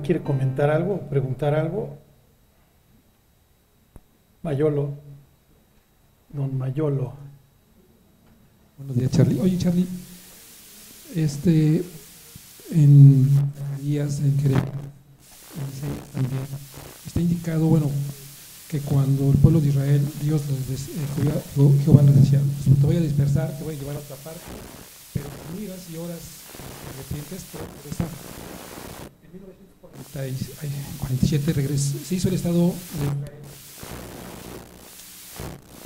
¿Alguien 0.00 0.18
quiere 0.18 0.22
comentar 0.22 0.70
algo, 0.70 0.98
preguntar 1.10 1.54
algo? 1.54 1.98
Mayolo, 4.42 4.94
don 6.30 6.56
Mayolo. 6.56 7.12
Buenos 8.78 8.96
días, 8.96 9.10
Charlie. 9.10 9.40
Oye, 9.40 9.58
Charlie, 9.58 9.86
este, 11.14 11.84
en 12.70 13.28
días 13.82 14.20
en 14.20 14.38
Jeremías 14.38 14.64
también 16.14 16.42
está 17.06 17.20
indicado, 17.20 17.66
bueno, 17.66 17.90
que 18.68 18.80
cuando 18.80 19.32
el 19.32 19.36
pueblo 19.36 19.60
de 19.60 19.68
Israel, 19.68 20.00
Dios, 20.22 20.44
les, 20.70 20.88
eh, 20.88 20.92
Jehová, 21.54 21.72
Jehová 21.84 22.02
les 22.04 22.16
decía, 22.16 22.40
te 22.80 22.86
voy 22.86 22.96
a 22.96 23.00
dispersar, 23.00 23.54
te 23.58 23.64
voy 23.64 23.74
a 23.74 23.78
llevar 23.78 23.96
a 23.96 23.98
otra 23.98 24.16
parte, 24.16 24.40
pero 25.12 25.26
miras 25.58 25.90
y 25.92 25.96
horas 25.98 26.20
arrepientes, 26.88 27.42
te 27.44 27.58
voy 27.58 27.66
a 27.66 27.82
regresar. 27.82 28.08
En 30.00 30.32
1947 30.32 31.52
regresó, 31.52 31.98
se 31.98 32.14
hizo 32.14 32.28
el 32.28 32.34
Estado 32.34 32.58
de 32.58 33.04
Israel. 33.04 33.40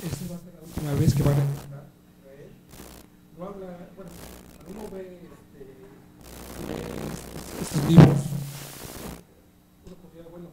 Esta 0.03 0.23
va 0.31 0.35
a 0.35 0.39
ser 0.39 0.53
la 0.55 0.61
última 0.63 0.93
vez 0.93 1.13
que 1.13 1.23
va 1.23 1.31
a 1.31 1.35
regresar 1.35 1.83
Israel. 2.23 2.51
No 3.37 3.45
habla, 3.45 3.67
bueno, 3.95 4.11
uno 4.71 4.89
ve 4.95 5.19
este, 5.19 5.67
estos 7.61 7.81
libros, 7.91 8.21
uno 9.83 9.95
podría, 9.99 10.23
bueno, 10.31 10.47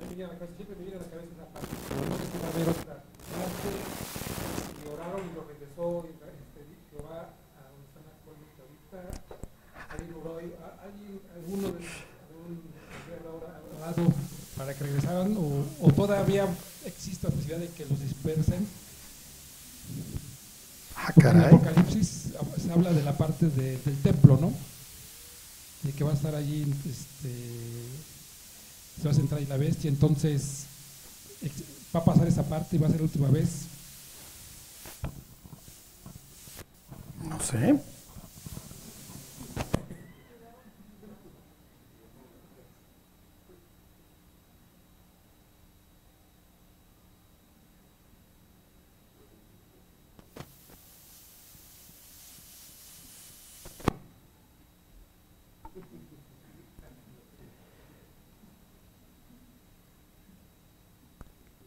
me 0.00 0.06
viene 0.14 0.24
a 0.24 0.28
la 0.28 0.38
cabeza, 0.38 0.54
siempre 0.56 0.76
me 0.78 0.84
viene 0.86 0.96
a 0.96 1.02
la 1.02 1.10
cabeza 1.10 1.34
esa 1.34 1.48
parte, 1.50 1.74
pero 1.90 2.00
no 2.06 2.14
sé 2.14 2.24
si 2.30 2.38
va 2.38 2.46
a 2.46 2.52
haber 2.54 2.68
otra 2.70 2.94
parte, 3.02 3.68
y 3.74 4.82
oraron 4.86 5.22
y 5.26 5.32
lo 5.34 5.42
regresó 5.50 6.06
este, 6.06 6.60
Jehová 6.94 7.34
a 7.58 7.74
donde 7.74 7.90
están 7.90 8.06
actualmente 8.06 8.58
ahorita, 8.62 9.02
alguien 9.98 10.14
oró, 10.14 10.38
¿hay 10.38 10.54
alguno 11.34 11.74
de, 11.74 11.82
de 11.82 12.34
un 12.38 12.80
orado 13.80 14.12
para 14.70 14.78
que 14.78 14.84
regresaran 14.84 15.36
o, 15.36 15.66
o 15.80 15.92
todavía 15.92 16.46
existe 16.84 17.26
la 17.26 17.32
posibilidad 17.34 17.58
de 17.58 17.68
que 17.70 17.84
los 17.86 18.00
dispersen? 18.00 18.66
Ah, 20.96 21.10
Porque 21.14 21.28
en 21.28 21.34
caray. 21.40 21.54
Apocalipsis 21.54 22.08
se 22.62 22.72
habla 22.72 22.92
de 22.92 23.02
la 23.02 23.16
parte 23.16 23.46
de- 23.48 23.78
del 23.78 23.96
templo, 24.02 24.38
¿no? 24.40 24.52
De 25.82 25.92
que 25.92 26.04
va 26.04 26.12
a 26.12 26.14
estar 26.14 26.34
allí, 26.36 26.62
este, 26.88 27.34
se 29.00 29.04
va 29.04 29.10
a 29.10 29.14
centrar 29.14 29.40
ahí 29.40 29.46
la 29.46 29.56
bestia, 29.56 29.88
entonces 29.88 30.64
va 31.94 32.00
a 32.00 32.04
pasar 32.04 32.28
esa 32.28 32.44
parte 32.44 32.76
y 32.76 32.78
va 32.78 32.86
a 32.86 32.90
ser 32.90 33.00
la 33.00 33.04
última 33.04 33.28
vez. 33.28 33.48
No 37.24 37.40
sé. 37.40 37.74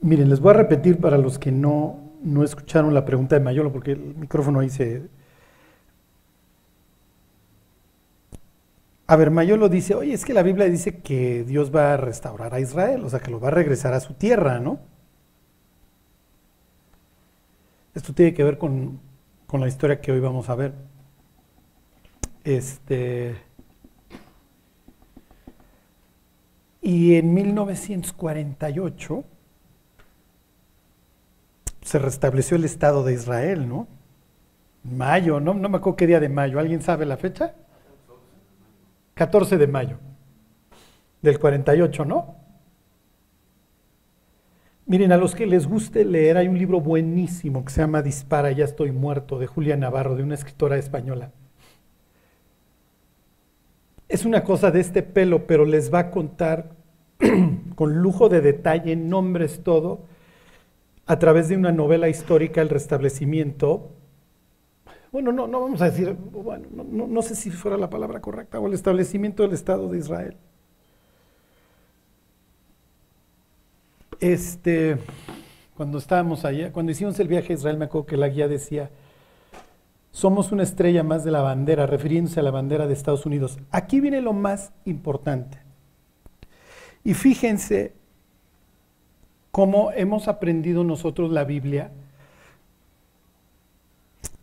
Miren, 0.04 0.30
les 0.30 0.40
voy 0.40 0.52
a 0.52 0.54
repetir 0.54 1.00
para 1.00 1.18
los 1.18 1.40
que 1.40 1.52
no, 1.52 1.98
no 2.22 2.44
escucharon 2.44 2.94
la 2.94 3.06
pregunta 3.06 3.36
de 3.36 3.42
Mayolo, 3.44 3.72
porque 3.72 3.94
el 3.94 4.16
micrófono 4.16 4.60
ahí 4.60 4.70
se, 4.70 5.10
A 9.08 9.16
ver, 9.16 9.32
Mayolo 9.32 9.70
dice, 9.70 9.96
oye, 9.96 10.14
es 10.14 10.26
que 10.26 10.34
la 10.34 10.44
Biblia 10.44 10.66
dice 10.66 10.98
que 11.02 11.44
Dios 11.44 11.74
va 11.76 11.94
a 11.94 11.98
restaurar 11.98 12.54
a 12.54 12.60
Israel, 12.60 13.04
o 13.06 13.10
sea, 13.10 13.20
que 13.20 13.32
lo 13.32 13.40
va 13.40 13.50
a 13.50 13.52
regresar 13.52 13.94
a 13.94 14.00
su 14.00 14.14
tierra, 14.14 14.60
¿no? 14.60 14.80
Esto 17.96 18.14
tiene 18.14 18.34
que 18.34 18.44
ver 18.44 18.58
con, 18.58 19.00
con 19.48 19.62
la 19.62 19.68
historia 19.68 20.02
que 20.02 20.12
hoy 20.12 20.20
vamos 20.20 20.50
a 20.50 20.56
ver. 20.56 20.74
Este. 22.44 23.36
Y 26.82 27.16
en 27.16 27.34
1948 27.34 29.24
se 31.94 32.00
restableció 32.00 32.58
el 32.58 32.66
Estado 32.66 33.04
de 33.04 33.14
Israel, 33.14 33.70
¿no? 33.70 33.88
Mayo, 34.84 35.40
¿no? 35.40 35.54
No 35.54 35.70
me 35.70 35.78
acuerdo 35.78 35.96
qué 35.96 36.08
día 36.08 36.20
de 36.20 36.28
mayo. 36.28 36.58
¿Alguien 36.58 36.82
sabe 36.82 37.06
la 37.06 37.18
fecha? 37.18 37.54
14 39.14 39.60
de 39.60 39.68
mayo 39.68 40.00
del 41.22 41.38
48, 41.38 42.04
¿no? 42.04 42.36
Miren, 44.88 45.12
a 45.12 45.18
los 45.18 45.36
que 45.36 45.46
les 45.46 45.68
guste 45.68 46.04
leer, 46.04 46.38
hay 46.38 46.48
un 46.48 46.58
libro 46.58 46.82
buenísimo 46.82 47.64
que 47.64 47.72
se 47.72 47.82
llama 47.82 48.02
Dispara, 48.02 48.52
ya 48.52 48.66
estoy 48.66 48.92
muerto, 48.92 49.38
de 49.38 49.46
Julia 49.46 49.78
Navarro, 49.78 50.16
de 50.16 50.24
una 50.24 50.34
escritora 50.34 50.78
española. 50.78 51.30
Es 54.10 54.26
una 54.26 54.44
cosa 54.44 54.72
de 54.72 54.80
este 54.80 55.04
pelo, 55.04 55.46
pero 55.46 55.64
les 55.64 55.94
va 55.94 56.00
a 56.00 56.10
contar 56.10 56.72
con 57.76 58.02
lujo 58.02 58.30
de 58.30 58.42
detalle, 58.42 58.96
nombres, 58.96 59.62
todo, 59.64 60.12
a 61.06 61.20
través 61.20 61.50
de 61.50 61.58
una 61.58 61.72
novela 61.72 62.10
histórica, 62.10 62.62
El 62.62 62.70
restablecimiento, 62.70 63.92
bueno, 65.12 65.32
no, 65.32 65.48
no 65.48 65.62
vamos 65.62 65.82
a 65.82 65.92
decir, 65.92 66.14
bueno, 66.14 66.68
no, 66.72 66.84
no, 66.84 67.08
no 67.08 67.22
sé 67.22 67.36
si 67.36 67.52
fuera 67.52 67.78
la 67.78 67.90
palabra 67.90 68.20
correcta, 68.20 68.60
o 68.60 68.68
el 68.68 68.74
establecimiento 68.74 69.44
del 69.44 69.54
Estado 69.54 69.90
de 69.90 70.00
Israel. 70.00 70.38
Este, 74.20 74.98
cuando 75.76 75.98
estábamos 75.98 76.46
allá, 76.46 76.72
cuando 76.72 76.92
hicimos 76.92 77.20
el 77.20 77.28
viaje 77.28 77.54
a 77.54 77.56
Israel, 77.58 77.78
me 77.78 77.86
acuerdo 77.86 78.08
que 78.08 78.18
la 78.18 78.30
guía 78.30 78.48
decía, 78.48 78.90
somos 80.12 80.52
una 80.52 80.64
estrella 80.64 81.04
más 81.04 81.24
de 81.24 81.32
la 81.32 81.42
bandera, 81.42 81.86
refiriéndose 81.86 82.40
a 82.40 82.44
la 82.44 82.52
bandera 82.52 82.88
de 82.88 82.94
Estados 82.94 83.26
Unidos. 83.26 83.60
Aquí 83.72 84.00
viene 84.00 84.22
lo 84.22 84.34
más 84.34 84.72
importante. 84.86 85.60
Y 87.04 87.16
fíjense 87.16 87.94
cómo 89.54 89.92
hemos 89.92 90.28
aprendido 90.28 90.84
nosotros 90.84 91.32
la 91.32 91.44
Biblia 91.44 91.92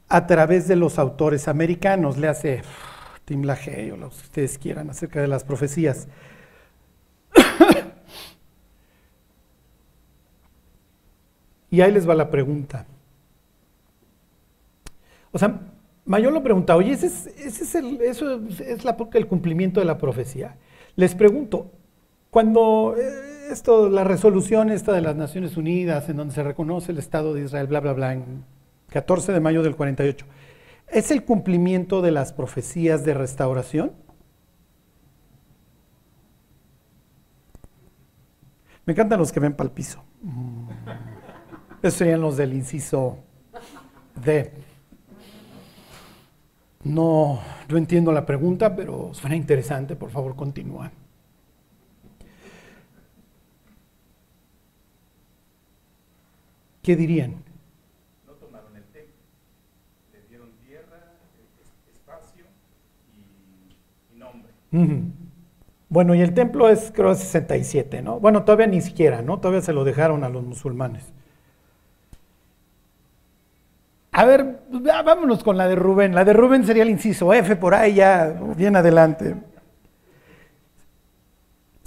a 0.08 0.28
través 0.28 0.68
de 0.68 0.76
los 0.76 1.00
autores 1.00 1.48
americanos, 1.48 2.16
le 2.16 2.28
hace 2.28 2.62
Tim 3.24 3.42
LaHaye 3.42 3.90
o 3.90 3.96
los 3.96 4.14
que 4.14 4.22
ustedes 4.22 4.56
quieran 4.56 4.88
acerca 4.88 5.20
de 5.20 5.26
las 5.26 5.42
profecías. 5.42 6.06
y 11.70 11.80
ahí 11.80 11.90
les 11.90 12.08
va 12.08 12.14
la 12.14 12.30
pregunta. 12.30 12.86
O 15.32 15.40
sea, 15.40 15.58
Mayolo 16.04 16.40
pregunta, 16.40 16.76
oye, 16.76 16.92
¿ese 16.92 17.06
es, 17.06 17.26
ese 17.26 17.64
es 17.64 17.74
¿eso 18.00 18.40
es 18.60 18.84
la, 18.84 18.96
el 19.14 19.26
cumplimiento 19.26 19.80
de 19.80 19.86
la 19.86 19.98
profecía? 19.98 20.56
Les 20.94 21.16
pregunto, 21.16 21.72
cuando 22.30 22.94
eh, 22.96 23.29
esto, 23.50 23.88
la 23.88 24.04
resolución 24.04 24.70
esta 24.70 24.92
de 24.92 25.00
las 25.00 25.16
Naciones 25.16 25.56
Unidas, 25.56 26.08
en 26.08 26.16
donde 26.16 26.34
se 26.34 26.42
reconoce 26.42 26.92
el 26.92 26.98
Estado 26.98 27.34
de 27.34 27.44
Israel, 27.44 27.66
bla, 27.66 27.80
bla, 27.80 27.92
bla, 27.92 28.12
en 28.14 28.44
14 28.88 29.32
de 29.32 29.40
mayo 29.40 29.62
del 29.62 29.76
48, 29.76 30.24
¿es 30.88 31.10
el 31.10 31.24
cumplimiento 31.24 32.02
de 32.02 32.12
las 32.12 32.32
profecías 32.32 33.04
de 33.04 33.14
restauración? 33.14 33.92
Me 38.86 38.92
encantan 38.92 39.18
los 39.18 39.30
que 39.30 39.40
ven 39.40 39.54
para 39.54 39.68
el 39.68 39.74
piso. 39.74 40.02
Mm. 40.22 40.68
Esos 41.82 41.98
serían 41.98 42.20
los 42.20 42.36
del 42.36 42.52
inciso 42.54 43.18
D. 44.24 44.52
No, 46.82 47.40
no 47.68 47.76
entiendo 47.76 48.10
la 48.10 48.24
pregunta, 48.24 48.74
pero 48.74 49.12
suena 49.12 49.36
interesante. 49.36 49.96
Por 49.96 50.10
favor, 50.10 50.34
continúa. 50.34 50.90
¿Qué 56.82 56.96
dirían? 56.96 57.42
no 58.26 58.32
tomaron 58.34 58.76
el 58.76 58.84
templo, 58.84 59.14
le 60.12 60.22
dieron 60.28 60.50
tierra, 60.66 60.98
es- 61.62 61.94
espacio 61.96 62.44
y, 64.12 64.14
y 64.14 64.18
nombre. 64.18 64.52
Bueno, 65.88 66.14
y 66.14 66.20
el 66.22 66.34
templo 66.34 66.68
es, 66.68 66.92
creo, 66.94 67.14
67, 67.14 68.00
¿no? 68.02 68.20
Bueno, 68.20 68.44
todavía 68.44 68.66
ni 68.68 68.80
siquiera, 68.80 69.22
¿no? 69.22 69.40
Todavía 69.40 69.60
se 69.62 69.72
lo 69.72 69.84
dejaron 69.84 70.24
a 70.24 70.28
los 70.28 70.44
musulmanes. 70.44 71.12
A 74.12 74.24
ver, 74.24 74.58
vámonos 75.04 75.42
con 75.44 75.56
la 75.56 75.68
de 75.68 75.76
Rubén. 75.76 76.14
La 76.14 76.24
de 76.24 76.32
Rubén 76.32 76.64
sería 76.66 76.82
el 76.82 76.90
inciso 76.90 77.32
F 77.32 77.56
por 77.56 77.74
ahí 77.74 77.94
ya, 77.94 78.34
bien 78.56 78.74
adelante. 78.76 79.36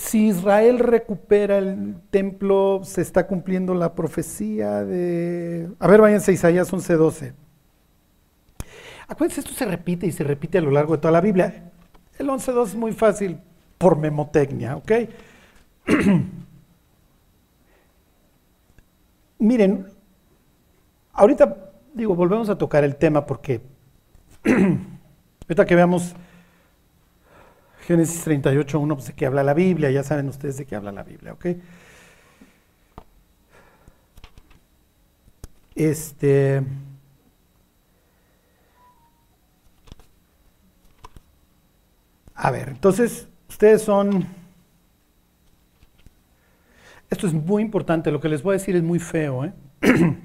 Si 0.03 0.27
Israel 0.27 0.79
recupera 0.79 1.57
el 1.57 1.95
templo, 2.11 2.81
se 2.83 3.01
está 3.01 3.25
cumpliendo 3.25 3.73
la 3.73 3.95
profecía 3.95 4.83
de... 4.83 5.69
A 5.79 5.87
ver, 5.87 6.01
váyanse 6.01 6.31
a 6.31 6.33
Isaías 6.33 6.73
11:12. 6.73 7.33
Acuérdense, 9.07 9.39
esto 9.39 9.53
se 9.53 9.63
repite 9.63 10.05
y 10.05 10.11
se 10.11 10.25
repite 10.25 10.57
a 10.57 10.61
lo 10.61 10.71
largo 10.71 10.93
de 10.93 11.01
toda 11.01 11.13
la 11.13 11.21
Biblia. 11.21 11.71
El 12.19 12.27
11.2 12.27 12.65
es 12.65 12.75
muy 12.75 12.91
fácil. 12.91 13.39
por 13.77 13.97
memotecnia, 13.97 14.75
¿ok? 14.75 14.91
Miren, 19.39 19.87
ahorita 21.13 21.71
digo, 21.93 22.13
volvemos 22.13 22.49
a 22.49 22.57
tocar 22.57 22.83
el 22.83 22.97
tema 22.97 23.25
porque 23.25 23.61
ahorita 24.45 25.65
que 25.65 25.75
veamos 25.75 26.13
Génesis 27.87 28.23
38, 28.23 28.79
1, 28.79 28.95
pues 28.95 29.07
de 29.07 29.13
qué 29.13 29.25
habla 29.25 29.43
la 29.43 29.53
Biblia, 29.53 29.91
ya 29.91 30.03
saben 30.03 30.29
ustedes 30.29 30.57
de 30.57 30.65
qué 30.65 30.75
habla 30.75 30.91
la 30.91 31.03
Biblia, 31.03 31.33
¿ok? 31.33 31.47
Este. 35.75 36.63
A 42.35 42.51
ver, 42.51 42.69
entonces, 42.69 43.27
ustedes 43.49 43.81
son. 43.81 44.27
Esto 47.09 47.27
es 47.27 47.33
muy 47.33 47.61
importante, 47.61 48.11
lo 48.11 48.21
que 48.21 48.29
les 48.29 48.41
voy 48.43 48.53
a 48.53 48.57
decir 48.59 48.75
es 48.75 48.83
muy 48.83 48.99
feo, 48.99 49.45
¿eh? 49.45 49.53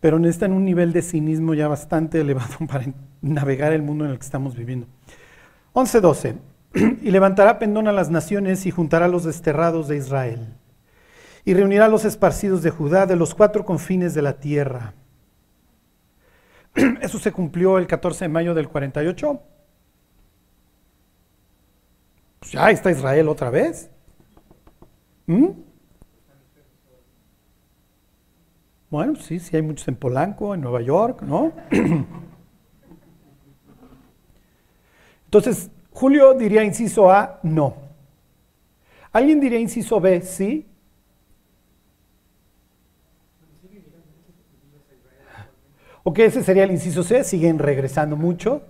Pero 0.00 0.18
necesitan 0.18 0.52
un 0.52 0.64
nivel 0.64 0.92
de 0.92 1.02
cinismo 1.02 1.52
ya 1.54 1.68
bastante 1.68 2.20
elevado 2.20 2.56
para 2.68 2.84
navegar 3.22 3.72
el 3.72 3.82
mundo 3.82 4.04
en 4.04 4.12
el 4.12 4.18
que 4.18 4.24
estamos 4.24 4.56
viviendo. 4.56 4.86
11.12. 5.74 6.36
Y 7.02 7.10
levantará 7.10 7.58
pendón 7.58 7.88
a 7.88 7.92
las 7.92 8.10
naciones 8.10 8.64
y 8.66 8.70
juntará 8.70 9.06
a 9.06 9.08
los 9.08 9.24
desterrados 9.24 9.88
de 9.88 9.96
Israel. 9.96 10.54
Y 11.44 11.54
reunirá 11.54 11.86
a 11.86 11.88
los 11.88 12.04
esparcidos 12.04 12.62
de 12.62 12.70
Judá 12.70 13.06
de 13.06 13.16
los 13.16 13.34
cuatro 13.34 13.64
confines 13.64 14.14
de 14.14 14.22
la 14.22 14.38
tierra. 14.38 14.94
Eso 17.00 17.18
se 17.18 17.32
cumplió 17.32 17.78
el 17.78 17.86
14 17.86 18.26
de 18.26 18.28
mayo 18.28 18.54
del 18.54 18.68
48. 18.68 19.42
Pues 22.40 22.52
ya 22.52 22.70
está 22.70 22.90
Israel 22.90 23.28
otra 23.28 23.50
vez. 23.50 23.90
¿Mm? 25.26 25.48
Bueno, 28.90 29.14
sí, 29.16 29.38
sí 29.38 29.54
hay 29.54 29.62
muchos 29.62 29.86
en 29.88 29.96
Polanco, 29.96 30.54
en 30.54 30.60
Nueva 30.60 30.80
York, 30.82 31.22
¿no? 31.22 31.52
Entonces, 35.30 35.70
Julio 35.92 36.34
diría 36.34 36.64
inciso 36.64 37.08
A, 37.08 37.38
no. 37.44 37.76
¿Alguien 39.12 39.38
diría 39.38 39.60
inciso 39.60 40.00
B, 40.00 40.22
sí? 40.22 40.66
Ok, 46.02 46.18
ese 46.18 46.42
sería 46.42 46.64
el 46.64 46.72
inciso 46.72 47.04
C, 47.04 47.22
siguen 47.22 47.60
regresando 47.60 48.16
mucho. 48.16 48.62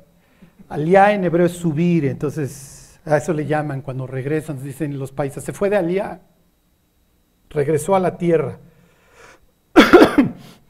Aliá 0.69 1.15
en 1.15 1.25
hebreo 1.25 1.47
es 1.47 1.53
subir, 1.53 2.05
entonces 2.05 3.01
a 3.07 3.17
eso 3.17 3.33
le 3.33 3.47
llaman 3.47 3.81
cuando 3.81 4.07
regresan, 4.07 4.63
dicen 4.63 4.99
los 4.99 5.13
países, 5.13 5.43
se 5.43 5.55
fue 5.55 5.71
de 5.71 5.79
Aliá, 5.79 6.21
regresó 7.49 7.95
a 7.95 8.01
la 8.01 8.19
tierra. 8.19 8.59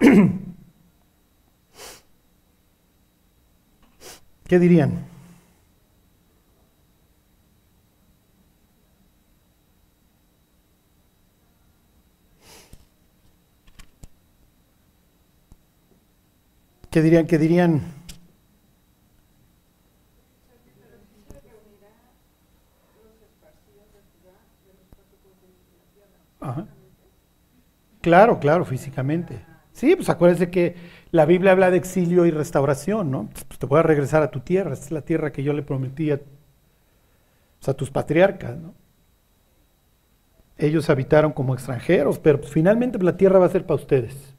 ¿Qué 4.46 4.58
dirían? 4.60 5.09
¿Qué 16.90 17.02
dirían? 17.02 17.26
¿Qué 17.26 17.38
dirían? 17.38 17.82
Ajá. 26.40 26.66
Claro, 28.00 28.38
claro, 28.40 28.64
físicamente. 28.64 29.44
Sí, 29.72 29.94
pues 29.96 30.08
acuérdense 30.08 30.50
que 30.50 30.75
la 31.10 31.26
Biblia 31.26 31.52
habla 31.52 31.70
de 31.70 31.76
exilio 31.76 32.26
y 32.26 32.31
restauración, 32.31 33.10
¿no? 33.10 33.28
Pues 33.48 33.58
te 33.58 33.66
voy 33.66 33.78
a 33.78 33.82
regresar 33.82 34.22
a 34.22 34.31
tu 34.31 34.40
tierra, 34.40 34.72
es 34.72 34.90
la 34.90 35.02
tierra 35.02 35.32
que 35.32 35.42
yo 35.42 35.52
le 35.52 35.62
prometí 35.62 36.10
a, 36.10 36.20
pues, 37.58 37.69
a 37.69 37.75
tus 37.75 37.90
patriarcas, 37.90 38.56
¿no? 38.58 38.75
Ellos 40.58 40.88
habitaron 40.90 41.32
como 41.32 41.54
extranjeros, 41.54 42.20
pero 42.20 42.40
pues, 42.40 42.52
finalmente 42.52 43.02
la 43.02 43.16
tierra 43.16 43.38
va 43.40 43.46
a 43.46 43.50
ser 43.50 43.66
para 43.66 43.81
ustedes. 43.81 44.29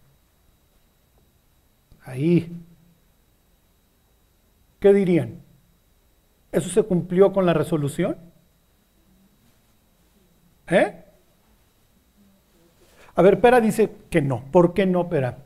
Ahí. 2.03 2.51
¿Qué 4.80 4.94
dirían? 4.94 5.42
¿Eso 6.51 6.69
se 6.69 6.83
cumplió 6.83 7.31
con 7.31 7.45
la 7.45 7.53
resolución? 7.53 8.18
¿Eh? 10.68 11.03
A 13.15 13.21
ver, 13.21 13.39
Pera 13.39 13.62
dice 13.62 13.92
que 14.09 14.21
no. 14.21 14.44
¿Por 14.51 14.74
qué 14.74 14.86
no, 14.86 15.07
Pera? 15.07 15.38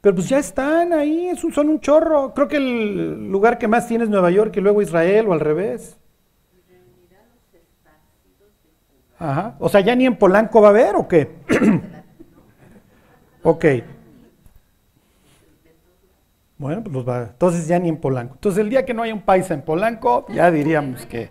Pero 0.00 0.14
pues 0.14 0.28
ya 0.28 0.38
están 0.38 0.92
ahí, 0.92 1.30
son 1.36 1.68
un 1.68 1.80
chorro. 1.80 2.32
Creo 2.34 2.48
que 2.48 2.56
el 2.56 3.30
lugar 3.30 3.58
que 3.58 3.68
más 3.68 3.86
tiene 3.86 4.04
es 4.04 4.10
Nueva 4.10 4.30
York 4.30 4.56
y 4.56 4.60
luego 4.60 4.80
Israel 4.80 5.28
o 5.28 5.32
al 5.32 5.40
revés. 5.40 5.98
Ajá. 9.18 9.56
O 9.58 9.68
sea, 9.68 9.80
ya 9.80 9.94
ni 9.94 10.06
en 10.06 10.16
Polanco 10.16 10.62
va 10.62 10.68
a 10.68 10.70
haber 10.70 10.96
o 10.96 11.06
qué? 11.06 11.30
Ok. 13.42 13.64
Bueno, 16.58 16.82
pues 16.82 16.94
los 16.94 17.08
va. 17.08 17.22
Entonces 17.22 17.66
ya 17.66 17.78
ni 17.78 17.88
en 17.88 17.96
Polanco. 17.96 18.34
Entonces 18.34 18.60
el 18.62 18.68
día 18.68 18.84
que 18.84 18.92
no 18.92 19.02
haya 19.02 19.14
un 19.14 19.22
paisa 19.22 19.54
en 19.54 19.62
Polanco, 19.62 20.26
ya 20.28 20.50
diríamos 20.50 21.06
que. 21.06 21.30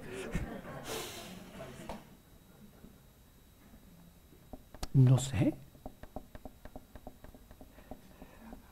No 4.94 5.20
sé. 5.20 5.54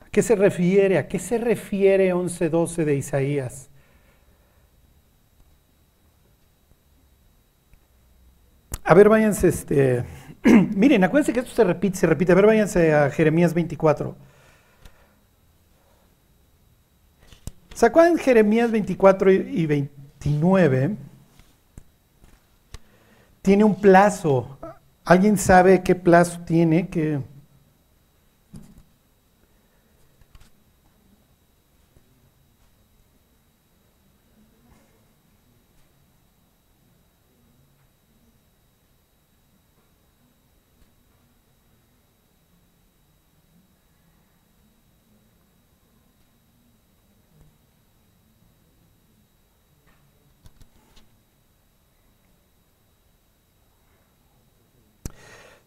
¿A 0.04 0.10
qué 0.10 0.20
se 0.20 0.34
refiere? 0.34 0.98
¿A 0.98 1.06
qué 1.06 1.20
se 1.20 1.38
refiere 1.38 2.12
11.12 2.12 2.84
de 2.84 2.96
Isaías? 2.96 3.70
A 8.82 8.94
ver, 8.94 9.08
váyanse, 9.08 9.48
este. 9.48 10.04
Miren, 10.74 11.04
acuérdense 11.04 11.32
que 11.32 11.40
esto 11.40 11.54
se 11.54 11.64
repite, 11.64 11.98
se 11.98 12.06
repite. 12.06 12.32
A 12.32 12.34
ver, 12.34 12.46
váyanse 12.46 12.94
a 12.94 13.10
Jeremías 13.10 13.54
24. 13.54 14.16
¿Se 17.74 17.86
acuerdan 17.86 18.18
Jeremías 18.18 18.70
24 18.70 19.30
y 19.30 19.66
29? 19.66 20.96
Tiene 23.42 23.64
un 23.64 23.80
plazo 23.80 24.58
¿Alguien 25.08 25.38
sabe 25.38 25.82
qué 25.82 25.94
plazo 25.94 26.40
tiene 26.44 26.88
que... 26.88 27.20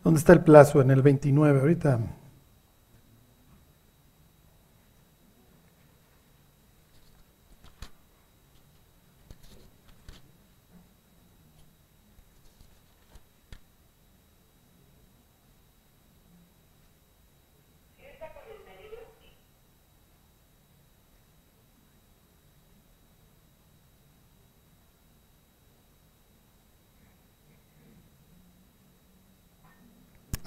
¿Dónde 0.03 0.19
está 0.19 0.33
el 0.33 0.41
plazo? 0.41 0.81
En 0.81 0.91
el 0.91 1.01
29, 1.01 1.59
ahorita. 1.59 1.99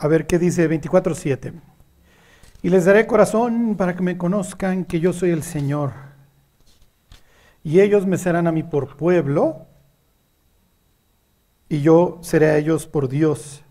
A 0.05 0.07
ver 0.07 0.27
qué 0.27 0.39
dice 0.39 0.69
24.7. 0.69 1.55
Y 2.61 2.69
les 2.69 2.85
daré 2.85 3.07
corazón 3.07 3.75
para 3.75 3.97
que 3.97 4.03
me 4.03 4.19
conozcan 4.19 4.85
que 4.85 5.01
yo 5.01 5.15
soy 5.15 5.31
el 5.31 5.43
Señor. 5.43 5.95
Y 7.63 7.81
ellos 7.81 8.05
me 8.05 8.19
serán 8.19 8.47
a 8.47 8.53
mí 8.53 8.63
por 8.63 8.99
pueblo 8.99 9.67
y 11.71 11.81
yo 11.81 12.19
seré 12.21 12.51
a 12.51 12.59
ellos 12.59 12.87
por 12.87 13.09
Dios. 13.09 13.65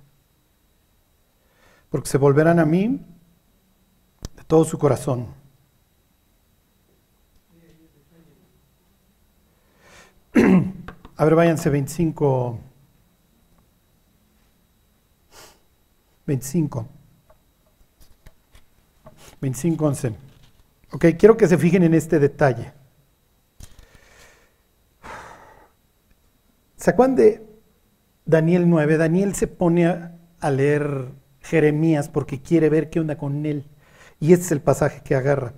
Porque 1.91 2.09
se 2.09 2.17
volverán 2.17 2.57
a 2.57 2.65
mí 2.65 2.99
de 4.35 4.43
todo 4.47 4.65
su 4.65 4.79
corazón. 4.79 5.27
A 11.15 11.25
ver, 11.25 11.35
váyanse 11.35 11.69
25. 11.69 12.72
25. 16.25 16.87
25, 19.41 19.85
11. 19.85 20.15
Ok, 20.91 21.05
quiero 21.17 21.35
que 21.37 21.47
se 21.47 21.57
fijen 21.57 21.83
en 21.83 21.93
este 21.93 22.19
detalle. 22.19 22.71
¿Se 26.77 26.91
acuerdan 26.91 27.15
de 27.15 27.45
Daniel 28.25 28.69
9? 28.69 28.97
Daniel 28.97 29.35
se 29.35 29.47
pone 29.47 29.87
a, 29.87 30.17
a 30.39 30.51
leer 30.51 31.09
Jeremías 31.41 32.09
porque 32.09 32.41
quiere 32.41 32.69
ver 32.69 32.89
qué 32.89 32.99
onda 32.99 33.17
con 33.17 33.45
él. 33.45 33.65
Y 34.19 34.33
este 34.33 34.45
es 34.45 34.51
el 34.51 34.61
pasaje 34.61 35.01
que 35.03 35.15
agarra. 35.15 35.53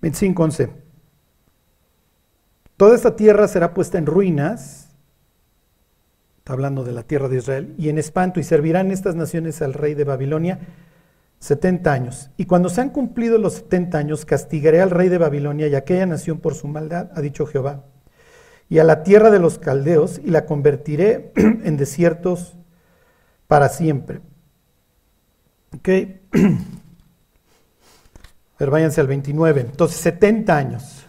25, 0.00 0.42
11. 0.42 0.70
Toda 2.76 2.94
esta 2.96 3.14
tierra 3.16 3.46
será 3.48 3.72
puesta 3.72 3.98
en 3.98 4.06
ruinas, 4.06 4.83
está 6.44 6.52
hablando 6.52 6.84
de 6.84 6.92
la 6.92 7.04
tierra 7.04 7.30
de 7.30 7.38
Israel, 7.38 7.74
y 7.78 7.88
en 7.88 7.96
espanto, 7.96 8.38
y 8.38 8.42
servirán 8.44 8.90
estas 8.90 9.14
naciones 9.14 9.62
al 9.62 9.72
rey 9.72 9.94
de 9.94 10.04
Babilonia 10.04 10.58
70 11.38 11.90
años. 11.90 12.28
Y 12.36 12.44
cuando 12.44 12.68
se 12.68 12.82
han 12.82 12.90
cumplido 12.90 13.38
los 13.38 13.54
70 13.54 13.96
años, 13.96 14.26
castigaré 14.26 14.82
al 14.82 14.90
rey 14.90 15.08
de 15.08 15.16
Babilonia 15.16 15.68
y 15.68 15.74
a 15.74 15.78
aquella 15.78 16.04
nación 16.04 16.40
por 16.40 16.54
su 16.54 16.68
maldad, 16.68 17.08
ha 17.14 17.22
dicho 17.22 17.46
Jehová, 17.46 17.86
y 18.68 18.78
a 18.78 18.84
la 18.84 19.04
tierra 19.04 19.30
de 19.30 19.38
los 19.38 19.58
caldeos, 19.58 20.20
y 20.22 20.28
la 20.28 20.44
convertiré 20.44 21.32
en 21.36 21.78
desiertos 21.78 22.58
para 23.46 23.70
siempre. 23.70 24.20
Ok. 25.74 25.88
Pero 28.58 28.70
váyanse 28.70 29.00
al 29.00 29.06
29. 29.06 29.62
Entonces, 29.62 29.98
70 29.98 30.54
años. 30.54 31.06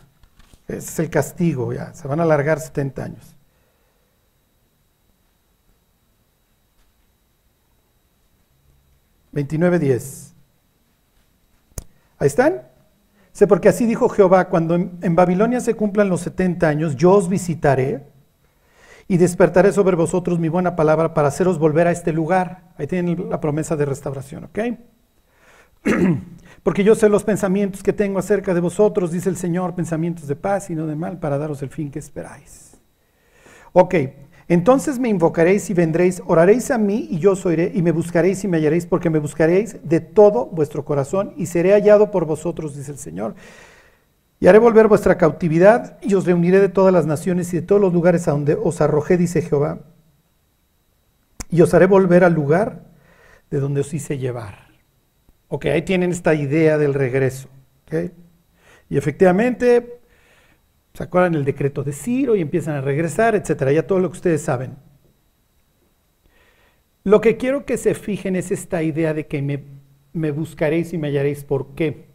Ese 0.70 0.78
es 0.78 1.00
el 1.00 1.10
castigo, 1.10 1.74
ya. 1.74 1.94
Se 1.94 2.08
van 2.08 2.22
a 2.22 2.24
alargar 2.24 2.62
70 2.62 3.04
años. 3.04 3.35
$29.10. 9.36 10.34
Ahí 12.18 12.28
están. 12.28 12.62
Sé 13.34 13.48
porque 13.48 13.68
así 13.68 13.86
dijo 13.86 14.08
Jehová, 14.08 14.48
cuando 14.48 14.76
en, 14.76 15.16
Babilonia 15.16 15.60
se 15.60 15.74
cumplan 15.76 16.08
los 16.08 16.22
70 16.22 16.68
años, 16.68 16.96
yo 16.96 17.12
os 17.12 17.28
visitaré 17.28 18.08
y 19.10 19.18
despertaré 19.18 19.74
sobre 19.74 19.98
vosotros 19.98 20.40
mi 20.40 20.48
buena 20.48 20.78
palabra 20.78 21.14
para 21.14 21.28
haceros 21.28 21.60
volver 21.60 21.88
a 21.88 21.92
este 21.92 22.14
lugar. 22.14 22.72
Ahí 22.78 22.88
tienen 22.88 23.30
la 23.30 23.42
promesa 23.42 23.76
de 23.76 23.86
restauración, 23.86 24.46
¿ok? 24.46 24.60
Porque 26.64 26.86
yo 26.86 26.96
sé 26.96 27.10
los 27.10 27.26
pensamientos 27.26 27.84
que 27.84 27.92
tengo 27.92 28.20
acerca 28.20 28.54
de 28.54 28.62
vosotros, 28.62 29.12
dice 29.12 29.30
el 29.30 29.36
Señor, 29.36 29.76
pensamientos 29.76 30.28
de 30.28 30.38
paz 30.38 30.70
y 30.70 30.76
no 30.76 30.88
de 30.88 30.96
mal, 30.96 31.20
para 31.20 31.38
daros 31.38 31.62
el 31.62 31.70
fin 31.70 31.92
que 31.92 32.00
esperáis. 32.00 32.80
Ok, 33.74 33.96
entonces 34.48 35.00
me 35.00 35.10
invocaréis 35.10 35.70
y 35.70 35.74
vendréis, 35.74 36.22
oraréis 36.28 36.70
a 36.70 36.78
mí 36.78 37.08
y 37.10 37.18
yo 37.18 37.32
os 37.32 37.46
oiré, 37.46 37.72
y 37.74 37.82
me 37.82 37.92
buscaréis 37.92 38.44
y 38.44 38.48
me 38.48 38.58
hallaréis, 38.58 38.86
porque 38.86 39.10
me 39.10 39.20
buscaréis 39.20 39.78
de 39.84 40.00
todo 40.00 40.46
vuestro 40.46 40.86
corazón 40.86 41.34
y 41.36 41.48
seré 41.48 41.72
hallado 41.72 42.12
por 42.12 42.26
vosotros, 42.26 42.76
dice 42.76 42.92
el 42.92 43.00
Señor. 43.00 43.36
Y 44.40 44.48
haré 44.48 44.60
volver 44.60 44.88
vuestra 44.88 45.18
cautividad 45.18 45.98
y 46.02 46.14
os 46.14 46.26
reuniré 46.26 46.60
de 46.60 46.70
todas 46.70 46.94
las 46.94 47.08
naciones 47.08 47.52
y 47.54 47.58
de 47.58 47.62
todos 47.64 47.82
los 47.82 47.94
lugares 47.94 48.28
a 48.28 48.32
donde 48.32 48.54
os 48.54 48.82
arrojé, 48.82 49.18
dice 49.18 49.42
Jehová. 49.42 49.80
Y 51.50 51.62
os 51.62 51.74
haré 51.74 51.88
volver 51.88 52.24
al 52.24 52.34
lugar 52.34 52.84
de 53.50 53.60
donde 53.60 53.82
os 53.82 53.94
hice 53.94 54.18
llevar. 54.18 54.68
Ok, 55.48 55.66
ahí 55.68 55.82
tienen 55.84 56.12
esta 56.12 56.36
idea 56.36 56.78
del 56.78 56.94
regreso. 56.94 57.48
¿okay? 57.88 58.12
Y 58.90 58.98
efectivamente, 58.98 60.00
se 60.96 61.04
acuerdan 61.04 61.36
el 61.36 61.44
decreto 61.44 61.84
de 61.84 61.92
Ciro 61.92 62.36
y 62.36 62.42
empiezan 62.42 62.76
a 62.76 62.82
regresar, 62.82 63.36
etcétera, 63.36 63.74
ya 63.74 63.86
todo 63.86 64.00
lo 64.00 64.10
que 64.10 64.16
ustedes 64.16 64.42
saben. 64.42 64.78
Lo 67.04 67.20
que 67.20 67.36
quiero 67.36 67.66
que 67.66 67.78
se 67.78 67.94
fijen 67.96 68.38
es 68.38 68.50
esta 68.50 68.82
idea 68.82 69.14
de 69.14 69.28
que 69.28 69.42
me, 69.42 69.64
me 70.14 70.32
buscaréis 70.32 70.94
y 70.94 70.98
me 70.98 71.10
hallaréis. 71.10 71.44
¿Por 71.44 71.76
qué? 71.76 72.06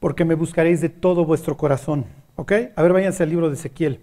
Porque 0.00 0.24
me 0.24 0.34
buscaréis 0.34 0.80
de 0.80 0.88
todo 0.88 1.24
vuestro 1.24 1.56
corazón. 1.56 2.06
¿Ok? 2.34 2.52
A 2.74 2.82
ver, 2.82 2.92
váyanse 2.92 3.22
al 3.22 3.30
libro 3.30 3.48
de 3.48 3.54
Ezequiel. 3.54 4.00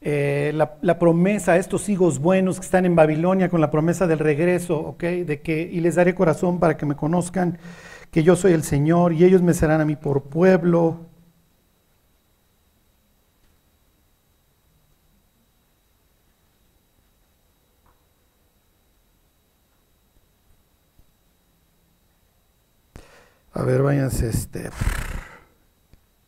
Eh, 0.00 0.52
la, 0.54 0.98
promesa 1.00 1.52
a 1.52 1.56
estos 1.56 1.88
hijos 1.88 2.20
buenos 2.20 2.60
que 2.60 2.64
están 2.64 2.86
en 2.86 2.94
Babilonia 2.94 3.48
con 3.48 3.60
la 3.60 3.72
promesa 3.72 4.06
del 4.06 4.20
regreso, 4.20 4.78
¿ok? 4.78 5.02
De 5.02 5.40
que, 5.42 5.62
y 5.62 5.80
les 5.80 5.96
daré 5.96 6.14
corazón 6.14 6.60
para 6.60 6.76
que 6.76 6.86
me 6.86 6.94
conozcan 6.94 7.58
que 8.12 8.22
yo 8.22 8.36
soy 8.36 8.52
el 8.52 8.62
Señor 8.62 9.12
y 9.12 9.24
ellos 9.24 9.42
me 9.42 9.54
serán 9.54 9.80
a 9.80 9.84
mí 9.84 9.96
por 9.96 10.22
pueblo. 10.22 11.07
A 23.58 23.62
ver, 23.64 23.82
váyanse, 23.82 24.28
este. 24.28 24.70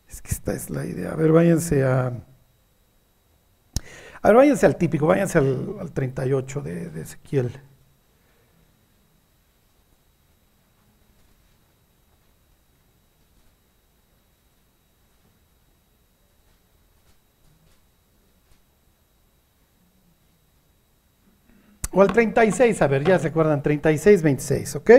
Es 0.09 0.21
que 0.21 0.31
esta 0.31 0.53
es 0.53 0.69
la 0.69 0.85
idea. 0.85 1.13
A 1.13 1.15
ver, 1.15 1.31
váyanse 1.31 1.81
a. 1.85 2.07
A 4.21 4.27
ver, 4.27 4.35
váyanse 4.35 4.65
al 4.65 4.75
típico, 4.75 5.07
váyanse 5.07 5.37
al, 5.37 5.77
al 5.79 5.91
38 5.93 6.61
de, 6.61 6.89
de 6.89 7.01
Ezequiel. 7.01 7.51
O 21.93 22.01
al 22.01 22.11
36, 22.11 22.81
a 22.81 22.87
ver, 22.87 23.05
ya 23.05 23.19
se 23.19 23.29
acuerdan, 23.29 23.63
36, 23.63 24.21
26, 24.21 24.75
¿ok? 24.75 24.91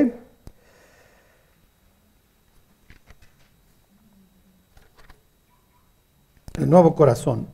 El 6.62 6.70
nuevo 6.70 6.94
corazón. 6.94 7.48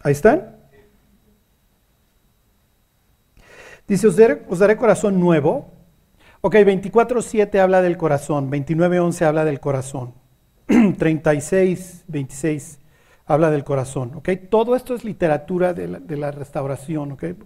Ahí 0.00 0.12
están. 0.12 0.56
Dice, 3.86 4.06
os 4.06 4.16
daré, 4.16 4.76
corazón 4.76 5.20
nuevo. 5.20 5.70
Ok, 6.40 6.54
24.7 6.54 7.58
habla 7.58 7.82
del 7.82 7.98
corazón, 7.98 8.50
29.11 8.50 9.22
habla 9.26 9.44
del 9.44 9.60
corazón, 9.60 10.14
36, 10.98 12.04
26 12.06 12.78
habla 13.26 13.50
del 13.50 13.64
corazón. 13.64 14.12
Ok, 14.14 14.30
todo 14.48 14.76
esto 14.76 14.94
es 14.94 15.04
literatura 15.04 15.74
de 15.74 16.16
la, 16.16 16.30
restauración. 16.30 17.12
Ok, 17.12 17.24
o 17.24 17.36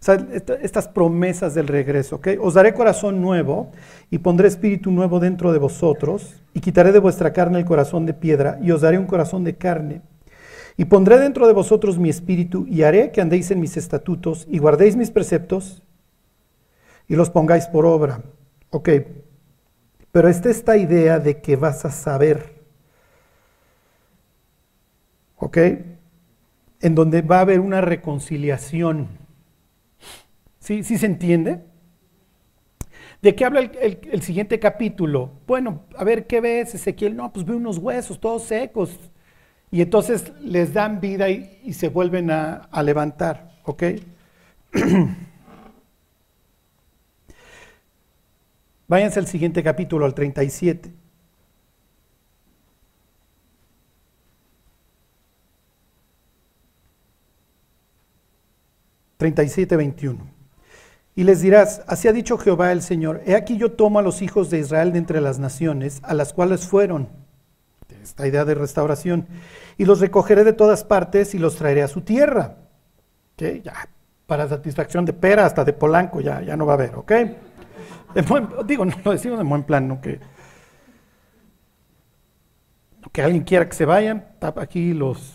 sea, 0.00 0.14
esta, 0.32 0.54
estas 0.54 0.88
promesas 0.88 1.54
del 1.54 1.66
regreso. 1.66 2.16
Ok, 2.16 2.28
os 2.40 2.54
daré 2.54 2.72
corazón 2.72 3.20
nuevo 3.20 3.72
y 4.10 4.18
pondré 4.18 4.48
espíritu 4.48 4.90
nuevo 4.90 5.18
dentro 5.20 5.52
de 5.52 5.58
vosotros 5.58 6.40
y 6.56 6.60
quitaré 6.60 6.90
de 6.90 7.00
vuestra 7.00 7.34
carne 7.34 7.58
el 7.58 7.66
corazón 7.66 8.06
de 8.06 8.14
piedra 8.14 8.58
y 8.62 8.70
os 8.70 8.80
daré 8.80 8.98
un 8.98 9.04
corazón 9.04 9.44
de 9.44 9.58
carne. 9.58 10.00
Y 10.78 10.86
pondré 10.86 11.18
dentro 11.18 11.46
de 11.46 11.52
vosotros 11.52 11.98
mi 11.98 12.08
espíritu 12.08 12.64
y 12.66 12.82
haré 12.82 13.12
que 13.12 13.20
andéis 13.20 13.50
en 13.50 13.60
mis 13.60 13.76
estatutos 13.76 14.46
y 14.48 14.56
guardéis 14.56 14.96
mis 14.96 15.10
preceptos 15.10 15.82
y 17.08 17.14
los 17.14 17.28
pongáis 17.28 17.66
por 17.66 17.84
obra. 17.84 18.22
Ok, 18.70 18.88
pero 20.10 20.30
está 20.30 20.48
esta 20.48 20.78
idea 20.78 21.18
de 21.18 21.42
que 21.42 21.56
vas 21.56 21.84
a 21.84 21.90
saber. 21.90 22.62
Ok, 25.36 25.58
en 26.80 26.94
donde 26.94 27.20
va 27.20 27.36
a 27.36 27.42
haber 27.42 27.60
una 27.60 27.82
reconciliación. 27.82 29.08
¿Sí, 30.60 30.82
¿Sí 30.84 30.96
se 30.96 31.04
entiende? 31.04 31.62
¿De 33.26 33.34
qué 33.34 33.44
habla 33.44 33.58
el, 33.60 34.22
siguiente 34.22 34.60
capítulo? 34.60 35.32
Bueno, 35.48 35.82
a 35.96 36.04
ver, 36.04 36.28
¿qué 36.28 36.40
ves, 36.40 36.76
Ezequiel? 36.76 37.16
No, 37.16 37.32
pues 37.32 37.44
ve 37.44 37.56
unos 37.56 37.78
huesos 37.78 38.20
todos 38.20 38.44
secos. 38.44 39.00
Y 39.68 39.82
entonces 39.82 40.32
les 40.40 40.72
dan 40.72 41.00
vida 41.00 41.28
y, 41.28 41.58
y 41.64 41.72
se 41.72 41.88
vuelven 41.88 42.30
a, 42.30 42.68
levantar, 42.84 43.50
¿ok? 43.64 43.82
Váyanse 48.86 49.18
al 49.18 49.26
siguiente 49.26 49.60
capítulo, 49.60 50.06
al 50.06 50.14
37. 50.14 50.92
Treinta 59.16 59.42
21. 59.42 60.35
Y 61.16 61.24
les 61.24 61.40
dirás, 61.40 61.82
así 61.86 62.08
ha 62.08 62.12
dicho 62.12 62.36
Jehová 62.36 62.72
el 62.72 62.82
Señor, 62.82 63.22
he 63.24 63.34
aquí 63.34 63.56
yo 63.56 63.72
tomo 63.72 63.98
a 63.98 64.02
los 64.02 64.20
hijos 64.20 64.50
de 64.50 64.58
Israel 64.58 64.92
de 64.92 64.98
entre 64.98 65.22
las 65.22 65.38
naciones, 65.38 66.00
a 66.02 66.12
las 66.12 66.34
cuales 66.34 66.66
fueron, 66.66 67.08
esta 68.02 68.28
idea 68.28 68.44
de 68.44 68.54
restauración, 68.54 69.26
y 69.78 69.86
los 69.86 70.00
recogeré 70.00 70.44
de 70.44 70.52
todas 70.52 70.84
partes 70.84 71.34
y 71.34 71.38
los 71.38 71.56
traeré 71.56 71.82
a 71.82 71.88
su 71.88 72.02
tierra. 72.02 72.56
¿Okay? 73.32 73.62
Ya, 73.62 73.88
para 74.26 74.46
satisfacción 74.46 75.06
de 75.06 75.14
pera 75.14 75.46
hasta 75.46 75.64
de 75.64 75.72
Polanco 75.72 76.20
ya, 76.20 76.42
ya 76.42 76.54
no 76.54 76.66
va 76.66 76.74
a 76.74 76.76
haber, 76.76 76.94
¿ok? 76.96 77.12
Digo, 78.66 78.84
no 78.84 78.94
lo 79.02 79.12
decimos 79.12 79.40
en 79.40 79.48
buen 79.48 79.62
plan, 79.62 79.88
no 79.88 80.02
que, 80.02 80.20
que 83.10 83.22
alguien 83.22 83.42
quiera 83.42 83.66
que 83.66 83.74
se 83.74 83.86
vayan, 83.86 84.26
aquí 84.40 84.92
los, 84.92 85.32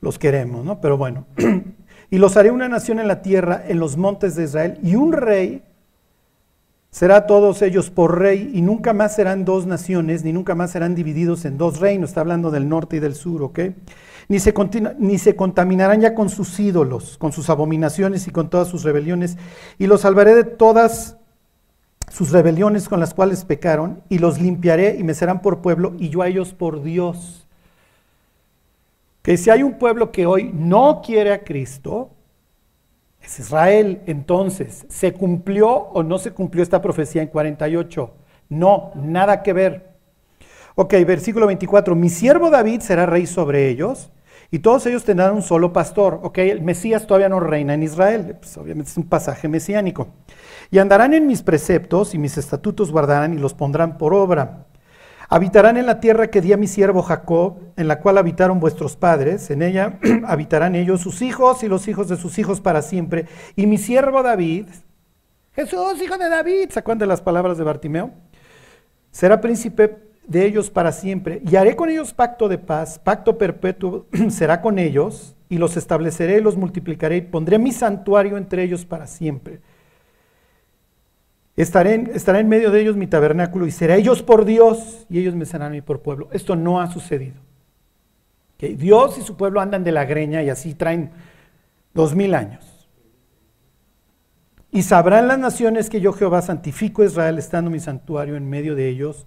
los 0.00 0.18
queremos, 0.18 0.64
¿no? 0.64 0.80
Pero 0.80 0.96
bueno. 0.96 1.24
y 2.10 2.18
los 2.18 2.36
haré 2.36 2.50
una 2.50 2.68
nación 2.68 2.98
en 2.98 3.08
la 3.08 3.22
tierra, 3.22 3.62
en 3.66 3.78
los 3.78 3.96
montes 3.96 4.36
de 4.36 4.44
Israel, 4.44 4.78
y 4.82 4.94
un 4.94 5.12
rey 5.12 5.62
será 6.90 7.26
todos 7.26 7.60
ellos 7.62 7.90
por 7.90 8.18
rey, 8.18 8.50
y 8.54 8.62
nunca 8.62 8.92
más 8.92 9.14
serán 9.14 9.44
dos 9.44 9.66
naciones, 9.66 10.24
ni 10.24 10.32
nunca 10.32 10.54
más 10.54 10.70
serán 10.70 10.94
divididos 10.94 11.44
en 11.44 11.58
dos 11.58 11.78
reinos. 11.78 12.10
Está 12.10 12.22
hablando 12.22 12.50
del 12.50 12.68
norte 12.68 12.96
y 12.96 13.00
del 13.00 13.14
sur, 13.14 13.42
¿ok? 13.42 13.60
Ni 14.28 14.38
se, 14.38 14.54
ni 14.98 15.18
se 15.18 15.36
contaminarán 15.36 16.00
ya 16.00 16.14
con 16.14 16.30
sus 16.30 16.58
ídolos, 16.58 17.18
con 17.18 17.32
sus 17.32 17.50
abominaciones 17.50 18.26
y 18.26 18.30
con 18.30 18.48
todas 18.48 18.68
sus 18.68 18.82
rebeliones, 18.82 19.36
y 19.78 19.88
los 19.88 20.00
salvaré 20.02 20.34
de 20.34 20.44
todas 20.44 21.18
sus 22.10 22.30
rebeliones 22.30 22.88
con 22.88 22.98
las 22.98 23.12
cuales 23.12 23.44
pecaron, 23.44 24.02
y 24.08 24.18
los 24.18 24.40
limpiaré 24.40 24.96
y 24.98 25.02
me 25.02 25.14
serán 25.14 25.42
por 25.42 25.60
pueblo, 25.60 25.94
y 25.98 26.08
yo 26.08 26.22
a 26.22 26.28
ellos 26.28 26.54
por 26.54 26.82
Dios. 26.82 27.45
Que 29.26 29.36
si 29.36 29.50
hay 29.50 29.64
un 29.64 29.72
pueblo 29.72 30.12
que 30.12 30.24
hoy 30.24 30.52
no 30.54 31.02
quiere 31.04 31.32
a 31.32 31.42
Cristo, 31.42 32.12
es 33.20 33.40
Israel. 33.40 34.00
Entonces, 34.06 34.86
¿se 34.88 35.14
cumplió 35.14 35.68
o 35.68 36.04
no 36.04 36.18
se 36.18 36.30
cumplió 36.30 36.62
esta 36.62 36.80
profecía 36.80 37.22
en 37.22 37.28
48? 37.28 38.14
No, 38.50 38.92
nada 38.94 39.42
que 39.42 39.52
ver. 39.52 39.88
Ok, 40.76 40.94
versículo 41.04 41.48
24, 41.48 41.96
mi 41.96 42.08
siervo 42.08 42.50
David 42.50 42.82
será 42.82 43.04
rey 43.04 43.26
sobre 43.26 43.68
ellos 43.68 44.12
y 44.52 44.60
todos 44.60 44.86
ellos 44.86 45.02
tendrán 45.02 45.34
un 45.34 45.42
solo 45.42 45.72
pastor. 45.72 46.20
Ok, 46.22 46.38
el 46.38 46.62
Mesías 46.62 47.04
todavía 47.04 47.28
no 47.28 47.40
reina 47.40 47.74
en 47.74 47.82
Israel, 47.82 48.36
pues 48.38 48.56
obviamente 48.56 48.92
es 48.92 48.96
un 48.96 49.08
pasaje 49.08 49.48
mesiánico. 49.48 50.06
Y 50.70 50.78
andarán 50.78 51.14
en 51.14 51.26
mis 51.26 51.42
preceptos 51.42 52.14
y 52.14 52.18
mis 52.18 52.38
estatutos 52.38 52.92
guardarán 52.92 53.34
y 53.34 53.38
los 53.38 53.54
pondrán 53.54 53.98
por 53.98 54.14
obra. 54.14 54.66
Habitarán 55.28 55.76
en 55.76 55.86
la 55.86 56.00
tierra 56.00 56.28
que 56.28 56.40
di 56.40 56.52
a 56.52 56.56
mi 56.56 56.66
siervo 56.68 57.02
Jacob, 57.02 57.58
en 57.76 57.88
la 57.88 58.00
cual 58.00 58.18
habitaron 58.18 58.60
vuestros 58.60 58.96
padres. 58.96 59.50
En 59.50 59.62
ella 59.62 59.98
habitarán 60.26 60.74
ellos, 60.74 61.00
sus 61.00 61.22
hijos 61.22 61.62
y 61.62 61.68
los 61.68 61.88
hijos 61.88 62.08
de 62.08 62.16
sus 62.16 62.38
hijos 62.38 62.60
para 62.60 62.82
siempre. 62.82 63.26
Y 63.56 63.66
mi 63.66 63.78
siervo 63.78 64.22
David, 64.22 64.66
Jesús, 65.52 66.02
hijo 66.02 66.18
de 66.18 66.28
David, 66.28 66.70
¿se 66.70 66.82
de 66.82 67.06
las 67.06 67.22
palabras 67.22 67.56
de 67.56 67.64
Bartimeo? 67.64 68.10
Será 69.10 69.40
príncipe 69.40 69.96
de 70.26 70.44
ellos 70.44 70.70
para 70.70 70.92
siempre. 70.92 71.40
Y 71.48 71.56
haré 71.56 71.74
con 71.74 71.88
ellos 71.88 72.12
pacto 72.12 72.48
de 72.48 72.58
paz, 72.58 72.98
pacto 72.98 73.38
perpetuo 73.38 74.06
será 74.28 74.60
con 74.60 74.78
ellos, 74.78 75.34
y 75.48 75.58
los 75.58 75.76
estableceré, 75.76 76.40
los 76.40 76.56
multiplicaré, 76.56 77.16
y 77.16 77.20
pondré 77.22 77.58
mi 77.58 77.72
santuario 77.72 78.36
entre 78.36 78.64
ellos 78.64 78.84
para 78.84 79.06
siempre. 79.06 79.60
Estaré 81.56 81.94
en, 81.94 82.10
estará 82.14 82.38
en 82.38 82.48
medio 82.48 82.70
de 82.70 82.82
ellos 82.82 82.96
mi 82.96 83.06
tabernáculo 83.06 83.66
y 83.66 83.70
será 83.70 83.96
ellos 83.96 84.22
por 84.22 84.44
Dios 84.44 85.06
y 85.08 85.18
ellos 85.18 85.34
me 85.34 85.46
serán 85.46 85.72
mí 85.72 85.80
por 85.80 86.02
pueblo. 86.02 86.28
Esto 86.32 86.54
no 86.54 86.80
ha 86.80 86.90
sucedido. 86.92 87.40
Dios 88.58 89.18
y 89.18 89.22
su 89.22 89.36
pueblo 89.36 89.60
andan 89.60 89.84
de 89.84 89.92
la 89.92 90.04
greña 90.04 90.42
y 90.42 90.50
así 90.50 90.74
traen 90.74 91.10
dos 91.94 92.14
mil 92.14 92.34
años. 92.34 92.88
Y 94.70 94.82
sabrán 94.82 95.28
las 95.28 95.38
naciones 95.38 95.88
que 95.88 96.00
yo 96.00 96.12
Jehová 96.12 96.42
santifico 96.42 97.00
a 97.00 97.06
Israel 97.06 97.38
estando 97.38 97.70
mi 97.70 97.80
santuario 97.80 98.36
en 98.36 98.48
medio 98.48 98.74
de 98.74 98.88
ellos 98.88 99.26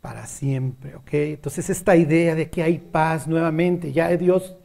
para 0.00 0.26
siempre. 0.26 0.94
Entonces 1.10 1.68
esta 1.68 1.96
idea 1.96 2.34
de 2.34 2.48
que 2.48 2.62
hay 2.62 2.78
paz 2.78 3.26
nuevamente, 3.26 3.92
ya 3.92 4.08
Dios 4.16 4.56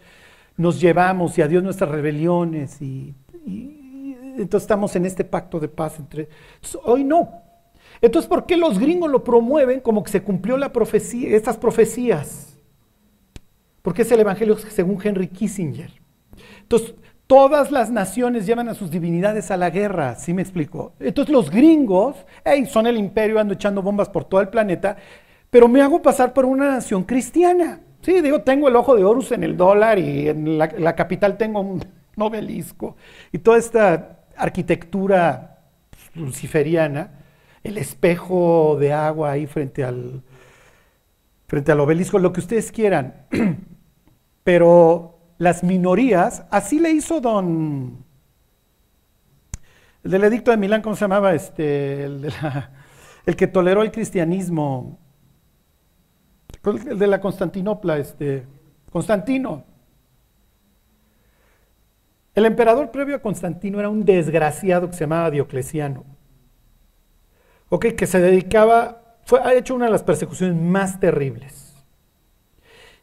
nos 0.56 0.80
llevamos 0.80 1.38
y 1.38 1.42
a 1.42 1.48
Dios 1.48 1.64
nuestras 1.64 1.90
rebeliones 1.90 2.82
y 2.82 3.16
entonces 4.38 4.64
estamos 4.64 4.96
en 4.96 5.06
este 5.06 5.24
pacto 5.24 5.60
de 5.60 5.68
paz 5.68 6.00
entre... 6.00 6.30
hoy 6.84 7.04
no. 7.04 7.30
Entonces, 8.02 8.28
¿por 8.28 8.46
qué 8.46 8.58
los 8.58 8.80
gringos 8.80 9.12
lo 9.12 9.24
promueven 9.24 9.80
como 9.80 10.04
que 10.04 10.12
se 10.12 10.24
cumplió 10.24 10.58
la 10.58 10.72
profecía, 10.72 11.36
estas 11.36 11.58
profecías? 11.58 12.58
Porque 13.82 14.04
es 14.04 14.12
el 14.12 14.20
Evangelio 14.20 14.58
según 14.58 15.00
Henry 15.04 15.28
Kissinger. 15.28 15.92
Entonces, 16.62 16.96
todas 17.28 17.72
las 17.72 17.90
naciones 17.92 18.46
llevan 18.46 18.70
a 18.70 18.74
sus 18.74 18.92
divinidades 18.92 19.52
a 19.52 19.58
la 19.58 19.70
guerra, 19.70 20.16
¿sí 20.16 20.34
me 20.34 20.42
explico? 20.42 20.94
Entonces 21.00 21.32
los 21.32 21.50
gringos, 21.50 22.18
hey, 22.44 22.66
son 22.66 22.88
el 22.88 22.98
imperio, 22.98 23.40
ando 23.40 23.54
echando 23.54 23.82
bombas 23.82 24.10
por 24.10 24.26
todo 24.26 24.42
el 24.42 24.50
planeta, 24.50 24.98
pero 25.50 25.68
me 25.68 25.82
hago 25.82 26.02
pasar 26.02 26.34
por 26.34 26.46
una 26.46 26.72
nación 26.72 27.04
cristiana. 27.04 27.82
Sí, 28.02 28.20
digo, 28.22 28.42
tengo 28.42 28.68
el 28.68 28.76
ojo 28.76 28.96
de 28.96 29.04
Horus 29.04 29.32
en 29.32 29.44
el 29.44 29.56
dólar 29.56 30.00
y 30.00 30.28
en 30.28 30.58
la, 30.58 30.96
capital 30.96 31.38
tengo 31.38 31.62
un 31.62 31.82
obelisco 32.18 32.96
y 33.32 33.38
toda 33.38 33.58
esta 33.58 34.21
arquitectura 34.42 35.60
luciferiana, 36.16 37.12
el 37.64 37.78
espejo 37.78 38.76
de 38.80 38.92
agua 38.92 39.32
ahí 39.32 39.46
frente 39.46 39.84
al, 39.84 40.24
frente 41.48 41.72
al 41.72 41.80
obelisco, 41.80 42.18
lo 42.18 42.34
que 42.34 42.40
ustedes 42.40 42.72
quieran. 42.72 43.28
Pero 44.44 45.20
las 45.38 45.64
minorías, 45.64 46.44
así 46.50 46.80
le 46.80 46.92
hizo 46.92 47.22
don... 47.22 48.04
El 50.04 50.10
del 50.10 50.24
edicto 50.24 50.50
de 50.50 50.58
Milán, 50.58 50.82
¿cómo 50.82 50.96
se 50.96 51.02
llamaba? 51.02 51.36
Este, 51.36 52.06
el, 52.06 52.34
el 53.28 53.36
que 53.36 53.46
toleró 53.46 53.84
el 53.84 53.92
cristianismo. 53.92 54.98
El 56.64 56.98
de 56.98 57.08
la 57.08 57.22
Constantinopla, 57.22 58.00
este, 58.00 58.48
Constantino. 58.92 59.71
El 62.34 62.46
emperador 62.46 62.92
previo 62.92 63.16
a 63.16 63.20
Constantino 63.20 63.80
era 63.80 63.90
un 63.90 64.06
desgraciado 64.06 64.90
que 64.90 64.94
se 64.94 65.02
llamaba 65.02 65.32
Diocleciano. 65.32 66.06
Que 67.80 68.08
se 68.08 68.20
dedicaba, 68.20 69.18
fue, 69.26 69.40
ha 69.40 69.54
hecho 69.54 69.76
una 69.76 69.86
de 69.86 69.92
las 69.92 70.04
persecuciones 70.04 70.56
más 70.62 71.00
terribles. 71.00 71.74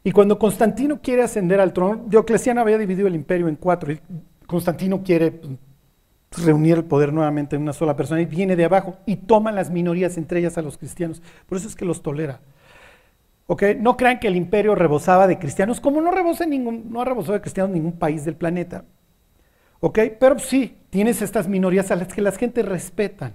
Y 0.03 0.11
cuando 0.11 0.39
Constantino 0.39 1.01
quiere 1.01 1.23
ascender 1.23 1.59
al 1.59 1.73
trono, 1.73 2.03
Diocleciano 2.07 2.61
había 2.61 2.77
dividido 2.77 3.07
el 3.07 3.15
imperio 3.15 3.47
en 3.47 3.55
cuatro. 3.55 3.93
Constantino 4.47 5.03
quiere 5.03 5.31
pues, 5.31 6.45
reunir 6.45 6.77
el 6.77 6.83
poder 6.85 7.11
nuevamente 7.11 7.55
en 7.55 7.63
una 7.63 7.73
sola 7.73 7.95
persona 7.95 8.21
y 8.21 8.25
viene 8.25 8.55
de 8.55 8.65
abajo 8.65 8.97
y 9.05 9.17
toma 9.17 9.51
las 9.51 9.69
minorías, 9.69 10.17
entre 10.17 10.39
ellas 10.39 10.57
a 10.57 10.61
los 10.61 10.77
cristianos. 10.77 11.21
Por 11.47 11.57
eso 11.57 11.67
es 11.67 11.75
que 11.75 11.85
los 11.85 12.01
tolera. 12.01 12.39
¿Ok? 13.47 13.63
No 13.79 13.97
crean 13.97 14.19
que 14.19 14.27
el 14.27 14.35
imperio 14.35 14.75
rebosaba 14.75 15.27
de 15.27 15.39
cristianos, 15.39 15.81
como 15.81 16.01
no, 16.01 16.11
rebosa 16.11 16.45
ningún, 16.45 16.91
no 16.91 17.01
ha 17.01 17.05
rebosado 17.05 17.33
de 17.33 17.41
cristianos 17.41 17.71
ningún 17.71 17.93
país 17.93 18.23
del 18.23 18.35
planeta. 18.35 18.85
¿Ok? 19.79 19.99
Pero 20.19 20.39
sí, 20.39 20.77
tienes 20.89 21.21
estas 21.21 21.47
minorías 21.47 21.91
a 21.91 21.95
las 21.95 22.13
que 22.13 22.21
las 22.21 22.37
gente 22.37 22.61
respetan. 22.63 23.33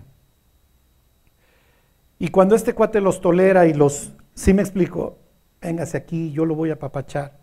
Y 2.19 2.29
cuando 2.29 2.55
este 2.55 2.75
cuate 2.75 3.01
los 3.01 3.21
tolera 3.21 3.67
y 3.67 3.75
los, 3.75 4.13
sí 4.35 4.55
me 4.55 4.63
explico, 4.63 5.19
véngase 5.61 5.97
aquí, 5.97 6.33
yo 6.33 6.45
lo 6.45 6.55
voy 6.55 6.71
a 6.71 6.79
papachar, 6.79 7.39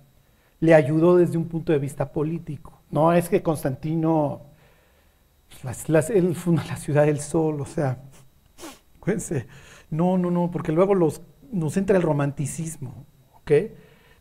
le 0.60 0.74
ayudó 0.74 1.18
desde 1.18 1.38
un 1.38 1.48
punto 1.48 1.72
de 1.72 1.80
vista 1.80 2.12
político. 2.12 2.82
No 2.90 3.12
es 3.14 3.30
que 3.30 3.42
Constantino, 3.42 4.42
él 6.10 6.36
funda 6.36 6.64
la 6.66 6.78
ciudad 6.78 7.06
del 7.06 7.20
sol, 7.20 7.60
o 7.62 7.66
sea, 7.66 7.98
cuídense. 9.00 9.48
No, 9.90 10.18
no, 10.18 10.32
no, 10.32 10.50
porque 10.52 10.72
luego 10.72 10.96
nos 10.96 11.78
entra 11.78 11.98
el 11.98 12.04
romanticismo. 12.04 13.06
¿Ok? 13.34 13.52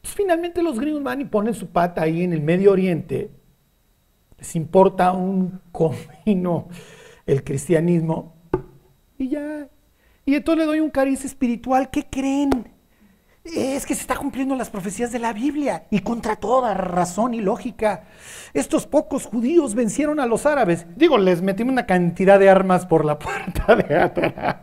Pues 0.01 0.15
finalmente 0.15 0.63
los 0.63 0.81
gringos 0.81 1.03
van 1.03 1.21
y 1.21 1.25
ponen 1.27 1.55
su 1.55 1.69
pata 1.69 2.03
ahí 2.03 2.23
en 2.23 2.33
el 2.33 2.41
Medio 2.41 2.73
Oriente 2.73 3.31
les 4.41 4.57
importa 4.57 5.13
un 5.13 5.61
comino 5.71 6.69
el 7.27 7.45
cristianismo 7.45 8.35
y 9.19 9.29
ya. 9.29 9.69
Y 10.25 10.35
entonces 10.35 10.65
le 10.65 10.67
doy 10.67 10.81
un 10.81 10.91
cariz 10.91 11.25
espiritual. 11.25 11.91
¿Qué 11.91 12.07
creen? 12.11 12.73
Es 13.45 13.85
que 13.85 13.95
se 13.95 14.01
está 14.01 14.17
cumpliendo 14.17 14.57
las 14.57 14.71
profecías 14.71 15.13
de 15.13 15.19
la 15.19 15.33
Biblia 15.33 15.85
y 15.91 16.01
contra 16.01 16.37
toda 16.37 16.75
razón 16.75 17.35
y 17.35 17.41
lógica. 17.41 18.05
Estos 18.55 18.87
pocos 18.87 19.27
judíos 19.27 19.75
vencieron 19.75 20.21
a 20.21 20.27
los 20.27 20.47
árabes. 20.47 20.87
Digo, 20.97 21.19
les 21.19 21.43
metimos 21.43 21.73
una 21.73 21.87
cantidad 21.87 22.39
de 22.39 22.49
armas 22.49 22.87
por 22.87 23.05
la 23.05 23.19
puerta 23.19 23.77
de 23.77 23.97
atrás. 23.97 24.57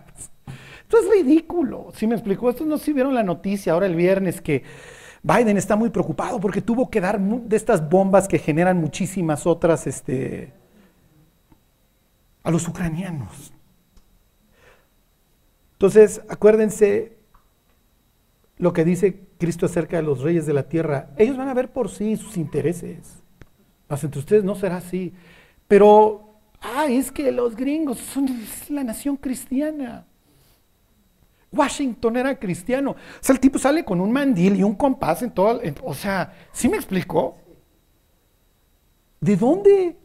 Esto 0.82 0.98
es 1.00 1.10
ridículo. 1.12 1.92
¿Sí 1.94 2.08
me 2.08 2.16
explicó? 2.16 2.50
Esto 2.50 2.66
no 2.66 2.78
si 2.78 2.94
vieron 2.94 3.13
la 3.13 3.24
noticia 3.24 3.74
ahora 3.74 3.86
el 3.86 3.96
viernes 3.96 4.42
que 4.42 4.63
Biden 5.28 5.58
está 5.58 5.76
muy 5.76 5.90
preocupado 5.90 6.40
porque 6.40 6.62
tuvo 6.62 6.90
que 6.90 7.02
dar 7.02 7.20
de 7.20 7.56
estas 7.56 7.88
bombas 7.90 8.30
que 8.30 8.40
generan 8.40 8.78
muchísimas 8.78 9.46
otras 9.46 9.86
este, 9.86 10.54
a 12.44 12.52
los 12.52 12.66
ucranianos. 12.66 13.52
Entonces, 15.74 16.22
acuérdense 16.30 17.18
lo 18.58 18.72
que 18.72 18.86
dice 18.86 19.28
Cristo 19.38 19.66
acerca 19.66 19.98
de 19.98 20.04
los 20.04 20.22
reyes 20.22 20.46
de 20.46 20.54
la 20.54 20.63
tierra. 20.63 21.10
Ellos 21.18 21.36
van 21.36 21.50
a 21.50 21.54
ver 21.54 21.74
por 21.74 21.90
sí 21.90 22.16
sus 22.16 22.38
intereses. 22.38 23.22
Mas 23.90 24.04
entre 24.06 24.20
ustedes 24.20 24.44
no 24.46 24.56
será 24.56 24.78
así. 24.78 25.13
Pero, 25.68 26.40
ah, 26.62 26.86
es 26.90 27.12
que 27.12 27.34
los 27.34 27.56
gringos 27.56 27.98
son 28.00 28.28
la 28.70 28.84
nación 28.84 29.18
cristiana. 29.18 30.06
Washington 31.52 32.18
era 32.18 32.38
cristiano. 32.38 32.92
O 32.92 32.96
sea, 33.22 33.34
el 33.34 33.40
tipo 33.40 33.58
sale 33.58 33.84
con 33.86 34.02
un 34.02 34.12
mandil 34.12 34.56
y 34.56 34.64
un 34.64 34.76
compás 34.76 35.22
en 35.22 35.32
todo. 35.32 35.62
o 35.84 35.94
sea, 35.94 36.34
¿sí 36.52 36.68
me 36.70 36.78
explicó? 36.78 37.38
¿De 39.20 39.36
dónde? 39.36 39.98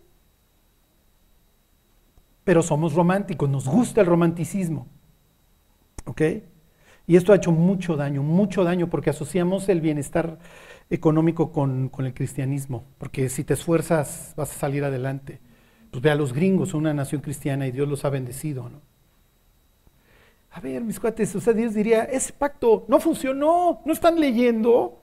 Pero 2.45 2.63
somos 2.63 2.95
románticos, 2.95 3.49
nos 3.49 3.69
gusta 3.69 4.01
el 4.01 4.07
romanticismo. 4.07 4.87
¿Ok? 6.05 6.23
Y 7.07 7.17
esto 7.17 7.33
ha 7.33 7.37
hecho 7.37 7.53
mucho 7.53 7.97
daño, 7.97 8.23
mucho 8.23 8.65
daño, 8.65 8.89
porque 8.89 9.11
asociamos 9.11 9.69
el 9.69 9.81
bienestar 9.81 10.39
económico 10.91 11.53
con, 11.53 11.89
con 11.89 12.07
el 12.07 12.15
cristianismo, 12.15 12.85
porque 12.99 13.29
si 13.29 13.45
te 13.45 13.55
esfuerzas 13.55 14.35
vas 14.37 14.51
a 14.51 14.55
salir 14.55 14.85
adelante. 14.85 15.41
Pues 15.91 16.03
ve 16.03 16.11
a 16.11 16.15
los 16.15 16.33
gringos, 16.33 16.71
son 16.71 16.81
una 16.81 16.95
nación 16.95 17.21
cristiana 17.21 17.67
y 17.67 17.73
Dios 17.73 17.89
los 17.89 18.05
ha 18.05 18.11
bendecido, 18.11 18.69
¿no? 18.69 18.81
A 20.53 20.61
ver, 20.61 20.83
mis 20.83 21.01
cuates, 21.01 21.35
o 21.35 21.41
sea, 21.41 21.55
Dios 21.55 21.73
diría, 21.73 22.05
ese 22.05 22.33
pacto 22.33 22.85
no 22.87 23.01
funcionó, 23.01 23.81
no 23.87 23.93
están 23.93 24.21
leyendo. 24.21 25.03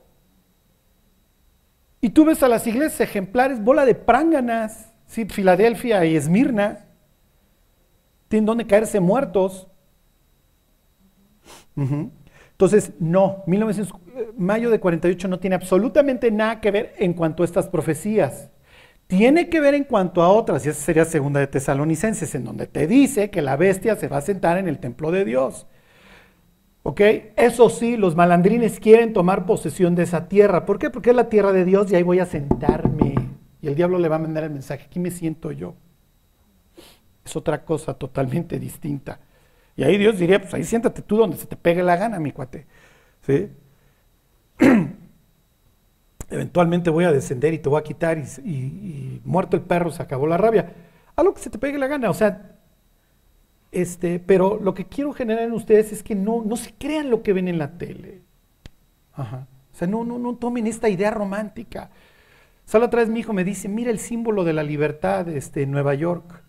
Y 2.00 2.10
tú 2.10 2.24
ves 2.24 2.42
a 2.44 2.48
las 2.48 2.66
iglesias 2.68 3.00
ejemplares, 3.00 3.62
bola 3.62 3.84
de 3.84 3.96
pránganas, 3.96 4.92
¿sí? 5.06 5.24
Filadelfia 5.24 6.04
y 6.04 6.14
Esmirna, 6.16 6.86
tienen 8.28 8.46
donde 8.46 8.66
caerse 8.66 9.00
muertos. 9.00 9.66
Entonces, 11.76 12.92
no, 13.00 13.42
1900, 13.46 14.00
eh, 14.14 14.32
mayo 14.36 14.70
de 14.70 14.78
48 14.78 15.26
no 15.26 15.40
tiene 15.40 15.56
absolutamente 15.56 16.30
nada 16.30 16.60
que 16.60 16.70
ver 16.70 16.94
en 16.98 17.12
cuanto 17.12 17.42
a 17.42 17.46
estas 17.46 17.68
profecías. 17.68 18.50
Tiene 19.10 19.48
que 19.48 19.58
ver 19.58 19.74
en 19.74 19.82
cuanto 19.82 20.22
a 20.22 20.28
otras, 20.28 20.64
y 20.64 20.68
esa 20.68 20.80
sería 20.80 21.04
segunda 21.04 21.40
de 21.40 21.48
Tesalonicenses, 21.48 22.32
en 22.36 22.44
donde 22.44 22.68
te 22.68 22.86
dice 22.86 23.28
que 23.28 23.42
la 23.42 23.56
bestia 23.56 23.96
se 23.96 24.06
va 24.06 24.18
a 24.18 24.20
sentar 24.20 24.56
en 24.56 24.68
el 24.68 24.78
templo 24.78 25.10
de 25.10 25.24
Dios. 25.24 25.66
¿Ok? 26.84 27.00
Eso 27.36 27.70
sí, 27.70 27.96
los 27.96 28.14
malandrines 28.14 28.78
quieren 28.78 29.12
tomar 29.12 29.46
posesión 29.46 29.96
de 29.96 30.04
esa 30.04 30.28
tierra. 30.28 30.64
¿Por 30.64 30.78
qué? 30.78 30.90
Porque 30.90 31.10
es 31.10 31.16
la 31.16 31.28
tierra 31.28 31.52
de 31.52 31.64
Dios 31.64 31.90
y 31.90 31.96
ahí 31.96 32.04
voy 32.04 32.20
a 32.20 32.24
sentarme. 32.24 33.16
Y 33.60 33.66
el 33.66 33.74
diablo 33.74 33.98
le 33.98 34.08
va 34.08 34.14
a 34.14 34.20
mandar 34.20 34.44
el 34.44 34.50
mensaje, 34.50 34.84
aquí 34.84 35.00
me 35.00 35.10
siento 35.10 35.50
yo. 35.50 35.74
Es 37.24 37.34
otra 37.34 37.64
cosa 37.64 37.94
totalmente 37.94 38.60
distinta. 38.60 39.18
Y 39.74 39.82
ahí 39.82 39.98
Dios 39.98 40.20
diría, 40.20 40.40
pues 40.40 40.54
ahí 40.54 40.62
siéntate 40.62 41.02
tú 41.02 41.16
donde 41.16 41.36
se 41.36 41.46
te 41.46 41.56
pegue 41.56 41.82
la 41.82 41.96
gana, 41.96 42.20
mi 42.20 42.30
cuate. 42.30 42.64
¿Sí? 43.26 43.48
Eventualmente 46.30 46.90
voy 46.90 47.04
a 47.04 47.12
descender 47.12 47.52
y 47.52 47.58
te 47.58 47.68
voy 47.68 47.80
a 47.80 47.82
quitar 47.82 48.18
y, 48.18 49.20
muerto 49.24 49.56
el 49.56 49.62
perro 49.62 49.90
se 49.90 50.02
acabó 50.02 50.26
la 50.26 50.36
rabia. 50.36 50.72
A 51.16 51.22
lo 51.22 51.34
que 51.34 51.40
se 51.40 51.50
te 51.50 51.58
pegue 51.58 51.76
la 51.76 51.88
gana. 51.88 52.08
O 52.08 52.14
sea, 52.14 52.56
este, 53.72 54.20
pero 54.20 54.58
lo 54.62 54.72
que 54.72 54.86
quiero 54.86 55.12
generar 55.12 55.42
en 55.42 55.52
ustedes 55.52 55.92
es 55.92 56.02
que 56.02 56.14
no, 56.14 56.42
no 56.44 56.56
se 56.56 56.72
crean 56.74 57.10
lo 57.10 57.22
que 57.22 57.32
ven 57.32 57.48
en 57.48 57.58
la 57.58 57.76
tele. 57.76 58.22
Ajá. 59.12 59.48
O 59.72 59.76
sea, 59.76 59.88
no, 59.88 60.04
no, 60.04 60.18
no 60.18 60.36
tomen 60.36 60.68
esta 60.68 60.88
idea 60.88 61.10
romántica. 61.10 61.90
Solo 62.64 62.86
otra 62.86 63.00
vez 63.00 63.08
mi 63.08 63.20
hijo 63.20 63.32
me 63.32 63.42
dice, 63.42 63.68
mira 63.68 63.90
el 63.90 63.98
símbolo 63.98 64.44
de 64.44 64.52
la 64.52 64.62
libertad 64.62 65.28
este, 65.28 65.62
en 65.62 65.72
Nueva 65.72 65.94
York. 65.94 66.44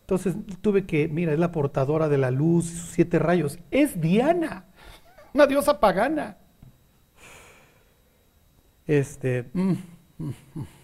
Entonces 0.00 0.34
tuve 0.62 0.86
que, 0.86 1.06
mira, 1.08 1.34
es 1.34 1.38
la 1.38 1.52
portadora 1.52 2.08
de 2.08 2.16
la 2.16 2.30
luz, 2.30 2.64
sus 2.64 2.90
siete 2.92 3.18
rayos. 3.18 3.58
Es 3.70 4.00
Diana, 4.00 4.64
una 5.34 5.46
diosa 5.46 5.78
pagana. 5.78 6.38
Este, 8.88 9.48
mm, 9.52 9.72
mm, 10.18 10.30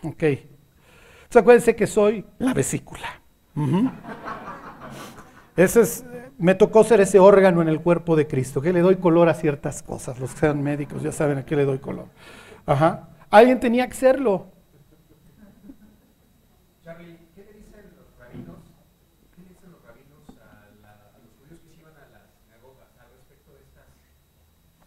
ok. 0.04 0.22
Entonces 0.22 1.36
acuérdense 1.36 1.74
que 1.74 1.86
soy 1.88 2.24
la 2.38 2.54
vesícula. 2.54 3.20
Ese 5.56 5.80
es, 5.80 6.04
me 6.38 6.54
tocó 6.54 6.84
ser 6.84 7.00
ese 7.00 7.18
órgano 7.18 7.62
en 7.62 7.68
el 7.68 7.80
cuerpo 7.80 8.14
de 8.14 8.26
Cristo, 8.26 8.60
que 8.60 8.72
le 8.72 8.80
doy 8.80 8.96
color 8.96 9.28
a 9.28 9.34
ciertas 9.34 9.82
cosas. 9.82 10.18
Los 10.20 10.32
que 10.34 10.40
sean 10.40 10.62
médicos 10.62 11.02
ya 11.02 11.12
saben 11.12 11.38
a 11.38 11.44
qué 11.46 11.56
le 11.56 11.64
doy 11.64 11.78
color. 11.78 12.06
Ajá. 12.66 13.08
Alguien 13.30 13.58
tenía 13.58 13.88
que 13.88 13.94
serlo. 13.94 14.46
Charlie, 16.84 17.16
¿qué 17.34 17.42
le 17.44 17.52
dicen 17.58 17.84
los 17.96 18.06
rabinos? 18.18 18.56
¿Qué 19.34 19.42
le 19.42 19.48
dicen 19.48 19.70
los 19.72 19.82
rabinos 19.82 20.28
a, 20.42 20.68
la- 20.82 20.92
a 20.92 21.18
los 21.22 21.32
judíos 21.40 21.60
que 21.62 21.74
se 21.74 21.80
iban 21.80 21.94
a 21.96 22.08
las 22.12 22.22
sinagogas 22.44 22.88
al 23.00 23.08
respecto 23.16 23.52
de 23.54 23.62
estas, 23.62 23.88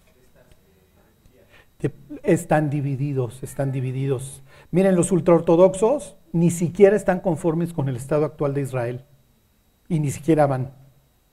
de 0.05 0.21
estas 0.23 0.45
eh, 0.51 0.85
herejías? 1.01 1.47
que 1.79 1.89
están 2.27 2.69
divididos, 2.69 3.41
están 3.41 3.71
divididos. 3.71 4.43
Miren, 4.71 4.95
los 4.95 5.11
ultraortodoxos 5.11 6.17
ni 6.33 6.51
siquiera 6.51 6.95
están 6.95 7.21
conformes 7.21 7.73
con 7.73 7.89
el 7.89 7.95
estado 7.95 8.25
actual 8.25 8.53
de 8.53 8.61
Israel. 8.61 9.05
Y 9.87 9.99
ni 9.99 10.11
siquiera 10.11 10.45
van. 10.45 10.73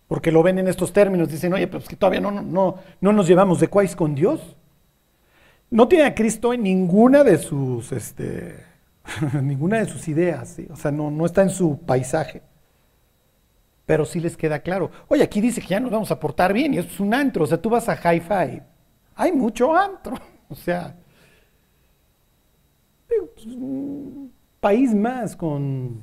Porque 0.07 0.31
lo 0.31 0.43
ven 0.43 0.59
en 0.59 0.69
estos 0.69 0.93
términos. 0.93 1.29
Dicen, 1.29 1.53
oye, 1.53 1.67
pero 1.67 1.81
es 1.81 1.89
que 1.89 1.97
todavía 1.97 2.21
no, 2.21 2.31
no, 2.31 2.43
no, 2.43 2.77
no 3.01 3.13
nos 3.13 3.27
llevamos 3.27 3.59
de 3.59 3.69
cuáis 3.69 3.97
con 3.97 4.15
Dios. 4.15 4.57
No 5.71 5.89
tiene 5.89 6.05
a 6.05 6.15
Cristo 6.15 6.53
en 6.53 6.63
ninguna 6.63 7.25
de 7.25 7.39
sus, 7.39 7.91
este, 7.91 8.65
ninguna 9.43 9.79
de 9.79 9.87
sus 9.87 10.07
ideas. 10.07 10.57
O 10.71 10.77
sea, 10.77 10.93
no, 10.93 11.11
no 11.11 11.27
está 11.27 11.43
en 11.43 11.51
su 11.51 11.81
paisaje. 11.81 12.43
Pero 13.85 14.05
sí 14.05 14.21
les 14.21 14.37
queda 14.37 14.61
claro. 14.61 14.91
Oye, 15.09 15.25
aquí 15.25 15.41
dice 15.41 15.61
que 15.61 15.69
ya 15.69 15.81
nos 15.81 15.91
vamos 15.91 16.11
a 16.13 16.21
portar 16.21 16.53
bien 16.53 16.73
y 16.75 16.79
es 16.79 17.01
un 17.01 17.13
antro. 17.13 17.45
O 17.45 17.47
sea, 17.47 17.61
tú 17.61 17.69
vas 17.69 17.89
a 17.89 17.97
Hi-Fi. 17.97 18.63
Hay 19.17 19.33
mucho 19.33 19.75
antro. 19.75 20.17
O 20.49 20.55
sea, 20.55 20.97
pues, 23.09 23.47
un 23.47 24.33
país 24.61 24.95
más 24.95 25.37
con 25.37 26.03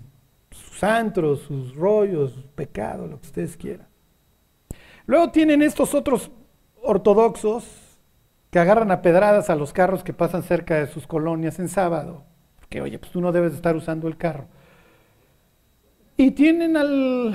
sus 0.52 0.84
antros, 0.84 1.42
sus 1.42 1.76
rollos, 1.76 2.34
sus 2.34 2.46
pecados, 2.46 3.10
lo 3.10 3.20
que 3.20 3.28
ustedes 3.28 3.58
quieran. 3.58 3.88
Luego 5.06 5.32
tienen 5.32 5.62
estos 5.62 5.94
otros 5.94 6.32
ortodoxos 6.84 7.66
que 8.50 8.60
agarran 8.60 8.92
a 8.92 9.02
pedradas 9.02 9.50
a 9.50 9.56
los 9.56 9.74
carros 9.74 10.04
que 10.04 10.14
pasan 10.14 10.44
cerca 10.44 10.76
de 10.76 10.88
sus 10.88 11.08
colonias 11.08 11.60
en 11.60 11.70
sábado. 11.70 12.24
Que 12.70 12.82
oye, 12.82 13.00
pues 13.00 13.12
tú 13.12 13.22
no 13.22 13.32
debes 13.32 13.52
de 13.52 13.58
estar 13.58 13.76
usando 13.76 14.08
el 14.08 14.18
carro. 14.18 14.48
Y 16.18 16.32
tienen 16.32 16.78
al, 16.78 17.34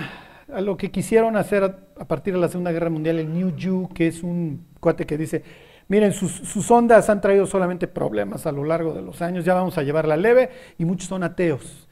a 0.52 0.60
lo 0.60 0.76
que 0.76 0.90
quisieron 0.90 1.36
hacer 1.36 1.64
a, 1.64 1.78
a 1.98 2.06
partir 2.06 2.34
de 2.34 2.40
la 2.40 2.48
Segunda 2.48 2.72
Guerra 2.72 2.90
Mundial, 2.90 3.18
el 3.18 3.32
New 3.32 3.54
Jew, 3.58 3.88
que 3.92 4.06
es 4.06 4.22
un 4.22 4.66
cuate 4.80 5.06
que 5.06 5.18
dice, 5.18 5.42
miren, 5.88 6.12
sus, 6.12 6.70
ondas 6.70 7.08
han 7.10 7.20
traído 7.20 7.46
solamente 7.46 7.88
problemas 7.88 8.46
a 8.46 8.52
lo 8.52 8.64
largo 8.64 8.92
de 8.92 9.02
los 9.02 9.22
años, 9.22 9.44
ya 9.44 9.54
vamos 9.54 9.78
a 9.78 9.82
llevarla 9.82 10.16
leve, 10.16 10.50
y 10.78 10.84
muchos 10.84 11.08
son 11.08 11.22
ateos. 11.22 11.88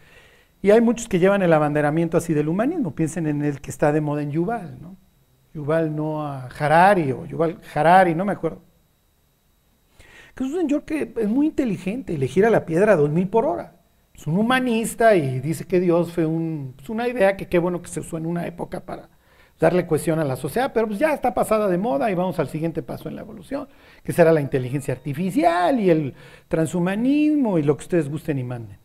Y 0.63 0.71
hay 0.71 0.81
muchos 0.81 1.09
que 1.09 1.19
llevan 1.19 1.43
el 1.43 1.53
abanderamiento 1.53 2.17
así 2.17 2.33
del 2.35 2.49
humanismo, 2.49 2.95
piensen 2.95 3.27
en 3.27 3.45
el 3.45 3.61
que 3.61 3.71
está 3.71 3.93
de 3.93 4.01
moda 4.01 4.23
en 4.23 4.31
Yuval, 4.31 4.81
¿no? 4.81 4.97
Yuval 5.53 5.95
Noah 5.95 6.49
Harari, 6.59 7.13
o 7.13 7.27
Yuval 7.27 7.61
Harari, 7.75 8.15
no 8.15 8.25
me 8.25 8.33
acuerdo. 8.33 8.63
Que 10.35 10.45
es 10.45 10.51
un 10.51 10.61
señor 10.61 10.85
que 10.85 11.13
es 11.17 11.29
muy 11.29 11.47
inteligente 11.47 12.13
y 12.13 12.17
le 12.17 12.27
gira 12.27 12.51
la 12.51 12.67
piedra 12.67 12.95
a 12.95 12.97
dos 12.97 13.11
mil 13.11 13.29
por 13.29 13.47
hora. 13.47 13.77
Es 14.15 14.27
un 14.27 14.39
humanista 14.39 15.15
y 15.17 15.41
dice 15.41 15.65
que 15.65 15.81
Dios 15.81 16.13
fue 16.13 16.27
un, 16.27 16.75
pues 16.77 16.89
una 16.89 17.09
idea 17.09 17.37
que 17.37 17.49
qué 17.49 17.59
bueno 17.59 17.83
que 17.83 17.89
se 17.89 18.01
usó 18.01 18.17
en 18.17 18.27
una 18.27 18.47
época 18.47 18.85
para 18.85 19.09
darle 19.65 19.87
cohesión 19.87 20.19
a 20.19 20.25
la 20.25 20.37
sociedad, 20.37 20.73
pero 20.75 20.87
pues 20.87 20.99
ya 20.99 21.15
está 21.15 21.33
pasada 21.33 21.69
de 21.69 21.79
moda 21.79 22.11
y 22.11 22.15
vamos 22.15 22.39
al 22.39 22.49
siguiente 22.49 22.83
paso 22.83 23.09
en 23.09 23.17
la 23.17 23.23
evolución, 23.23 23.67
que 24.03 24.13
será 24.13 24.31
la 24.31 24.43
inteligencia 24.43 24.93
artificial 24.93 25.81
y 25.81 25.89
el 25.89 26.15
transhumanismo 26.49 27.59
y 27.59 27.63
lo 27.63 27.75
que 27.75 27.85
ustedes 27.85 28.11
gusten 28.11 28.39
y 28.39 28.45
manden. 28.45 28.79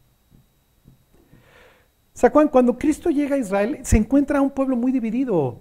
¿Se 2.13 2.27
acuerdan? 2.27 2.49
Cuando 2.49 2.77
Cristo 2.77 3.09
llega 3.09 3.35
a 3.35 3.39
Israel, 3.39 3.79
se 3.81 3.97
encuentra 3.97 4.39
un 4.41 4.51
pueblo 4.51 4.77
muy 4.77 4.93
dividido. 4.93 5.59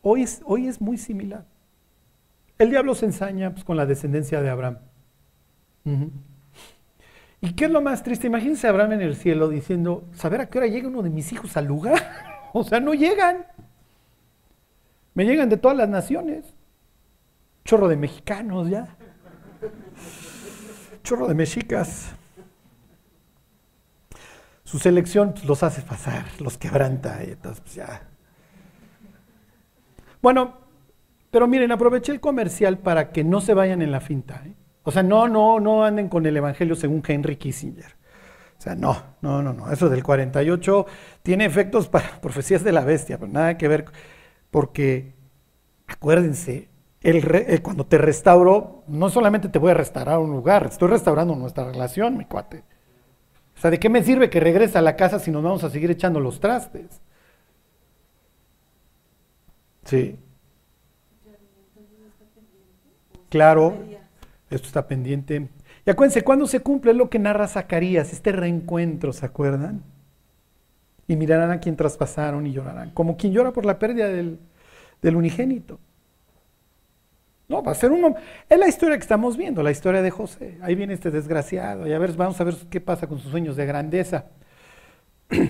Hoy 0.00 0.22
es, 0.22 0.42
hoy 0.44 0.68
es 0.68 0.80
muy 0.80 0.96
similar. 0.96 1.44
El 2.56 2.70
diablo 2.70 2.94
se 2.94 3.06
ensaña 3.06 3.50
pues, 3.50 3.64
con 3.64 3.76
la 3.76 3.84
descendencia 3.84 4.40
de 4.40 4.48
Abraham. 4.48 4.78
¿Y 7.40 7.52
qué 7.54 7.64
es 7.64 7.70
lo 7.70 7.82
más 7.82 8.04
triste? 8.04 8.28
Imagínense 8.28 8.68
a 8.68 8.70
Abraham 8.70 8.92
en 8.92 9.02
el 9.02 9.16
cielo 9.16 9.48
diciendo, 9.48 10.04
¿saber 10.12 10.40
a 10.40 10.48
qué 10.48 10.58
hora 10.58 10.68
llega 10.68 10.86
uno 10.86 11.02
de 11.02 11.10
mis 11.10 11.32
hijos 11.32 11.56
al 11.56 11.66
lugar? 11.66 12.00
o 12.52 12.62
sea, 12.62 12.78
no 12.78 12.94
llegan. 12.94 13.46
Me 15.14 15.24
llegan 15.24 15.48
de 15.48 15.56
todas 15.56 15.76
las 15.76 15.88
naciones. 15.88 16.54
Chorro 17.64 17.88
de 17.88 17.96
mexicanos 17.96 18.68
ya. 18.68 18.96
Chorro 21.02 21.26
de 21.26 21.34
mexicas. 21.34 22.12
Su 24.64 24.78
selección 24.78 25.34
los 25.46 25.62
hace 25.62 25.82
pasar, 25.82 26.26
los 26.38 26.56
quebranta. 26.56 27.22
Y 27.24 27.32
entonces, 27.32 27.60
pues, 27.60 27.74
ya. 27.74 28.08
Bueno, 30.22 30.58
pero 31.30 31.46
miren, 31.46 31.72
aproveché 31.72 32.12
el 32.12 32.20
comercial 32.20 32.78
para 32.78 33.10
que 33.10 33.24
no 33.24 33.40
se 33.40 33.54
vayan 33.54 33.82
en 33.82 33.90
la 33.90 34.00
finta. 34.00 34.42
¿eh? 34.46 34.54
O 34.82 34.90
sea, 34.90 35.02
no, 35.02 35.28
no, 35.28 35.60
no 35.60 35.84
anden 35.84 36.08
con 36.08 36.26
el 36.26 36.36
Evangelio 36.36 36.74
según 36.74 37.02
Henry 37.06 37.36
Kissinger. 37.36 37.96
O 38.58 38.62
sea, 38.62 38.74
no, 38.74 39.14
no, 39.22 39.42
no, 39.42 39.52
no. 39.52 39.72
Eso 39.72 39.88
del 39.88 40.02
48 40.02 40.86
tiene 41.22 41.46
efectos 41.46 41.88
para 41.88 42.08
profecías 42.20 42.62
de 42.62 42.72
la 42.72 42.84
bestia, 42.84 43.18
pero 43.18 43.32
nada 43.32 43.56
que 43.56 43.68
ver. 43.68 43.86
Porque, 44.50 45.14
acuérdense, 45.86 46.68
el 47.02 47.22
re- 47.22 47.54
eh, 47.54 47.60
cuando 47.62 47.86
te 47.86 47.98
restauro, 47.98 48.84
no 48.88 49.10
solamente 49.10 49.48
te 49.48 49.58
voy 49.58 49.70
a 49.72 49.74
restaurar 49.74 50.18
un 50.18 50.30
lugar, 50.32 50.66
estoy 50.66 50.88
restaurando 50.88 51.34
nuestra 51.36 51.64
relación, 51.70 52.16
mi 52.18 52.24
cuate. 52.26 52.64
O 53.56 53.60
sea, 53.60 53.70
¿de 53.70 53.78
qué 53.80 53.88
me 53.90 54.02
sirve 54.04 54.30
que 54.30 54.40
regrese 54.40 54.78
a 54.78 54.82
la 54.82 54.96
casa 54.96 55.18
si 55.20 55.30
nos 55.30 55.42
vamos 55.42 55.64
a 55.64 55.70
seguir 55.70 55.90
echando 55.90 56.20
los 56.20 56.40
trastes? 56.40 57.00
Sí. 59.84 60.18
Claro, 63.28 63.76
esto 64.50 64.66
está 64.66 64.86
pendiente. 64.86 65.48
Y 65.86 65.90
acuérdense, 65.90 66.22
¿cuándo 66.22 66.46
se 66.46 66.60
cumple? 66.60 66.94
Lo 66.94 67.08
que 67.10 67.18
narra 67.18 67.48
Zacarías, 67.48 68.12
este 68.12 68.32
reencuentro, 68.32 69.12
¿se 69.12 69.24
acuerdan? 69.24 69.82
Y 71.10 71.16
mirarán 71.16 71.50
a 71.50 71.58
quien 71.58 71.74
traspasaron 71.74 72.46
y 72.46 72.52
llorarán, 72.52 72.90
como 72.92 73.16
quien 73.16 73.32
llora 73.32 73.50
por 73.50 73.66
la 73.66 73.80
pérdida 73.80 74.06
del, 74.06 74.38
del 75.02 75.16
unigénito. 75.16 75.80
No, 77.48 77.64
va 77.64 77.72
a 77.72 77.74
ser 77.74 77.90
uno. 77.90 78.14
Es 78.48 78.56
la 78.56 78.68
historia 78.68 78.96
que 78.96 79.02
estamos 79.02 79.36
viendo, 79.36 79.60
la 79.60 79.72
historia 79.72 80.02
de 80.02 80.10
José. 80.12 80.56
Ahí 80.62 80.76
viene 80.76 80.94
este 80.94 81.10
desgraciado. 81.10 81.84
Y 81.88 81.92
a 81.92 81.98
ver, 81.98 82.12
vamos 82.12 82.40
a 82.40 82.44
ver 82.44 82.54
qué 82.70 82.80
pasa 82.80 83.08
con 83.08 83.18
sus 83.18 83.32
sueños 83.32 83.56
de 83.56 83.66
grandeza. 83.66 84.26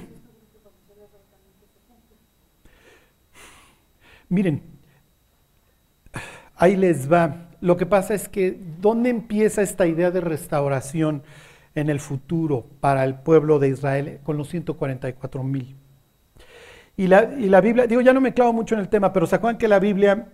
Miren, 4.31 4.62
ahí 6.57 6.75
les 6.75 7.12
va. 7.12 7.51
Lo 7.61 7.77
que 7.77 7.85
pasa 7.85 8.14
es 8.14 8.31
que, 8.31 8.59
¿dónde 8.81 9.11
empieza 9.11 9.61
esta 9.61 9.87
idea 9.87 10.11
de 10.11 10.23
restauración 10.23 11.23
en 11.74 11.90
el 11.90 12.00
futuro 12.00 12.66
para 12.80 13.04
el 13.04 13.14
pueblo 13.14 13.59
de 13.59 13.68
Israel 13.68 14.20
con 14.22 14.37
los 14.37 14.48
144 14.48 15.42
mil? 15.42 15.76
Y 16.96 17.06
la, 17.06 17.33
y 17.38 17.48
la 17.48 17.61
Biblia, 17.61 17.87
digo, 17.87 18.00
ya 18.00 18.12
no 18.12 18.20
me 18.20 18.35
clavo 18.35 18.52
mucho 18.52 18.74
en 18.74 18.80
el 18.80 18.88
tema, 18.88 19.12
pero 19.12 19.26
¿se 19.26 19.37
acuerdan 19.37 19.59
que 19.59 19.68
la 19.68 19.78
Biblia, 19.78 20.28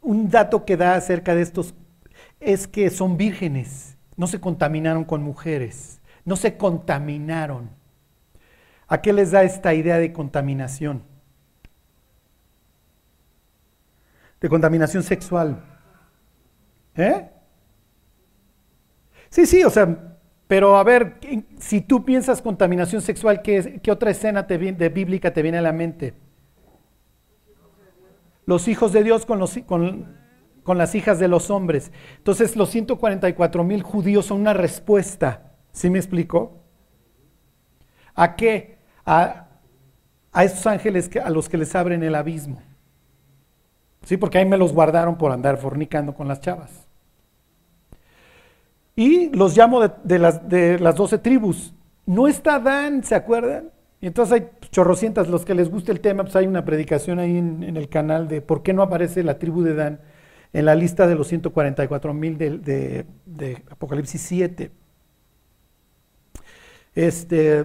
un 0.00 0.30
dato 0.30 0.64
que 0.64 0.76
da 0.76 0.94
acerca 0.94 1.34
de 1.34 1.42
estos 1.42 1.74
es 2.42 2.66
que 2.66 2.90
son 2.90 3.16
vírgenes, 3.16 3.96
no 4.16 4.26
se 4.26 4.40
contaminaron 4.40 5.04
con 5.04 5.22
mujeres, 5.22 6.00
no 6.24 6.36
se 6.36 6.56
contaminaron. 6.56 7.70
¿A 8.88 9.00
qué 9.00 9.12
les 9.12 9.30
da 9.30 9.42
esta 9.42 9.74
idea 9.74 9.98
de 9.98 10.12
contaminación? 10.12 11.02
De 14.40 14.48
contaminación 14.48 15.02
sexual. 15.02 15.64
¿Eh? 16.96 17.31
Sí, 19.32 19.46
sí, 19.46 19.64
o 19.64 19.70
sea, 19.70 20.18
pero 20.46 20.76
a 20.76 20.84
ver, 20.84 21.18
si 21.58 21.80
tú 21.80 22.04
piensas 22.04 22.42
contaminación 22.42 23.00
sexual, 23.00 23.40
¿qué, 23.40 23.80
otra 23.90 24.10
escena 24.10 24.46
te, 24.46 24.58
de 24.58 24.88
bíblica 24.90 25.32
te 25.32 25.40
viene 25.40 25.56
a 25.56 25.62
la 25.62 25.72
mente? 25.72 26.12
Los 28.44 28.68
hijos 28.68 28.92
de 28.92 29.02
Dios 29.02 29.24
con, 29.24 29.38
los, 29.38 29.56
con, 29.64 30.18
con 30.64 30.76
las 30.76 30.94
hijas 30.94 31.18
de 31.18 31.28
los 31.28 31.48
hombres. 31.48 31.92
Entonces 32.18 32.56
los 32.56 32.68
144 32.68 33.64
mil 33.64 33.82
judíos 33.82 34.26
son 34.26 34.42
una 34.42 34.52
respuesta. 34.52 35.54
¿Sí 35.72 35.88
me 35.88 35.98
explico? 35.98 36.62
¿A 38.14 38.36
qué? 38.36 38.80
A, 39.06 39.48
a 40.30 40.44
esos 40.44 40.66
ángeles 40.66 41.08
que, 41.08 41.20
a 41.20 41.30
los 41.30 41.48
que 41.48 41.56
les 41.56 41.74
abren 41.74 42.02
el 42.02 42.16
abismo. 42.16 42.60
Sí, 44.02 44.18
porque 44.18 44.36
ahí 44.36 44.44
me 44.44 44.58
los 44.58 44.74
guardaron 44.74 45.16
por 45.16 45.32
andar 45.32 45.56
fornicando 45.56 46.12
con 46.12 46.28
las 46.28 46.42
chavas. 46.42 46.81
Y 48.94 49.30
los 49.30 49.56
llamo 49.56 49.80
de, 49.80 50.18
las, 50.18 50.48
de 50.48 50.78
las 50.78 50.96
12 50.96 51.18
tribus. 51.18 51.72
No 52.04 52.28
está 52.28 52.58
Dan, 52.58 53.04
¿se 53.04 53.14
acuerdan? 53.14 53.70
Y 54.00 54.08
entonces 54.08 54.32
hay 54.32 54.48
chorrocientas, 54.70 55.28
los 55.28 55.44
que 55.44 55.54
les 55.54 55.70
guste 55.70 55.92
el 55.92 56.00
tema, 56.00 56.24
pues 56.24 56.34
hay 56.34 56.46
una 56.46 56.64
predicación 56.64 57.20
ahí 57.20 57.38
en, 57.38 57.76
el 57.76 57.88
canal 57.88 58.26
de 58.26 58.40
por 58.40 58.62
qué 58.62 58.72
no 58.72 58.82
aparece 58.82 59.22
la 59.22 59.38
tribu 59.38 59.62
de 59.62 59.74
Dan 59.74 60.00
en 60.52 60.64
la 60.64 60.74
lista 60.74 61.06
de 61.06 61.14
los 61.14 61.28
144 61.28 62.12
mil 62.12 62.36
de, 62.36 63.06
de, 63.24 63.62
Apocalipsis 63.70 64.20
7. 64.20 64.70
Este, 66.94 67.64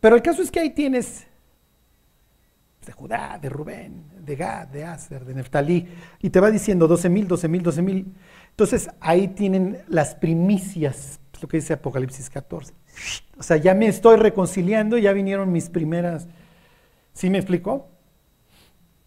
pero 0.00 0.16
el 0.16 0.22
caso 0.22 0.42
es 0.42 0.50
que 0.50 0.60
ahí 0.60 0.70
tienes 0.70 1.26
de 2.86 2.92
Judá, 2.92 3.38
de 3.40 3.50
Rubén, 3.50 4.04
de 4.24 4.36
Gad, 4.36 4.68
de 4.68 4.84
Aser, 4.84 5.24
de 5.24 5.34
Neftalí, 5.34 5.86
y 6.20 6.30
te 6.30 6.40
va 6.40 6.50
diciendo 6.50 6.88
12 6.88 7.08
mil, 7.10 7.28
12 7.28 7.46
mil, 7.46 7.62
12 7.62 7.82
mil. 7.82 8.14
Entonces 8.50 8.90
ahí 9.00 9.28
tienen 9.28 9.78
las 9.88 10.14
primicias, 10.14 11.20
lo 11.40 11.48
que 11.48 11.56
dice 11.58 11.72
Apocalipsis 11.72 12.28
14. 12.28 12.74
O 13.38 13.42
sea, 13.42 13.56
ya 13.56 13.74
me 13.74 13.86
estoy 13.86 14.16
reconciliando, 14.16 14.98
ya 14.98 15.12
vinieron 15.12 15.50
mis 15.50 15.70
primeras, 15.70 16.28
¿sí 17.14 17.30
me 17.30 17.38
explicó? 17.38 17.88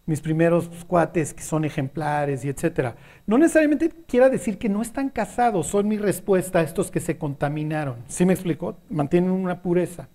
Mis 0.06 0.20
primeros 0.20 0.68
cuates 0.86 1.32
que 1.32 1.42
son 1.42 1.64
ejemplares 1.64 2.44
y 2.44 2.48
etcétera. 2.48 2.96
No 3.26 3.38
necesariamente 3.38 3.90
quiera 4.06 4.28
decir 4.28 4.58
que 4.58 4.68
no 4.68 4.82
están 4.82 5.08
casados, 5.08 5.68
son 5.68 5.88
mi 5.88 5.96
respuesta 5.96 6.58
a 6.58 6.62
estos 6.62 6.90
que 6.90 7.00
se 7.00 7.16
contaminaron. 7.16 7.96
¿Sí 8.08 8.26
me 8.26 8.34
explicó? 8.34 8.76
Mantienen 8.90 9.30
una 9.30 9.62
pureza. 9.62 10.08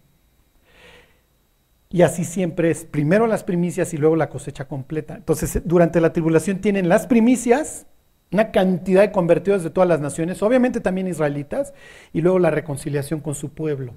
Y 1.91 2.03
así 2.03 2.23
siempre 2.23 2.69
es, 2.69 2.85
primero 2.85 3.25
las 3.25 3.43
primicias 3.43 3.95
y 3.95 3.97
luego 3.97 4.15
la 4.15 4.29
cosecha 4.29 4.67
completa. 4.67 5.15
Entonces, 5.15 5.61
durante 5.65 5.99
la 5.99 6.13
tribulación 6.13 6.59
tienen 6.59 6.87
las 6.87 7.07
primicias, 7.07 7.87
una 8.31 8.51
cantidad 8.51 9.01
de 9.01 9.11
convertidos 9.11 9.63
de 9.63 9.69
todas 9.69 9.89
las 9.89 9.99
naciones, 9.99 10.41
obviamente 10.43 10.81
también 10.81 11.07
israelitas, 11.07 11.73
y 12.13 12.21
luego 12.21 12.39
la 12.39 12.51
reconciliación 12.51 13.21
con 13.21 13.35
su 13.35 13.53
pueblo 13.53 13.93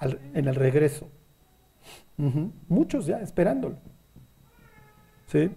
en 0.00 0.48
el 0.48 0.54
regreso. 0.54 1.10
Muchos 2.68 3.06
ya 3.06 3.20
esperándolo. 3.20 3.76
¿Sí? 5.26 5.50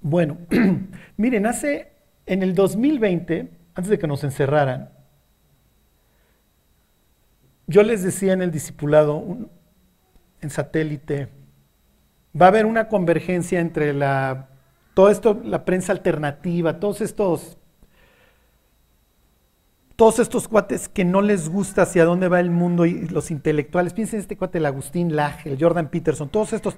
Bueno, 0.00 0.38
miren, 1.16 1.46
hace 1.46 1.92
en 2.26 2.42
el 2.42 2.54
2020, 2.54 3.50
antes 3.74 3.90
de 3.90 3.98
que 3.98 4.06
nos 4.06 4.22
encerraran, 4.24 4.90
yo 7.66 7.82
les 7.82 8.02
decía 8.02 8.34
en 8.34 8.42
el 8.42 8.50
discipulado, 8.50 9.48
en 10.40 10.50
satélite, 10.50 11.28
va 12.38 12.46
a 12.46 12.48
haber 12.48 12.66
una 12.66 12.88
convergencia 12.88 13.60
entre 13.60 13.94
la 13.94 14.51
todo 14.94 15.10
esto, 15.10 15.40
la 15.44 15.64
prensa 15.64 15.92
alternativa, 15.92 16.78
todos 16.78 17.00
estos, 17.00 17.56
todos 19.96 20.18
estos 20.18 20.48
cuates 20.48 20.88
que 20.88 21.04
no 21.04 21.22
les 21.22 21.48
gusta 21.48 21.82
hacia 21.82 22.04
dónde 22.04 22.28
va 22.28 22.40
el 22.40 22.50
mundo 22.50 22.86
y 22.86 23.08
los 23.08 23.30
intelectuales, 23.30 23.94
piensen 23.94 24.18
en 24.18 24.22
este 24.22 24.36
cuate, 24.36 24.58
el 24.58 24.66
Agustín 24.66 25.16
Laje, 25.16 25.50
el 25.50 25.58
Jordan 25.58 25.88
Peterson, 25.88 26.28
todos 26.28 26.52
estos 26.52 26.76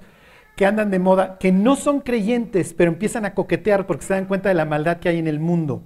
que 0.55 0.65
andan 0.65 0.89
de 0.89 0.99
moda, 0.99 1.37
que 1.37 1.51
no 1.51 1.75
son 1.75 1.99
creyentes, 1.99 2.73
pero 2.73 2.91
empiezan 2.91 3.25
a 3.25 3.33
coquetear 3.33 3.85
porque 3.85 4.05
se 4.05 4.13
dan 4.13 4.25
cuenta 4.25 4.49
de 4.49 4.55
la 4.55 4.65
maldad 4.65 4.97
que 4.97 5.09
hay 5.09 5.19
en 5.19 5.27
el 5.27 5.39
mundo. 5.39 5.83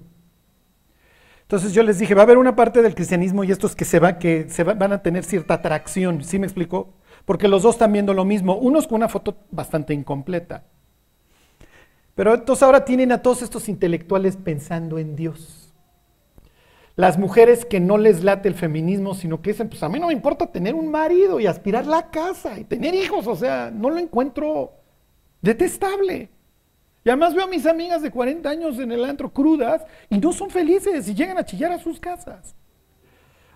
Entonces 1.42 1.74
yo 1.74 1.82
les 1.82 1.98
dije, 1.98 2.14
va 2.14 2.22
a 2.22 2.26
haber 2.26 2.38
una 2.38 2.56
parte 2.56 2.84
del 2.84 2.94
cristianismo 2.94 3.44
y 3.44 3.52
estos 3.52 3.76
que 3.76 3.84
se, 3.84 3.98
va, 3.98 4.20
que 4.20 4.48
se 4.50 4.64
van 4.64 4.94
a 4.94 5.02
tener 5.02 5.24
cierta 5.24 5.56
atracción, 5.56 6.24
¿sí 6.24 6.38
me 6.38 6.46
explicó? 6.46 6.94
Porque 7.26 7.48
los 7.48 7.64
dos 7.64 7.76
están 7.76 7.92
viendo 7.92 8.14
lo 8.14 8.24
mismo, 8.24 8.56
unos 8.56 8.86
con 8.86 8.98
una 8.98 9.10
foto 9.10 9.36
bastante 9.50 9.96
incompleta. 9.96 10.66
Pero 12.20 12.34
entonces 12.34 12.64
ahora 12.64 12.84
tienen 12.84 13.14
a 13.14 13.22
todos 13.22 13.42
estos 13.44 13.70
intelectuales 13.70 14.36
pensando 14.36 15.00
en 15.00 15.16
Dios. 15.16 15.74
Las 16.98 17.18
mujeres 17.18 17.64
que 17.64 17.80
no 17.80 17.98
les 17.98 18.26
late 18.26 18.50
el 18.50 18.56
feminismo, 18.56 19.16
sino 19.16 19.42
que 19.42 19.52
dicen, 19.52 19.70
pues 19.70 19.82
a 19.84 19.88
mí 19.88 20.02
no 20.02 20.08
me 20.08 20.14
importa 20.14 20.48
tener 20.48 20.76
un 20.76 20.92
marido 20.92 21.40
y 21.40 21.48
aspirar 21.48 21.86
la 21.86 22.10
casa 22.12 22.60
y 22.60 22.66
tener 22.66 22.94
hijos, 22.94 23.26
o 23.26 23.38
sea, 23.38 23.72
no 23.74 23.90
lo 23.90 24.00
encuentro 24.00 24.74
detestable. 25.42 26.30
Y 27.06 27.10
además 27.10 27.34
veo 27.34 27.46
a 27.46 27.48
mis 27.48 27.66
amigas 27.66 28.02
de 28.02 28.12
40 28.12 28.50
años 28.50 28.78
en 28.80 28.92
el 28.92 29.06
antro 29.06 29.32
crudas 29.32 29.86
y 30.10 30.18
no 30.18 30.34
son 30.34 30.50
felices 30.50 31.08
y 31.08 31.16
llegan 31.16 31.38
a 31.38 31.46
chillar 31.46 31.72
a 31.72 31.80
sus 31.80 32.02
casas. 32.02 32.54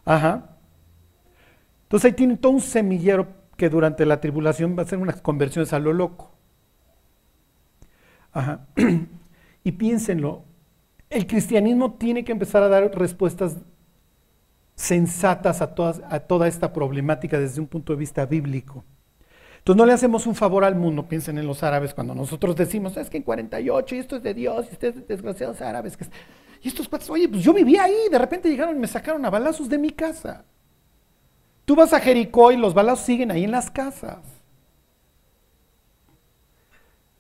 Ajá. 0.06 0.56
Entonces 1.82 2.06
ahí 2.06 2.14
tienen 2.14 2.38
todo 2.38 2.54
un 2.54 2.62
semillero 2.62 3.28
que 3.58 3.68
durante 3.68 4.06
la 4.06 4.22
tribulación 4.22 4.78
va 4.78 4.84
a 4.84 4.88
ser 4.88 5.00
unas 5.00 5.22
conversiones 5.22 5.74
a 5.74 5.80
lo 5.80 5.92
loco. 5.92 6.33
y 9.64 9.72
piénsenlo, 9.72 10.44
el 11.10 11.28
cristianismo 11.28 11.94
tiene 11.94 12.24
que 12.24 12.32
empezar 12.32 12.64
a 12.64 12.70
dar 12.70 12.92
respuestas 12.98 13.58
sensatas 14.76 15.62
a, 15.62 15.76
a 16.10 16.20
toda 16.22 16.48
esta 16.48 16.74
problemática 16.74 17.40
desde 17.40 17.62
un 17.62 17.68
punto 17.68 17.94
de 17.94 18.00
vista 18.00 18.26
bíblico. 18.26 18.84
Entonces 19.60 19.78
no 19.78 19.86
le 19.86 19.94
hacemos 19.94 20.28
un 20.28 20.36
favor 20.36 20.66
al 20.66 20.76
mundo, 20.76 21.08
piensen 21.08 21.38
en 21.38 21.48
los 21.48 21.64
árabes, 21.64 21.94
cuando 21.94 22.14
nosotros 22.14 22.56
decimos, 22.56 22.98
es 22.98 23.10
que 23.10 23.18
en 23.18 23.24
48 23.24 23.96
y 23.96 24.00
esto 24.00 24.18
es 24.18 24.24
de 24.24 24.34
Dios, 24.34 24.66
y 24.70 24.74
ustedes 24.74 25.08
desgraciados 25.08 25.62
árabes, 25.62 25.96
que 25.96 26.06
y 26.64 26.70
estos 26.70 26.88
cuates, 26.88 27.10
oye, 27.10 27.28
pues 27.28 27.44
yo 27.44 27.54
vivía 27.54 27.84
ahí, 27.84 28.08
de 28.10 28.18
repente 28.18 28.50
llegaron 28.50 28.78
y 28.78 28.80
me 28.80 28.88
sacaron 28.88 29.24
a 29.26 29.30
balazos 29.30 29.68
de 29.68 29.78
mi 29.78 29.92
casa. 29.92 30.46
Tú 31.66 31.76
vas 31.76 31.92
a 31.92 32.00
Jericó 32.00 32.54
y 32.54 32.58
los 32.58 32.74
balazos 32.74 33.06
siguen 33.06 33.32
ahí 33.32 33.44
en 33.44 33.52
las 33.52 33.70
casas. 33.70 34.20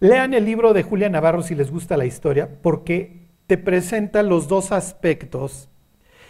Lean 0.04 0.34
el 0.34 0.44
libro 0.44 0.74
de 0.74 0.84
Julia 0.84 1.08
Navarro 1.08 1.44
si 1.44 1.56
les 1.56 1.72
gusta 1.72 1.96
la 1.96 2.04
historia, 2.04 2.60
porque 2.62 3.30
te 3.48 3.58
presenta 3.58 4.22
los 4.22 4.50
dos 4.50 4.74
aspectos 4.74 5.70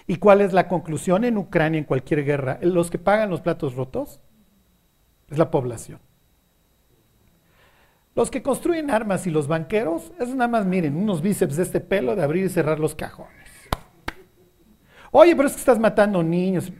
y 0.05 0.17
cuál 0.17 0.41
es 0.41 0.53
la 0.53 0.67
conclusión 0.67 1.23
en 1.23 1.39
Ucrania, 1.39 1.79
en 1.79 1.83
cualquier 1.83 2.23
guerra. 2.23 2.59
Los 2.61 2.91
que 2.91 2.99
pagan 2.99 3.31
los 3.31 3.41
platos 3.41 3.73
rotos 3.73 4.21
es 5.27 5.39
la 5.39 5.49
población. 5.49 5.99
Los 8.13 8.29
que 8.29 8.43
construyen 8.43 8.91
armas 8.91 9.25
y 9.25 9.31
los 9.31 9.47
banqueros, 9.47 10.11
es 10.19 10.29
nada 10.35 10.47
más, 10.47 10.67
miren, 10.67 10.95
unos 10.95 11.23
bíceps 11.23 11.55
de 11.55 11.63
este 11.63 11.79
pelo 11.79 12.15
de 12.15 12.21
abrir 12.21 12.45
y 12.45 12.49
cerrar 12.49 12.79
los 12.79 12.93
cajones. 12.93 13.49
Oye, 15.09 15.35
pero 15.35 15.47
es 15.47 15.55
que 15.55 15.61
estás 15.61 15.79
matando 15.79 16.21
niños. 16.21 16.71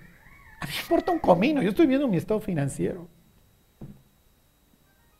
A 0.62 0.68
mí 0.68 0.72
me 0.72 0.82
importa 0.84 1.12
un 1.12 1.18
comino, 1.18 1.64
yo 1.64 1.70
estoy 1.70 1.88
viendo 1.88 2.08
mi 2.08 2.18
estado 2.18 2.40
financiero. 2.40 3.08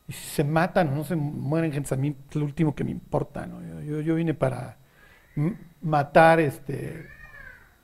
Y 0.06 0.12
si 0.12 0.28
se 0.36 0.44
matan 0.44 0.88
o 0.88 0.96
no 0.96 1.04
se 1.04 1.16
mueren 1.16 1.72
gente, 1.72 1.94
a 1.94 1.96
mí 1.96 2.14
es 2.28 2.36
lo 2.36 2.44
último 2.44 2.74
que 2.74 2.84
me 2.84 2.90
importa. 2.90 3.46
¿no? 3.46 3.82
Yo, 3.82 4.00
yo, 4.00 4.14
vine 4.14 4.34
para 4.34 4.76
matar, 5.80 6.40
este, 6.40 7.06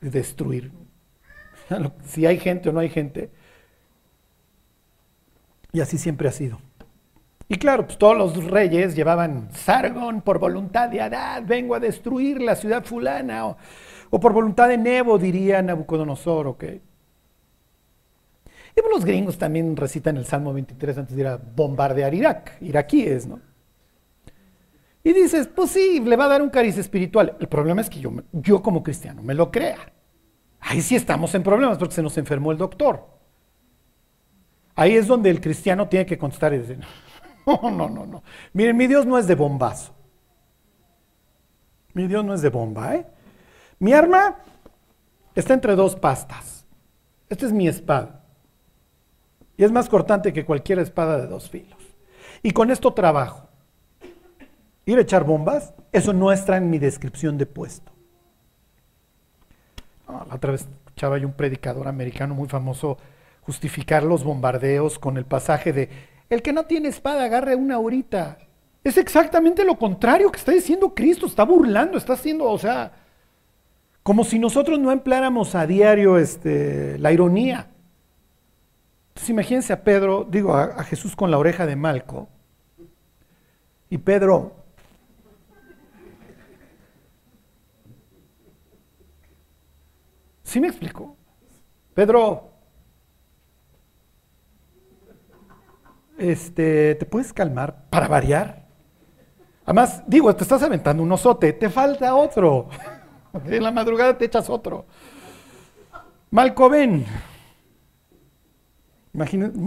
destruir. 0.01 0.73
Si 2.05 2.27
hay 2.27 2.39
gente 2.39 2.69
o 2.69 2.73
no 2.73 2.81
hay 2.81 2.89
gente. 2.89 3.31
Y 5.73 5.81
así 5.81 5.99
siempre 5.99 6.29
ha 6.29 6.33
sido. 6.33 6.59
Y 7.49 7.57
claro, 7.57 7.87
pues 7.87 7.97
todos 7.97 8.17
los 8.17 8.45
reyes 8.45 8.95
llevaban 8.95 9.49
Sargon 9.53 10.21
por 10.23 10.39
voluntad 10.39 10.89
de 10.89 11.01
Adad, 11.01 11.43
vengo 11.45 11.75
a 11.75 11.81
destruir 11.81 12.41
la 12.41 12.55
ciudad 12.55 12.85
fulana, 12.85 13.47
o, 13.47 13.57
o 14.11 14.21
por 14.21 14.33
voluntad 14.33 14.69
de 14.69 14.79
Nebo, 14.79 15.19
diría 15.19 15.61
Nabucodonosor, 15.61 16.47
¿ok? 16.47 16.65
Y 18.77 18.81
los 18.91 19.05
gringos 19.05 19.39
también 19.39 19.77
recitan 19.77 20.17
el 20.17 20.27
Salmo 20.27 20.53
23 20.53 20.99
antes 20.99 21.17
de 21.17 21.23
ir 21.23 21.29
a 21.29 21.37
bombardear 21.37 22.15
Irak, 22.15 22.57
iraquíes, 22.61 23.27
¿no? 23.27 23.41
Y 25.03 25.13
dices, 25.13 25.49
pues 25.49 25.71
sí, 25.71 26.01
le 26.01 26.17
va 26.17 26.27
a 26.27 26.29
dar 26.29 26.43
un 26.43 26.51
cariz 26.51 26.77
espiritual. 26.77 27.37
El 27.41 27.49
problema 27.49 27.81
es 27.81 27.89
que 27.89 28.01
yo, 28.01 28.13
yo 28.33 28.63
como 28.63 28.83
cristiano 28.83 29.23
me 29.23 29.35
lo 29.35 29.51
crea. 29.51 29.79
Ahí 30.61 30.83
sí 30.83 30.95
estamos 30.95 31.35
en 31.35 31.43
problemas 31.43 31.79
porque 31.79 31.95
se 31.95 32.03
nos 32.03 32.17
enfermó 32.19 32.53
el 32.53 32.59
doctor. 32.59 33.09
Ahí 34.75 34.97
es 34.97 35.07
donde 35.07 35.31
el 35.31 35.41
cristiano 35.41 35.89
tiene 35.89 36.05
que 36.05 36.19
contestar 36.19 36.53
y 36.53 36.59
decir, 36.59 36.81
no, 37.47 37.71
no, 37.71 37.89
no, 37.89 38.07
no. 38.07 38.23
Miren, 38.53 38.77
mi 38.77 38.87
Dios 38.87 39.07
no 39.07 39.17
es 39.17 39.27
de 39.27 39.35
bombazo. 39.35 39.95
Mi 41.95 42.07
Dios 42.07 42.25
no 42.25 42.35
es 42.35 42.43
de 42.43 42.51
bomba, 42.51 42.95
¿eh? 42.95 43.07
Mi 43.79 43.95
arma 43.95 44.37
está 45.35 45.55
entre 45.55 45.75
dos 45.75 45.97
pastas. 45.97 46.67
Esta 47.29 47.47
es 47.47 47.53
mi 47.53 47.67
espada. 47.67 48.20
Y 49.61 49.65
es 49.65 49.73
más 49.73 49.91
cortante 49.91 50.33
que 50.33 50.47
cualquier 50.47 50.79
espada 50.79 51.19
de 51.19 51.27
dos 51.27 51.51
filos. 51.51 51.79
Y 52.43 52.53
con 52.53 52.71
esto 52.71 52.95
trabajo. 52.95 53.47
Ir 54.87 54.97
a 54.97 55.03
echar 55.03 55.25
bombas, 55.25 55.75
eso 55.93 56.15
no 56.15 56.33
está 56.33 56.57
en 56.57 56.71
mi 56.71 56.79
descripción 56.79 57.37
de 57.37 57.45
puesto. 57.45 57.93
No, 60.09 60.25
la 60.27 60.37
otra 60.37 60.53
vez 60.53 60.63
escuchaba 60.63 61.19
yo 61.19 61.27
un 61.27 61.35
predicador 61.35 61.89
americano 61.89 62.35
muy 62.35 62.49
famoso 62.49 62.97
justificar 63.43 64.03
los 64.03 64.25
bombardeos 64.25 64.99
con 64.99 65.19
el 65.19 65.27
pasaje 65.27 65.75
de 65.75 65.91
el 66.31 66.41
que 66.41 66.55
no 66.55 66.65
tiene 66.65 66.89
espada 66.89 67.25
agarre 67.25 67.55
una 67.55 67.75
ahorita. 67.75 68.39
Es 68.83 68.97
exactamente 68.97 69.67
lo 69.67 69.77
contrario 69.77 70.33
que 70.33 70.39
está 70.39 70.53
diciendo 70.53 70.95
Cristo, 70.95 71.27
está 71.27 71.45
burlando, 71.45 71.99
está 71.99 72.15
haciendo, 72.15 72.47
o 72.47 72.57
sea, 72.57 72.93
como 74.03 74.25
si 74.25 74.39
nosotros 74.39 74.79
no 74.79 74.91
empleáramos 74.91 75.55
a 75.55 75.67
diario 75.67 76.17
este, 76.17 76.99
la 76.99 77.13
ironía. 77.13 77.69
Imagínense 79.29 79.73
a 79.73 79.85
Pedro, 79.85 80.27
digo, 80.29 80.57
a, 80.57 80.83
Jesús 80.85 81.15
con 81.15 81.31
la 81.31 81.39
oreja 81.39 81.67
de 81.67 81.77
Malco, 81.77 82.29
y 83.89 83.99
Pedro, 83.99 84.53
¿sí 90.43 90.61
me 90.61 90.69
explico? 90.69 91.17
Pedro, 91.95 92.51
este, 96.19 96.95
¿te 96.95 97.07
puedes 97.07 97.33
calmar 97.33 97.89
para 97.91 98.09
variar? 98.09 98.67
Además, 99.65 100.03
digo, 100.07 100.35
te 100.35 100.43
estás 100.43 100.63
aventando 100.63 101.03
un 101.03 101.13
osote, 101.13 101.53
te 101.53 101.69
falta 101.69 102.15
otro. 102.15 102.69
En 103.45 103.63
la 103.63 103.71
madrugada 103.71 104.19
te 104.19 104.25
echas 104.25 104.51
otro. 104.51 104.87
Malco, 109.13 109.39
ven. 109.39 109.51
Imagínate. 109.53 109.59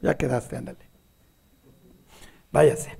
Ya 0.00 0.16
quedaste, 0.16 0.56
ándale. 0.56 0.78
Váyase. 2.52 2.98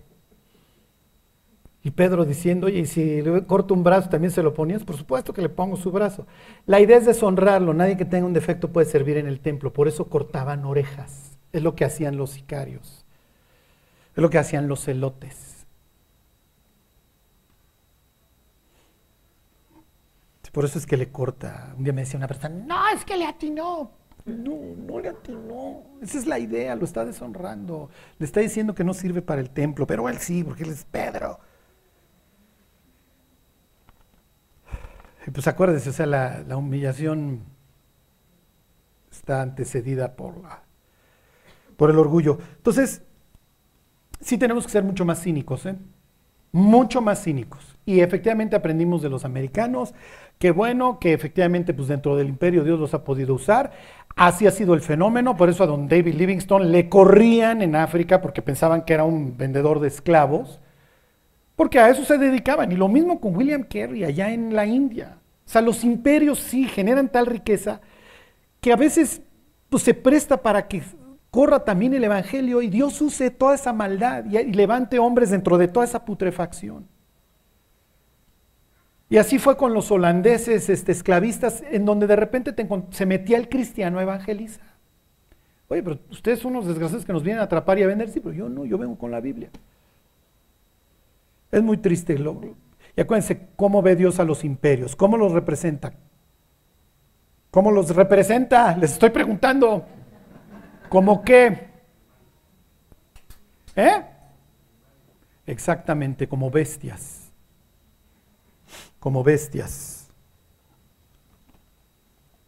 Y 1.82 1.90
Pedro 1.90 2.24
diciendo, 2.24 2.66
oye, 2.66 2.80
¿y 2.80 2.86
si 2.86 3.20
le 3.20 3.44
corto 3.44 3.74
un 3.74 3.84
brazo 3.84 4.08
también 4.08 4.30
se 4.30 4.42
lo 4.42 4.54
ponías? 4.54 4.82
Por 4.84 4.96
supuesto 4.96 5.34
que 5.34 5.42
le 5.42 5.50
pongo 5.50 5.76
su 5.76 5.92
brazo. 5.92 6.26
La 6.64 6.80
idea 6.80 6.96
es 6.96 7.04
deshonrarlo. 7.04 7.74
Nadie 7.74 7.98
que 7.98 8.06
tenga 8.06 8.26
un 8.26 8.32
defecto 8.32 8.72
puede 8.72 8.86
servir 8.86 9.18
en 9.18 9.26
el 9.26 9.40
templo. 9.40 9.70
Por 9.72 9.86
eso 9.86 10.08
cortaban 10.08 10.64
orejas. 10.64 11.38
Es 11.52 11.62
lo 11.62 11.74
que 11.76 11.84
hacían 11.84 12.16
los 12.16 12.30
sicarios. 12.30 13.04
Es 14.16 14.22
lo 14.22 14.30
que 14.30 14.38
hacían 14.38 14.66
los 14.66 14.82
celotes. 14.82 15.54
Por 20.54 20.64
eso 20.64 20.78
es 20.78 20.86
que 20.86 20.96
le 20.96 21.10
corta. 21.10 21.74
Un 21.76 21.82
día 21.82 21.92
me 21.92 22.02
decía 22.02 22.16
una 22.16 22.28
persona, 22.28 22.54
no, 22.64 22.88
es 22.94 23.04
que 23.04 23.16
le 23.16 23.26
atinó. 23.26 23.90
No, 24.24 24.56
no 24.76 25.00
le 25.00 25.08
atinó. 25.10 25.82
Esa 26.00 26.18
es 26.18 26.26
la 26.26 26.38
idea, 26.38 26.74
lo 26.76 26.84
está 26.84 27.04
deshonrando. 27.04 27.90
Le 28.18 28.24
está 28.26 28.40
diciendo 28.40 28.74
que 28.74 28.84
no 28.84 28.94
sirve 28.94 29.20
para 29.22 29.40
el 29.40 29.50
templo, 29.50 29.86
pero 29.86 30.08
él 30.08 30.18
sí, 30.18 30.42
porque 30.42 30.62
él 30.62 30.70
es 30.70 30.84
Pedro. 30.84 31.38
Y 35.26 35.30
pues 35.30 35.46
acuérdese, 35.46 35.90
o 35.90 35.92
sea, 35.92 36.06
la, 36.06 36.42
la 36.46 36.56
humillación 36.56 37.44
está 39.10 39.42
antecedida 39.42 40.16
por, 40.16 40.38
la, 40.42 40.62
por 41.76 41.90
el 41.90 41.98
orgullo. 41.98 42.38
Entonces, 42.56 43.02
sí 44.20 44.38
tenemos 44.38 44.64
que 44.66 44.72
ser 44.72 44.84
mucho 44.84 45.04
más 45.04 45.22
cínicos, 45.22 45.66
¿eh? 45.66 45.76
Mucho 46.54 47.02
más 47.02 47.22
cínicos. 47.22 47.76
Y 47.84 48.00
efectivamente 48.00 48.56
aprendimos 48.56 49.02
de 49.02 49.10
los 49.10 49.26
americanos, 49.26 49.92
Qué 50.38 50.50
bueno 50.50 50.98
que 50.98 51.12
efectivamente 51.12 51.72
pues 51.74 51.88
dentro 51.88 52.16
del 52.16 52.28
imperio 52.28 52.64
Dios 52.64 52.78
los 52.78 52.94
ha 52.94 53.04
podido 53.04 53.34
usar. 53.34 53.72
Así 54.16 54.46
ha 54.46 54.50
sido 54.50 54.74
el 54.74 54.80
fenómeno, 54.80 55.36
por 55.36 55.48
eso 55.48 55.64
a 55.64 55.66
don 55.66 55.88
David 55.88 56.14
Livingstone 56.14 56.66
le 56.66 56.88
corrían 56.88 57.62
en 57.62 57.74
África 57.74 58.20
porque 58.20 58.42
pensaban 58.42 58.84
que 58.84 58.94
era 58.94 59.04
un 59.04 59.36
vendedor 59.36 59.80
de 59.80 59.88
esclavos, 59.88 60.60
porque 61.56 61.78
a 61.78 61.88
eso 61.88 62.04
se 62.04 62.18
dedicaban. 62.18 62.70
Y 62.70 62.76
lo 62.76 62.88
mismo 62.88 63.20
con 63.20 63.34
William 63.34 63.62
Carey 63.62 64.04
allá 64.04 64.30
en 64.30 64.54
la 64.54 64.66
India. 64.66 65.18
O 65.46 65.48
sea, 65.48 65.62
los 65.62 65.82
imperios 65.84 66.38
sí 66.38 66.68
generan 66.68 67.08
tal 67.08 67.26
riqueza 67.26 67.80
que 68.60 68.72
a 68.72 68.76
veces 68.76 69.22
pues, 69.68 69.82
se 69.82 69.94
presta 69.94 70.42
para 70.42 70.68
que 70.68 70.82
corra 71.34 71.64
también 71.64 71.92
el 71.94 72.04
Evangelio 72.04 72.62
y 72.62 72.68
Dios 72.68 73.00
use 73.02 73.28
toda 73.28 73.56
esa 73.56 73.72
maldad 73.72 74.24
y, 74.26 74.52
levante 74.52 75.00
hombres 75.00 75.30
dentro 75.30 75.58
de 75.58 75.66
toda 75.66 75.84
esa 75.84 76.04
putrefacción. 76.04 76.86
Y 79.10 79.16
así 79.16 79.40
fue 79.40 79.56
con 79.56 79.74
los 79.74 79.90
holandeses 79.90 80.68
este, 80.68 80.92
esclavistas, 80.92 81.64
en 81.72 81.84
donde 81.86 82.06
de 82.06 82.14
repente 82.14 82.54
se 82.90 83.04
metía 83.04 83.36
el 83.36 83.48
cristiano 83.48 83.98
a 83.98 84.02
evangelizar. 84.02 84.76
Oye, 85.66 85.82
pero 85.82 85.98
ustedes 86.08 86.38
son 86.38 86.52
unos 86.52 86.68
desgraciados 86.68 87.04
que 87.04 87.12
nos 87.12 87.24
vienen 87.24 87.40
a 87.40 87.46
atrapar 87.46 87.80
y 87.80 87.82
a 87.82 87.88
vender. 87.88 88.10
Sí, 88.10 88.20
pero 88.20 88.32
yo 88.32 88.48
no, 88.48 88.64
yo 88.64 88.78
vengo 88.78 88.96
con 88.96 89.10
la 89.10 89.20
Biblia. 89.20 89.50
Es 91.50 91.64
muy 91.64 91.78
triste. 91.78 92.16
Lo, 92.16 92.40
y 92.96 93.00
acuérdense 93.00 93.48
cómo 93.56 93.82
ve 93.82 93.96
Dios 93.96 94.20
a 94.20 94.24
los 94.24 94.44
imperios, 94.44 94.94
cómo 94.94 95.16
los 95.16 95.32
representa. 95.32 95.94
¿Cómo 97.50 97.72
los 97.72 97.92
representa? 97.96 98.76
Les 98.76 98.92
estoy 98.92 99.10
preguntando. 99.10 99.84
¿Cómo 100.94 101.22
qué? 101.22 101.68
¿Eh? 103.74 104.04
Exactamente, 105.44 106.28
como 106.28 106.50
bestias 106.50 107.24
como 109.04 109.22
bestias. 109.22 110.08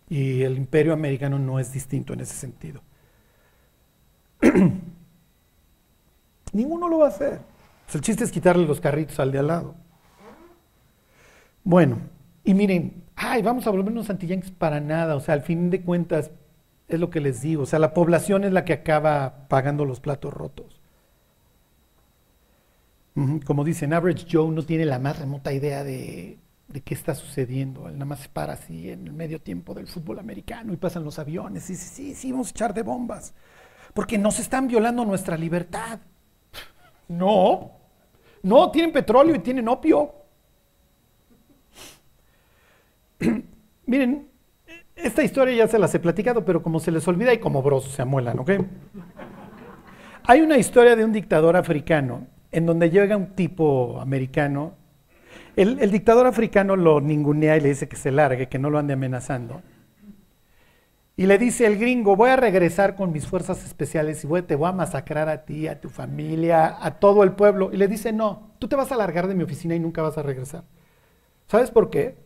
Y 0.09 0.41
el 0.41 0.57
imperio 0.57 0.95
americano 0.95 1.39
no 1.39 1.61
es 1.61 1.71
distinto 1.71 2.15
en 2.15 2.21
ese 2.21 2.35
sentido. 2.35 2.81
Ninguno 6.55 6.89
lo 6.89 7.01
va 7.01 7.05
a 7.05 7.11
hacer. 7.11 7.41
Pues 7.85 7.97
el 7.97 8.01
chiste 8.01 8.25
es 8.25 8.33
quitarle 8.33 8.67
los 8.67 8.81
carritos 8.81 9.21
al 9.21 9.33
de 9.33 9.39
al 9.39 9.49
lado. 9.49 9.75
Bueno, 11.63 11.99
y 12.43 12.55
miren, 12.55 13.05
ay, 13.17 13.43
vamos 13.43 13.67
a 13.67 13.71
volvernos 13.71 14.09
antiyanques 14.09 14.51
para 14.51 14.81
nada. 14.81 15.15
O 15.15 15.21
sea, 15.21 15.35
al 15.35 15.43
fin 15.43 15.69
de 15.69 15.83
cuentas, 15.83 16.31
es 16.89 17.01
lo 17.01 17.11
que 17.11 17.21
les 17.21 17.43
digo. 17.43 17.63
O 17.63 17.67
sea, 17.67 17.79
la 17.79 17.95
población 17.95 18.45
es 18.45 18.53
la 18.53 18.65
que 18.65 18.73
acaba 18.73 19.49
pagando 19.49 19.85
los 19.85 20.01
platos 20.01 20.33
rotos. 20.33 20.81
Como 23.47 23.65
dicen, 23.65 23.95
Average 23.95 24.27
Joe 24.31 24.51
no 24.51 24.63
tiene 24.63 24.85
la 24.85 24.99
más 24.99 25.19
remota 25.19 25.53
idea 25.53 25.83
de 25.83 26.39
de 26.69 26.81
qué 26.83 26.95
está 26.95 27.15
sucediendo. 27.15 27.89
Él 27.89 27.95
nada 27.95 28.07
más 28.07 28.21
se 28.21 28.29
para 28.29 28.55
así 28.55 28.91
en 28.91 29.07
el 29.07 29.13
medio 29.13 29.41
tiempo 29.41 29.75
del 29.75 29.87
fútbol 29.87 30.19
americano 30.19 30.73
y 30.73 30.77
pasan 30.77 31.05
los 31.05 31.19
aviones 31.19 31.69
y 31.71 31.75
dice, 31.75 31.87
sí, 31.87 32.15
sí, 32.15 32.33
vamos 32.33 32.49
a 32.49 32.51
echar 32.51 32.75
de 32.75 32.83
bombas. 32.83 33.35
Porque 33.95 34.19
nos 34.19 34.39
están 34.39 34.67
violando 34.69 35.05
nuestra 35.05 35.37
libertad. 35.37 36.01
No, 37.09 37.73
no, 38.43 38.71
tienen 38.71 38.93
petróleo 38.93 39.37
y 39.37 39.39
tienen 39.39 39.69
opio. 39.69 40.13
Miren, 43.87 44.29
esta 44.97 45.23
historia 45.23 45.55
ya 45.55 45.69
se 45.69 45.79
las 45.79 45.95
he 45.95 46.01
platicado, 46.01 46.45
pero 46.45 46.63
como 46.63 46.81
se 46.81 46.91
les 46.91 47.07
olvida 47.07 47.33
y 47.33 47.39
como 47.39 47.63
bros 47.63 47.85
se 47.85 48.03
amuelan, 48.03 48.39
¿ok? 48.39 48.51
Hay 50.25 50.41
una 50.41 50.59
historia 50.59 50.97
de 50.97 51.05
un 51.05 51.13
dictador 51.13 51.57
africano 51.57 52.27
en 52.51 52.67
donde 52.67 52.91
llega 52.91 53.17
un 53.17 53.35
tipo 53.35 54.01
americano 54.01 54.75
el, 55.57 55.91
dictador 55.91 56.27
africano 56.27 56.77
lo 56.77 57.01
ningunea 57.01 57.57
y 57.57 57.61
le 57.61 57.71
dice 57.71 57.89
que 57.89 57.97
se 57.97 58.11
largue, 58.11 58.49
que 58.49 58.59
no 58.59 58.69
lo 58.69 58.79
ande 58.79 58.93
amenazando. 58.93 59.63
Y 61.17 61.25
le 61.25 61.39
dice 61.39 61.67
el 61.67 61.79
gringo, 61.79 62.15
voy 62.15 62.29
a 62.29 62.37
regresar 62.37 62.95
con 62.95 63.11
mis 63.11 63.27
fuerzas 63.27 63.65
especiales 63.65 64.23
y 64.23 64.27
voy, 64.27 64.43
te 64.43 64.55
voy 64.55 64.69
a 64.69 64.73
masacrar 64.73 65.31
a 65.31 65.47
ti, 65.47 65.67
a 65.67 65.81
tu 65.81 65.89
familia, 65.89 66.77
a 66.79 66.99
todo 66.99 67.23
el 67.25 67.33
pueblo. 67.33 67.71
Y 67.73 67.79
le 67.79 67.89
dice, 67.89 68.13
no, 68.13 68.51
tú 68.59 68.69
te 68.69 68.77
vas 68.77 68.93
a 68.93 68.97
largar 68.97 69.29
de 69.29 69.35
mi 69.35 69.45
oficina 69.45 69.75
y 69.75 69.81
nunca 69.81 70.03
vas 70.03 70.19
a 70.19 70.23
regresar. 70.23 70.65
¿Sabes 71.47 71.71
por 71.71 71.89
qué? 71.89 72.19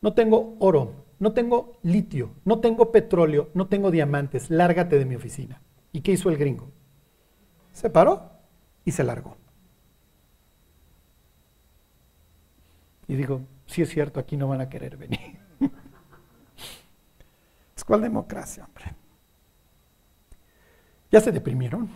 No 0.00 0.14
tengo 0.14 0.56
oro, 0.58 1.04
no 1.20 1.32
tengo 1.32 1.78
litio, 1.82 2.32
no 2.46 2.60
tengo 2.60 2.90
petróleo, 2.90 3.50
no 3.52 3.68
tengo 3.68 3.90
diamantes, 3.90 4.50
lárgate 4.50 4.98
de 4.98 5.04
mi 5.04 5.14
oficina. 5.14 5.60
¿Y 5.92 6.00
qué 6.00 6.12
hizo 6.12 6.30
el 6.30 6.38
gringo? 6.38 6.70
Se 7.72 7.90
paró 7.90 8.32
y 8.86 8.92
se 8.92 9.04
largó. 9.04 9.36
Y 13.06 13.16
digo, 13.16 13.42
sí 13.66 13.82
es 13.82 13.90
cierto, 13.90 14.18
aquí 14.18 14.38
no 14.38 14.48
van 14.48 14.62
a 14.62 14.70
querer 14.70 14.96
venir. 14.96 15.38
es 17.76 17.84
cual 17.84 18.00
democracia, 18.00 18.64
hombre. 18.64 18.94
¿Ya 21.10 21.20
se 21.20 21.32
deprimieron? 21.32 21.90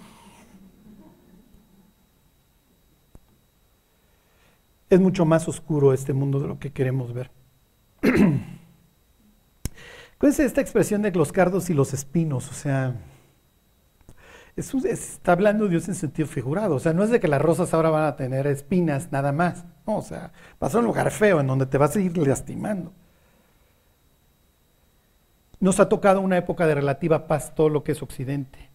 Es 4.90 5.00
mucho 5.00 5.24
más 5.24 5.48
oscuro 5.48 5.94
este 5.94 6.12
mundo 6.12 6.40
de 6.40 6.48
lo 6.48 6.58
que 6.58 6.72
queremos 6.72 7.14
ver. 7.14 7.30
Acuérdense 10.24 10.46
esta 10.46 10.62
expresión 10.62 11.02
de 11.02 11.10
los 11.10 11.32
cardos 11.32 11.68
y 11.68 11.74
los 11.74 11.92
espinos, 11.92 12.50
o 12.50 12.54
sea, 12.54 12.94
está 14.56 15.32
hablando 15.32 15.68
Dios 15.68 15.86
en 15.88 15.94
sentido 15.94 16.26
figurado, 16.26 16.76
o 16.76 16.80
sea, 16.80 16.94
no 16.94 17.02
es 17.02 17.10
de 17.10 17.20
que 17.20 17.28
las 17.28 17.42
rosas 17.42 17.74
ahora 17.74 17.90
van 17.90 18.04
a 18.04 18.16
tener 18.16 18.46
espinas 18.46 19.12
nada 19.12 19.32
más, 19.32 19.66
no, 19.86 19.98
o 19.98 20.02
sea, 20.02 20.32
va 20.62 20.68
a 20.68 20.78
un 20.78 20.86
lugar 20.86 21.10
feo 21.10 21.40
en 21.40 21.46
donde 21.46 21.66
te 21.66 21.76
vas 21.76 21.94
a 21.94 22.00
ir 22.00 22.16
lastimando. 22.16 22.94
Nos 25.60 25.78
ha 25.78 25.90
tocado 25.90 26.22
una 26.22 26.38
época 26.38 26.66
de 26.66 26.76
relativa 26.76 27.26
paz 27.26 27.54
todo 27.54 27.68
lo 27.68 27.84
que 27.84 27.92
es 27.92 28.02
Occidente. 28.02 28.70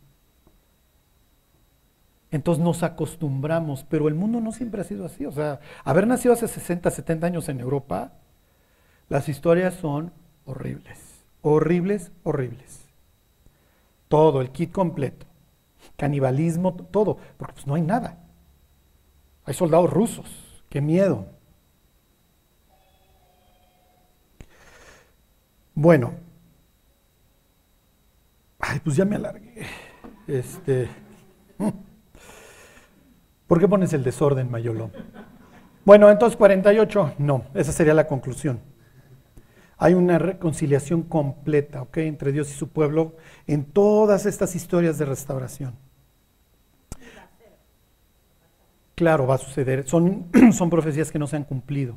Entonces 2.29 2.63
nos 2.63 2.83
acostumbramos, 2.83 3.83
pero 3.89 4.07
el 4.07 4.13
mundo 4.13 4.39
no 4.39 4.51
siempre 4.51 4.81
ha 4.81 4.83
sido 4.83 5.03
así. 5.03 5.25
O 5.25 5.31
sea, 5.31 5.61
haber 5.83 6.05
nacido 6.05 6.35
hace 6.35 6.47
60, 6.47 6.91
70 6.91 7.25
años 7.25 7.49
en 7.49 7.59
Europa, 7.59 8.11
las 9.07 9.27
historias 9.27 9.73
son 9.73 10.13
horribles, 10.45 11.08
horribles, 11.41 12.11
horribles. 12.23 12.85
Todo, 14.07 14.41
el 14.41 14.51
kit 14.51 14.71
completo. 14.71 15.25
Canibalismo, 15.95 16.73
todo, 16.73 17.17
porque 17.37 17.53
pues 17.53 17.67
no 17.67 17.75
hay 17.75 17.81
nada. 17.81 18.17
Hay 19.45 19.53
soldados 19.53 19.89
rusos, 19.89 20.63
qué 20.69 20.81
miedo. 20.81 21.25
Bueno, 25.73 26.13
ay, 28.59 28.79
pues 28.83 28.95
ya 28.95 29.05
me 29.05 29.15
alargué. 29.15 29.65
Este. 30.27 30.89
¿Por 33.47 33.59
qué 33.59 33.67
pones 33.67 33.93
el 33.93 34.03
desorden, 34.03 34.51
Mayolo? 34.51 34.91
Bueno, 35.85 36.11
entonces 36.11 36.37
48, 36.37 37.13
no, 37.17 37.45
esa 37.53 37.71
sería 37.71 37.93
la 37.93 38.05
conclusión. 38.05 38.59
Hay 39.79 39.93
una 39.93 40.19
reconciliación 40.19 41.03
completa. 41.03 41.87
Entre 41.95 42.33
Dios 42.33 42.51
y 42.51 42.53
su 42.53 42.67
pueblo 42.67 43.15
en 43.47 43.63
todas 43.63 44.25
estas 44.25 44.55
historias 44.55 44.97
de 44.97 45.05
restauración. 45.05 45.73
Claro, 48.93 49.25
va 49.25 49.35
a 49.35 49.37
suceder. 49.37 49.87
Son, 49.87 50.27
son 50.51 50.69
profecías 50.69 51.09
que 51.09 51.17
no 51.17 51.25
se 51.25 51.37
han 51.37 51.45
cumplido. 51.45 51.95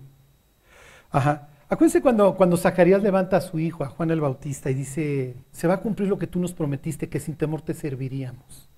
Ajá. 1.11 1.49
Acuérdense 1.69 2.01
cuando, 2.01 2.37
cuando 2.37 2.57
Zacarías 2.57 3.03
levanta 3.03 3.39
a 3.39 3.41
su 3.41 3.59
hijo, 3.59 3.83
a 3.83 3.89
Juan 3.89 4.11
el 4.13 4.21
Bautista, 4.21 4.71
y 4.71 4.75
dice, 4.75 5.35
se 5.51 5.67
va 5.67 5.75
a 5.75 5.81
cumplir 5.81 6.09
lo 6.09 6.19
que 6.19 6.27
tú 6.27 6.39
nos 6.39 6.53
prometiste, 6.53 7.09
que 7.09 7.19
sin 7.19 7.35
temor 7.35 7.63
te 7.63 7.75
serviríamos. 7.75 8.69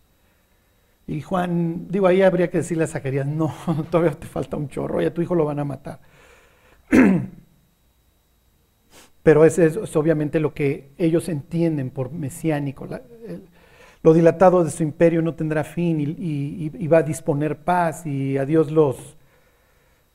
Y 1.07 1.20
Juan, 1.20 1.88
digo, 1.88 2.07
ahí 2.07 2.22
habría 2.22 2.48
que 2.48 2.59
decirle 2.59 2.84
a 2.84 2.86
Zacarías, 2.86 3.26
no, 3.26 3.52
todavía 3.90 4.12
te 4.12 4.26
falta 4.26 4.57
un 4.57 4.68
chorro, 4.68 5.02
y 5.02 5.07
a 5.07 5.12
tu 5.12 5.20
hijo 5.20 5.34
lo 5.34 5.44
van 5.44 5.59
a 5.59 5.64
matar. 5.64 6.00
Pero 9.24 9.46
ese 9.46 9.66
es, 9.66 9.96
obviamente 9.96 10.38
lo 10.38 10.52
que 10.52 10.90
ellos 10.98 11.28
entienden 11.30 11.90
por 11.90 12.12
mesiánico. 12.12 12.86
lo 14.02 14.12
dilatado 14.12 14.62
de 14.62 14.70
su 14.70 14.82
imperio 14.82 15.22
no 15.22 15.34
tendrá 15.34 15.64
fin 15.64 15.98
y, 15.98 16.86
va 16.86 16.98
a 16.98 17.02
disponer 17.02 17.56
paz 17.56 18.04
y 18.06 18.36
a 18.36 18.44
Dios 18.44 18.70
los 18.70 19.16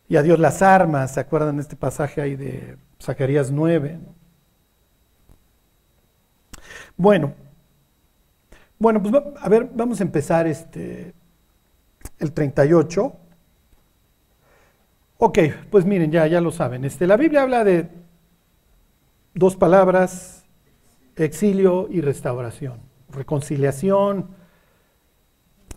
y 0.07 0.15
a 0.15 0.21
Dios 0.21 0.39
las 0.39 0.61
armas. 0.61 1.15
¿Se 1.15 1.19
acuerdan 1.19 1.59
este 1.59 1.75
pasaje 1.75 2.21
ahí 2.21 2.35
de 2.35 2.77
Zacarías 3.01 3.51
9? 3.51 3.99
Bueno, 6.95 7.33
bueno, 8.77 9.01
pues 9.01 9.23
a 9.41 9.49
ver, 9.49 9.71
vamos 9.73 9.99
a 10.01 10.03
empezar 10.03 10.45
este, 10.45 11.13
el 12.19 12.31
38. 12.31 13.13
Ok, 15.17 15.39
pues 15.71 15.83
miren, 15.85 16.11
ya, 16.11 16.27
ya 16.27 16.41
lo 16.41 16.51
saben. 16.51 16.85
Este, 16.85 17.07
la 17.07 17.17
Biblia 17.17 17.41
habla 17.41 17.63
de 17.63 17.89
dos 19.33 19.55
palabras, 19.55 20.45
exilio 21.15 21.87
y 21.89 22.01
restauración. 22.01 22.79
Reconciliación. 23.09 24.29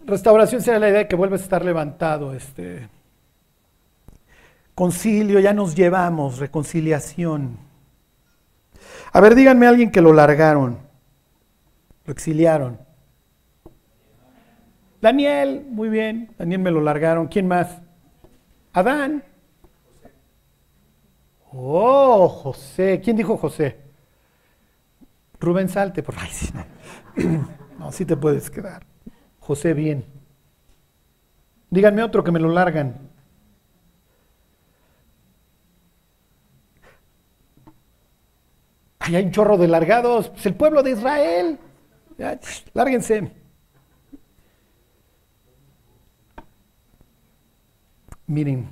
Restauración 0.05 0.63
será 0.63 0.79
la 0.79 0.89
idea 0.89 0.99
de 1.01 1.09
que 1.09 1.17
vuelves 1.17 1.41
a 1.41 1.45
estar 1.45 1.65
levantado. 1.65 2.35
Este, 2.35 2.89
concilio, 4.75 5.41
ya 5.41 5.53
nos 5.53 5.75
llevamos, 5.75 6.39
reconciliación. 6.39 7.59
A 9.13 9.21
ver, 9.21 9.35
díganme 9.35 9.67
a 9.67 9.71
alguien 9.71 9.91
que 9.91 10.01
lo 10.01 10.13
largaron, 10.13 10.79
lo 12.05 12.13
exiliaron. 12.13 12.79
Daniel, 15.01 15.67
muy 15.69 15.89
bien, 15.89 16.35
Daniel 16.39 16.61
me 16.61 16.71
lo 16.71 16.81
largaron. 16.81 17.27
¿Quién 17.27 17.49
más? 17.49 17.83
Adán. 18.73 19.25
Oh, 21.55 22.29
José. 22.29 23.01
¿Quién 23.03 23.17
dijo 23.17 23.37
José? 23.37 23.79
Rubén 25.39 25.69
Salte, 25.69 26.03
por 26.03 26.19
ahí 26.19 26.31
sí, 26.31 26.53
no. 26.55 26.65
no, 27.79 27.93
sí 27.93 28.05
te 28.05 28.17
puedes 28.17 28.51
quedar. 28.51 28.87
José, 29.41 29.75
bien. 29.75 30.05
Díganme 31.71 32.03
otro 32.03 32.23
que 32.23 32.31
me 32.31 32.39
lo 32.39 32.49
largan. 32.49 33.11
Ay, 39.01 39.17
hay 39.17 39.25
un 39.25 39.33
chorro 39.33 39.59
de 39.59 39.69
largados. 39.69 40.29
Pues 40.29 40.47
el 40.47 40.55
pueblo 40.55 40.83
de 40.83 40.93
Israel. 40.93 41.59
Ya, 42.19 42.39
lárguense. 42.73 43.33
Miren, 48.27 48.69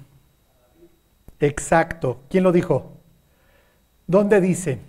exacto. 1.41 2.23
¿Quién 2.29 2.45
lo 2.45 2.53
dijo? 2.53 2.99
¿Dónde 4.07 4.41
dice? 4.41 4.81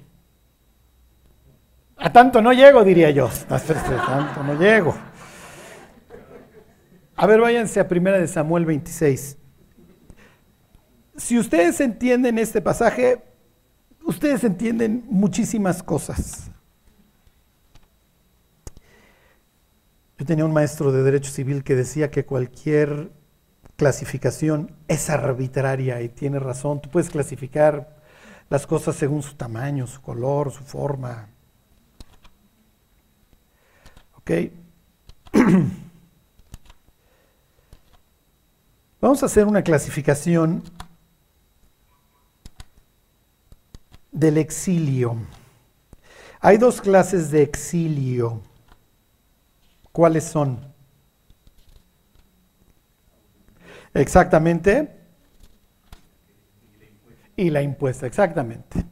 A 1.98 2.12
tanto 2.12 2.42
no 2.42 2.52
llego, 2.54 2.84
diría 2.84 3.12
yo. 3.12 3.30
A 3.50 3.60
tanto 3.60 4.44
no 4.44 4.60
llego. 4.60 4.96
A 7.16 7.28
ver, 7.28 7.40
váyanse 7.40 7.80
a 7.80 7.88
primera 7.88 8.18
de 8.18 8.28
Samuel 8.28 8.66
26. 8.66 9.38
Si 11.16 11.38
ustedes 11.38 11.80
entienden 11.80 12.40
este 12.40 12.62
pasaje, 12.62 13.22
ustedes 14.04 14.44
entienden 14.44 15.06
muchísimas 15.08 15.84
cosas. 15.84 16.50
Yo 20.18 20.26
tenía 20.26 20.46
un 20.46 20.54
maestro 20.54 20.92
de 20.92 21.04
Derecho 21.04 21.30
Civil 21.30 21.64
que 21.64 21.76
decía 21.76 22.10
que 22.10 22.26
cualquier 22.26 23.12
clasificación 23.82 24.72
es 24.88 25.10
arbitraria 25.10 26.00
y 26.04 26.10
tiene 26.10 26.38
razón. 26.38 26.80
Tú 26.82 26.92
puedes 26.92 27.10
clasificar 27.10 27.98
las 28.48 28.68
cosas 28.68 28.96
según 28.96 29.24
su 29.24 29.34
tamaño, 29.34 29.88
su 29.88 30.00
color, 30.04 30.52
su 30.52 30.64
forma. 30.64 31.30
¿Ok? 34.18 34.30
Vamos 39.02 39.24
a 39.24 39.26
hacer 39.26 39.48
una 39.48 39.64
clasificación 39.64 40.62
del 44.12 44.38
exilio. 44.38 45.18
Hay 46.40 46.60
dos 46.60 46.82
clases 46.82 47.32
de 47.32 47.42
exilio. 47.42 48.44
¿Cuáles 49.92 50.26
son? 50.26 50.71
Exactamente. 53.94 54.90
Y 57.36 57.50
la 57.50 57.62
impuesta, 57.62 58.06
exactamente. 58.06 58.86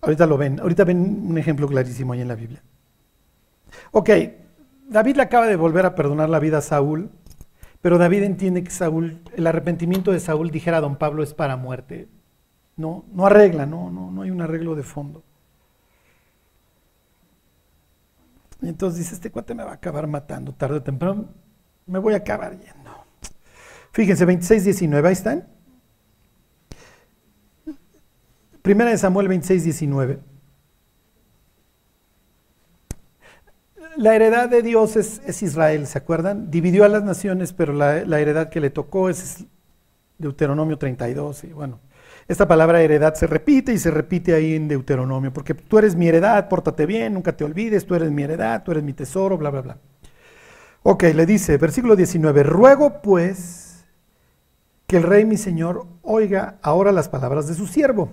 Ahorita 0.00 0.26
lo 0.26 0.36
ven, 0.38 0.60
ahorita 0.60 0.84
ven 0.84 1.26
un 1.28 1.36
ejemplo 1.36 1.66
clarísimo 1.66 2.12
ahí 2.12 2.20
en 2.20 2.28
la 2.28 2.36
Biblia. 2.36 2.62
Ok, 3.90 4.10
David 4.88 5.16
le 5.16 5.22
acaba 5.22 5.46
de 5.46 5.56
volver 5.56 5.84
a 5.84 5.94
perdonar 5.94 6.28
la 6.28 6.38
vida 6.38 6.58
a 6.58 6.62
Saúl, 6.62 7.10
pero 7.80 7.98
David 7.98 8.22
entiende 8.22 8.62
que 8.62 8.70
Saúl, 8.70 9.20
el 9.34 9.46
arrepentimiento 9.46 10.12
de 10.12 10.20
Saúl, 10.20 10.50
dijera 10.50 10.80
don 10.80 10.96
Pablo, 10.96 11.22
es 11.22 11.34
para 11.34 11.56
muerte. 11.56 12.08
No, 12.76 13.04
no 13.12 13.26
arregla, 13.26 13.66
no, 13.66 13.90
no, 13.90 14.12
no 14.12 14.22
hay 14.22 14.30
un 14.30 14.40
arreglo 14.40 14.76
de 14.76 14.82
fondo. 14.82 15.24
Y 18.62 18.68
entonces 18.68 18.98
dice, 18.98 19.14
este 19.14 19.30
cuate 19.30 19.54
me 19.54 19.64
va 19.64 19.72
a 19.72 19.74
acabar 19.74 20.06
matando 20.06 20.52
tarde 20.52 20.76
o 20.76 20.82
temprano, 20.82 21.28
me 21.86 21.98
voy 21.98 22.14
a 22.14 22.18
acabar 22.18 22.58
yendo. 22.58 22.90
Fíjense, 23.92 24.24
26, 24.24 24.64
19, 24.64 25.08
ahí 25.08 25.12
están. 25.12 25.46
Primera 28.62 28.90
de 28.90 28.98
Samuel 28.98 29.28
26, 29.28 29.64
19. 29.64 30.20
la 33.96 34.14
heredad 34.14 34.48
de 34.48 34.62
Dios 34.62 34.96
es, 34.96 35.22
es 35.26 35.42
Israel, 35.42 35.86
¿se 35.86 35.98
acuerdan? 35.98 36.50
Dividió 36.50 36.84
a 36.84 36.88
las 36.88 37.02
naciones, 37.02 37.52
pero 37.52 37.72
la, 37.72 38.04
la 38.04 38.20
heredad 38.20 38.50
que 38.50 38.60
le 38.60 38.70
tocó 38.70 39.08
es 39.08 39.46
Deuteronomio 40.18 40.78
32. 40.78 41.44
Y 41.44 41.52
bueno, 41.52 41.80
esta 42.28 42.48
palabra 42.48 42.82
heredad 42.82 43.14
se 43.14 43.26
repite 43.26 43.72
y 43.72 43.78
se 43.78 43.90
repite 43.90 44.34
ahí 44.34 44.54
en 44.54 44.66
Deuteronomio, 44.66 45.32
porque 45.32 45.54
tú 45.54 45.78
eres 45.78 45.94
mi 45.94 46.08
heredad, 46.08 46.48
pórtate 46.48 46.84
bien, 46.84 47.14
nunca 47.14 47.36
te 47.36 47.44
olvides, 47.44 47.86
tú 47.86 47.94
eres 47.94 48.10
mi 48.10 48.24
heredad, 48.24 48.64
tú 48.64 48.72
eres 48.72 48.82
mi 48.82 48.92
tesoro, 48.92 49.38
bla, 49.38 49.50
bla, 49.50 49.60
bla. 49.60 49.78
Ok, 50.82 51.04
le 51.14 51.26
dice, 51.26 51.56
versículo 51.56 51.94
19, 51.94 52.42
ruego 52.42 53.00
pues 53.00 53.84
que 54.86 54.96
el 54.96 55.02
rey 55.02 55.24
mi 55.24 55.36
señor 55.36 55.86
oiga 56.02 56.58
ahora 56.62 56.92
las 56.92 57.08
palabras 57.08 57.48
de 57.48 57.54
su 57.54 57.66
siervo. 57.66 58.10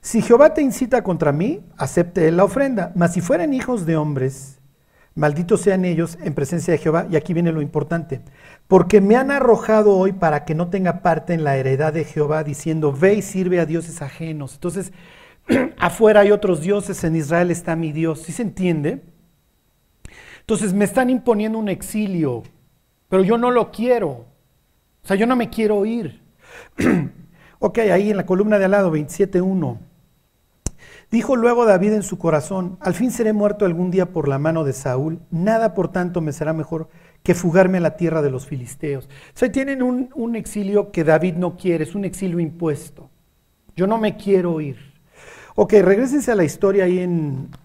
Si 0.00 0.22
Jehová 0.22 0.54
te 0.54 0.62
incita 0.62 1.02
contra 1.02 1.32
mí, 1.32 1.64
acepte 1.76 2.28
él 2.28 2.36
la 2.36 2.44
ofrenda, 2.44 2.92
mas 2.94 3.12
si 3.12 3.20
fueren 3.20 3.52
hijos 3.52 3.84
de 3.84 3.96
hombres, 3.96 4.58
malditos 5.14 5.60
sean 5.60 5.84
ellos 5.84 6.16
en 6.22 6.34
presencia 6.34 6.72
de 6.72 6.78
Jehová, 6.78 7.06
y 7.10 7.16
aquí 7.16 7.34
viene 7.34 7.52
lo 7.52 7.60
importante, 7.60 8.22
porque 8.68 9.00
me 9.00 9.16
han 9.16 9.30
arrojado 9.30 9.96
hoy 9.96 10.12
para 10.12 10.44
que 10.44 10.54
no 10.54 10.68
tenga 10.68 11.00
parte 11.00 11.32
en 11.32 11.42
la 11.42 11.56
heredad 11.56 11.92
de 11.94 12.04
Jehová, 12.04 12.44
diciendo, 12.44 12.92
ve 12.92 13.14
y 13.14 13.22
sirve 13.22 13.60
a 13.60 13.66
dioses 13.66 14.02
ajenos. 14.02 14.54
Entonces, 14.54 14.92
afuera 15.78 16.20
hay 16.20 16.30
otros 16.30 16.60
dioses, 16.60 17.02
en 17.02 17.16
Israel 17.16 17.50
está 17.50 17.74
mi 17.76 17.92
Dios. 17.92 18.22
¿Sí 18.22 18.32
se 18.32 18.42
entiende? 18.42 19.02
Entonces 20.40 20.74
me 20.74 20.84
están 20.84 21.08
imponiendo 21.08 21.58
un 21.58 21.70
exilio, 21.70 22.42
pero 23.08 23.24
yo 23.24 23.38
no 23.38 23.50
lo 23.50 23.70
quiero. 23.70 24.08
O 25.02 25.06
sea, 25.06 25.16
yo 25.16 25.26
no 25.26 25.34
me 25.34 25.48
quiero 25.48 25.86
ir. 25.86 26.20
ok, 27.58 27.78
ahí 27.78 28.10
en 28.10 28.18
la 28.18 28.26
columna 28.26 28.58
de 28.58 28.66
al 28.66 28.72
lado, 28.72 28.92
27.1. 28.92 29.78
Dijo 31.10 31.36
luego 31.36 31.64
David 31.64 31.94
en 31.94 32.02
su 32.02 32.18
corazón, 32.18 32.76
al 32.80 32.92
fin 32.92 33.10
seré 33.10 33.32
muerto 33.32 33.64
algún 33.64 33.90
día 33.90 34.12
por 34.12 34.28
la 34.28 34.38
mano 34.38 34.62
de 34.64 34.74
Saúl, 34.74 35.20
nada 35.30 35.72
por 35.72 35.90
tanto 35.90 36.20
me 36.20 36.32
será 36.32 36.52
mejor 36.52 36.90
que 37.22 37.34
fugarme 37.34 37.78
a 37.78 37.82
la 37.82 37.96
tierra 37.96 38.22
de 38.22 38.30
los 38.30 38.46
filisteos. 38.46 39.06
O 39.06 39.38
sea, 39.38 39.52
tienen 39.52 39.82
un, 39.82 40.10
un 40.14 40.36
exilio 40.36 40.90
que 40.90 41.04
David 41.04 41.34
no 41.34 41.56
quiere, 41.56 41.84
es 41.84 41.94
un 41.94 42.04
exilio 42.04 42.40
impuesto. 42.40 43.10
Yo 43.76 43.86
no 43.86 43.98
me 43.98 44.16
quiero 44.16 44.60
ir. 44.60 44.76
Ok, 45.54 45.72
regresense 45.72 46.30
a 46.30 46.34
la 46.34 46.44
historia 46.44 46.84
ahí 46.84 47.00
en, 47.00 47.50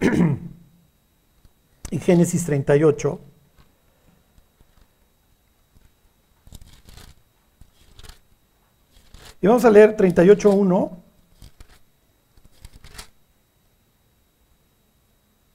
en 1.90 2.00
Génesis 2.00 2.44
38. 2.44 3.20
Y 9.40 9.46
vamos 9.46 9.64
a 9.64 9.70
leer 9.70 9.96
38.1 9.96 10.90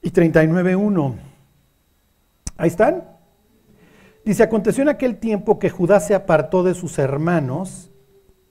y 0.02 0.10
39.1. 0.10 1.18
Ahí 2.56 2.68
están. 2.68 3.19
Dice, 4.24 4.42
aconteció 4.42 4.82
en 4.82 4.90
aquel 4.90 5.16
tiempo 5.16 5.58
que 5.58 5.70
Judá 5.70 6.00
se 6.00 6.14
apartó 6.14 6.62
de 6.62 6.74
sus 6.74 6.98
hermanos 6.98 7.90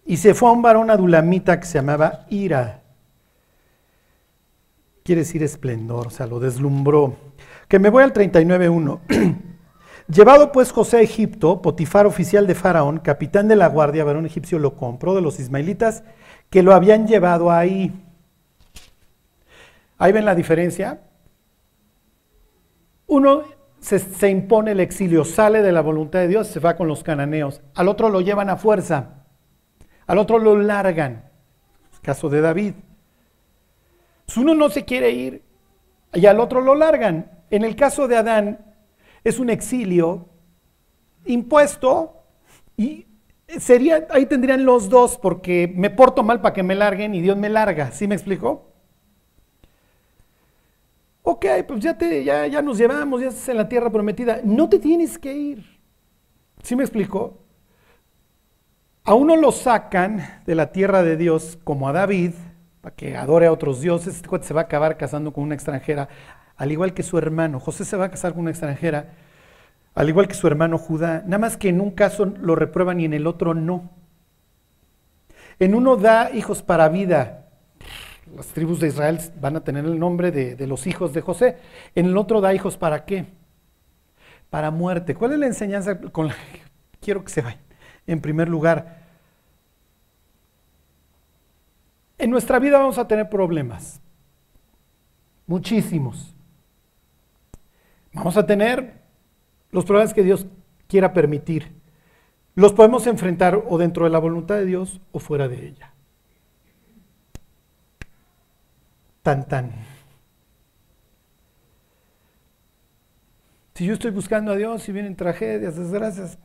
y 0.05 0.17
se 0.17 0.33
fue 0.33 0.49
a 0.49 0.53
un 0.53 0.61
varón 0.61 0.89
adulamita 0.89 1.59
que 1.59 1.67
se 1.67 1.77
llamaba 1.77 2.25
Ira. 2.29 2.81
Quiere 5.03 5.21
decir 5.21 5.43
esplendor, 5.43 6.07
o 6.07 6.09
sea, 6.09 6.25
lo 6.25 6.39
deslumbró. 6.39 7.15
Que 7.67 7.79
me 7.79 7.89
voy 7.89 8.03
al 8.03 8.13
39.1. 8.13 8.99
Llevado 10.07 10.51
pues 10.51 10.71
José 10.71 10.97
a 10.97 11.01
Egipto, 11.01 11.61
Potifar, 11.61 12.07
oficial 12.07 12.47
de 12.47 12.55
Faraón, 12.55 12.97
capitán 12.97 13.47
de 13.47 13.55
la 13.55 13.67
guardia, 13.67 14.03
varón 14.03 14.25
egipcio, 14.25 14.57
lo 14.57 14.75
compró 14.75 15.13
de 15.13 15.21
los 15.21 15.39
ismaelitas 15.39 16.03
que 16.49 16.63
lo 16.63 16.73
habían 16.73 17.05
llevado 17.05 17.51
ahí. 17.51 17.93
Ahí 19.99 20.11
ven 20.11 20.25
la 20.25 20.33
diferencia. 20.33 21.01
Uno 23.05 23.43
se, 23.79 23.99
se, 23.99 24.29
impone 24.29 24.71
el 24.71 24.79
exilio, 24.79 25.23
sale 25.23 25.61
de 25.61 25.71
la 25.71 25.81
voluntad 25.81 26.19
de 26.19 26.27
Dios, 26.27 26.47
se 26.47 26.59
va 26.59 26.75
con 26.75 26.87
los 26.87 27.03
cananeos. 27.03 27.61
Al 27.75 27.87
otro 27.87 28.09
lo 28.09 28.21
llevan 28.21 28.49
a 28.49 28.57
fuerza, 28.57 29.25
al 30.07 30.17
otro 30.17 30.39
lo 30.39 30.57
largan. 30.57 31.29
Caso 32.01 32.29
de 32.29 32.41
David. 32.41 32.73
Si 34.27 34.39
uno 34.39 34.53
no 34.53 34.69
se 34.69 34.85
quiere 34.85 35.11
ir 35.11 35.43
y 36.13 36.25
al 36.25 36.39
otro 36.39 36.61
lo 36.61 36.75
largan. 36.75 37.31
En 37.49 37.63
el 37.63 37.75
caso 37.75 38.07
de 38.07 38.17
Adán 38.17 38.59
es 39.23 39.39
un 39.39 39.49
exilio 39.49 40.29
impuesto 41.25 42.23
y 42.77 43.07
sería, 43.59 44.07
ahí 44.11 44.25
tendrían 44.25 44.65
los 44.65 44.89
dos 44.89 45.17
porque 45.17 45.71
me 45.75 45.89
porto 45.89 46.23
mal 46.23 46.41
para 46.41 46.53
que 46.53 46.63
me 46.63 46.75
larguen 46.75 47.15
y 47.15 47.21
Dios 47.21 47.37
me 47.37 47.49
larga. 47.49 47.91
¿Sí 47.91 48.07
me 48.07 48.15
explicó? 48.15 48.68
Ok, 51.31 51.45
pues 51.67 51.79
ya, 51.79 51.95
te, 51.95 52.23
ya, 52.23 52.47
ya 52.47 52.59
nos 52.59 52.79
llevamos, 52.79 53.21
ya 53.21 53.27
estás 53.27 53.49
en 53.49 53.57
la 53.57 53.69
tierra 53.69 53.91
prometida. 53.91 54.41
No 54.43 54.67
te 54.67 54.79
tienes 54.79 55.19
que 55.19 55.31
ir. 55.31 55.79
¿Sí 56.63 56.75
me 56.75 56.81
explicó? 56.81 57.37
A 59.03 59.13
uno 59.13 59.35
lo 59.35 59.51
sacan 59.51 60.25
de 60.47 60.55
la 60.55 60.71
tierra 60.71 61.03
de 61.03 61.17
Dios, 61.17 61.59
como 61.63 61.87
a 61.87 61.91
David, 61.91 62.31
para 62.81 62.95
que 62.95 63.15
adore 63.15 63.45
a 63.45 63.51
otros 63.51 63.79
dioses. 63.79 64.15
Este 64.15 64.43
se 64.43 64.55
va 64.55 64.61
a 64.61 64.63
acabar 64.63 64.97
casando 64.97 65.31
con 65.31 65.43
una 65.43 65.53
extranjera, 65.53 66.09
al 66.55 66.71
igual 66.71 66.95
que 66.95 67.03
su 67.03 67.15
hermano. 67.19 67.59
José 67.59 67.85
se 67.85 67.95
va 67.95 68.05
a 68.05 68.09
casar 68.09 68.31
con 68.31 68.41
una 68.41 68.49
extranjera, 68.49 69.13
al 69.93 70.09
igual 70.09 70.27
que 70.27 70.33
su 70.33 70.47
hermano 70.47 70.79
Judá. 70.79 71.21
Nada 71.27 71.37
más 71.37 71.57
que 71.57 71.69
en 71.69 71.79
un 71.79 71.91
caso 71.91 72.25
lo 72.25 72.55
reprueban 72.55 72.99
y 73.01 73.05
en 73.05 73.13
el 73.13 73.27
otro 73.27 73.53
no. 73.53 73.91
En 75.59 75.75
uno 75.75 75.95
da 75.95 76.31
hijos 76.33 76.63
para 76.63 76.89
vida, 76.89 77.38
las 78.35 78.47
tribus 78.47 78.79
de 78.79 78.87
Israel 78.87 79.19
van 79.39 79.55
a 79.55 79.63
tener 79.63 79.85
el 79.85 79.99
nombre 79.99 80.31
de, 80.31 80.67
los 80.67 80.87
hijos 80.87 81.13
de 81.13 81.21
José. 81.21 81.57
En 81.95 82.05
el 82.05 82.17
otro 82.17 82.41
da 82.41 82.53
hijos 82.53 82.77
para 82.77 83.05
qué? 83.05 83.25
Para 84.49 84.71
muerte. 84.71 85.15
¿Cuál 85.15 85.33
es 85.33 85.39
la 85.39 85.47
enseñanza 85.47 85.99
con 85.99 86.27
la 86.27 86.33
que 86.33 86.61
quiero 87.01 87.23
que 87.23 87.29
se 87.29 87.41
vayan? 87.41 87.61
En 88.07 88.21
primer 88.21 88.49
lugar, 88.49 89.03
en 92.17 92.29
nuestra 92.31 92.59
vida 92.59 92.77
vamos 92.77 92.97
a 92.97 93.07
tener 93.07 93.29
problemas. 93.29 94.01
Muchísimos. 95.47 96.35
Vamos 98.13 98.37
a 98.37 98.45
tener 98.45 99.01
los 99.71 99.85
problemas 99.85 100.13
que 100.13 100.23
Dios 100.23 100.47
quiera 100.87 101.13
permitir. 101.13 101.71
Los 102.55 102.73
podemos 102.73 103.07
enfrentar 103.07 103.63
o 103.67 103.77
dentro 103.77 104.05
de 104.05 104.11
la 104.11 104.19
voluntad 104.19 104.55
de 104.55 104.65
Dios 104.65 104.99
o 105.11 105.19
fuera 105.19 105.47
de 105.47 105.67
ella. 105.67 105.93
Si 113.75 113.85
yo 113.85 113.93
estoy 113.93 114.11
buscando 114.11 114.51
a 114.51 114.55
Dios 114.55 114.89
y 114.89 114.91
vienen 114.91 115.15
tragedias, 115.15 115.77
desgracias, 115.77 116.37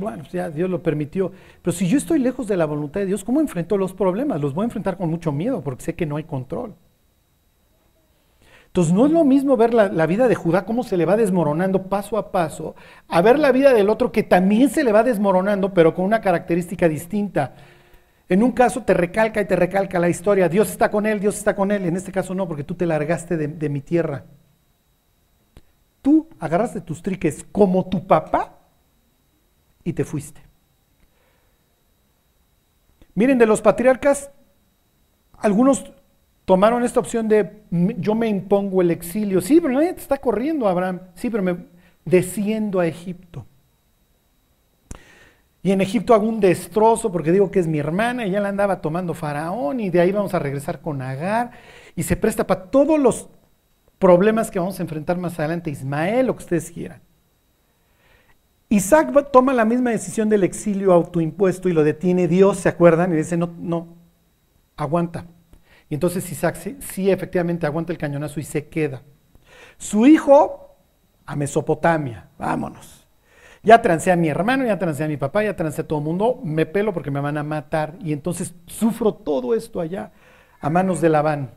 bueno, 0.00 0.24
ya 0.32 0.50
Dios 0.50 0.68
lo 0.68 0.82
permitió. 0.82 1.30
Pero 1.62 1.72
si 1.72 1.86
yo 1.86 1.96
estoy 1.96 2.18
lejos 2.18 2.48
de 2.48 2.56
la 2.56 2.64
voluntad 2.64 3.00
de 3.00 3.06
Dios, 3.06 3.22
¿cómo 3.22 3.40
enfrento 3.40 3.76
los 3.76 3.92
problemas? 3.92 4.40
Los 4.40 4.52
voy 4.52 4.62
a 4.62 4.64
enfrentar 4.64 4.96
con 4.96 5.08
mucho 5.08 5.30
miedo 5.30 5.60
porque 5.62 5.84
sé 5.84 5.94
que 5.94 6.06
no 6.06 6.16
hay 6.16 6.24
control. 6.24 6.74
Entonces 8.66 8.94
no 8.94 9.04
es 9.06 9.12
lo 9.12 9.22
mismo 9.24 9.56
ver 9.56 9.74
la, 9.74 9.88
la, 9.88 10.06
vida 10.06 10.28
de 10.28 10.34
Judá, 10.34 10.64
cómo 10.64 10.82
se 10.82 10.96
le 10.96 11.04
va 11.04 11.16
desmoronando 11.16 11.84
paso 11.84 12.16
a 12.16 12.32
paso, 12.32 12.74
a 13.06 13.20
ver 13.20 13.38
la 13.38 13.52
vida 13.52 13.74
del 13.74 13.90
otro 13.90 14.10
que 14.10 14.22
también 14.22 14.70
se 14.70 14.82
le 14.82 14.92
va 14.92 15.02
desmoronando, 15.02 15.74
pero 15.74 15.94
con 15.94 16.06
una 16.06 16.22
característica 16.22 16.88
distinta. 16.88 17.54
En 18.32 18.42
un 18.42 18.52
caso 18.52 18.82
te 18.82 18.94
recalca 18.94 19.42
y 19.42 19.44
te 19.44 19.54
recalca 19.54 19.98
la 19.98 20.08
historia, 20.08 20.48
Dios 20.48 20.70
está 20.70 20.90
con 20.90 21.04
él, 21.04 21.20
Dios 21.20 21.36
está 21.36 21.54
con 21.54 21.70
él. 21.70 21.84
En 21.84 21.98
este 21.98 22.10
caso 22.10 22.34
no, 22.34 22.48
porque 22.48 22.64
tú 22.64 22.74
te 22.74 22.86
largaste 22.86 23.36
de, 23.36 23.68
mi 23.68 23.82
tierra. 23.82 24.24
Tú 26.00 26.30
agarraste 26.40 26.80
tus 26.80 27.02
triques 27.02 27.44
como 27.52 27.90
tu 27.90 28.06
papá 28.06 28.58
y 29.84 29.92
te 29.92 30.02
fuiste. 30.02 30.40
Miren, 33.14 33.36
de 33.36 33.44
los 33.44 33.60
patriarcas, 33.60 34.30
algunos 35.36 35.92
tomaron 36.46 36.84
esta 36.84 37.00
opción 37.00 37.28
de 37.28 37.64
yo 37.98 38.14
me 38.14 38.28
impongo 38.28 38.80
el 38.80 38.92
exilio. 38.92 39.42
Sí, 39.42 39.60
pero 39.60 39.74
nadie 39.74 39.92
te 39.92 40.00
está 40.00 40.16
corriendo, 40.16 40.66
Abraham. 40.66 41.00
Sí, 41.16 41.28
pero 41.28 41.42
me 41.42 41.66
desciendo 42.06 42.80
a 42.80 42.86
Egipto. 42.86 43.44
Y 45.62 45.70
en 45.70 45.80
Egipto 45.80 46.12
hago 46.12 46.28
un 46.28 46.40
destrozo 46.40 47.12
porque 47.12 47.30
digo 47.30 47.50
que 47.50 47.60
es 47.60 47.68
mi 47.68 47.78
hermana 47.78 48.26
y 48.26 48.32
ya 48.32 48.40
la 48.40 48.48
andaba 48.48 48.80
tomando 48.80 49.14
Faraón 49.14 49.78
y 49.78 49.90
de 49.90 50.00
ahí 50.00 50.10
vamos 50.10 50.34
a 50.34 50.40
regresar 50.40 50.80
con 50.80 51.00
Agar 51.02 51.52
y 51.94 52.02
se 52.02 52.16
presta 52.16 52.46
para 52.46 52.64
todos 52.64 52.98
los 52.98 53.28
problemas 54.00 54.50
que 54.50 54.58
vamos 54.58 54.80
a 54.80 54.82
enfrentar 54.82 55.18
más 55.18 55.38
adelante, 55.38 55.70
Ismael, 55.70 56.26
lo 56.26 56.34
que 56.34 56.42
ustedes 56.42 56.70
quieran. 56.72 57.00
Isaac 58.68 59.30
toma 59.30 59.52
la 59.52 59.64
misma 59.64 59.90
decisión 59.90 60.28
del 60.28 60.42
exilio 60.42 60.92
autoimpuesto 60.92 61.68
y 61.68 61.72
lo 61.72 61.84
detiene 61.84 62.26
Dios, 62.26 62.56
¿se 62.56 62.68
acuerdan? 62.68 63.12
Y 63.12 63.16
dice, 63.16 63.36
no, 63.36 63.54
no, 63.58 63.86
aguanta. 64.76 65.26
Y 65.88 65.94
entonces 65.94 66.32
Isaac 66.32 66.56
sí, 66.56 66.78
sí 66.80 67.10
efectivamente 67.10 67.66
aguanta 67.66 67.92
el 67.92 67.98
cañonazo 67.98 68.40
y 68.40 68.44
se 68.44 68.66
queda. 68.68 69.02
Su 69.76 70.06
hijo 70.06 70.74
a 71.26 71.36
Mesopotamia, 71.36 72.30
vámonos. 72.38 73.01
Ya 73.62 73.80
trancé 73.80 74.10
a 74.10 74.16
mi 74.16 74.28
hermano, 74.28 74.66
ya 74.66 74.78
trancé 74.78 75.04
a 75.04 75.08
mi 75.08 75.16
papá, 75.16 75.44
ya 75.44 75.54
trancé 75.54 75.82
a 75.82 75.86
todo 75.86 76.00
el 76.00 76.04
mundo, 76.04 76.40
me 76.42 76.66
pelo 76.66 76.92
porque 76.92 77.12
me 77.12 77.20
van 77.20 77.38
a 77.38 77.44
matar. 77.44 77.96
Y 78.00 78.12
entonces 78.12 78.54
sufro 78.66 79.14
todo 79.14 79.54
esto 79.54 79.80
allá 79.80 80.12
a 80.60 80.68
manos 80.68 81.00
de 81.00 81.08
Labán. 81.08 81.50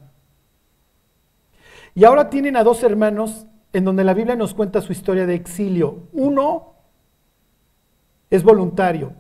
Y 1.95 2.03
ahora 2.03 2.29
tienen 2.29 2.57
a 2.57 2.63
dos 2.63 2.83
hermanos 2.83 3.47
en 3.73 3.85
donde 3.85 4.03
la 4.03 4.13
Biblia 4.13 4.35
nos 4.35 4.53
cuenta 4.53 4.81
su 4.81 4.91
historia 4.91 5.25
de 5.25 5.33
exilio. 5.33 6.07
Uno 6.13 6.75
es 8.29 8.43
voluntario, 8.43 9.13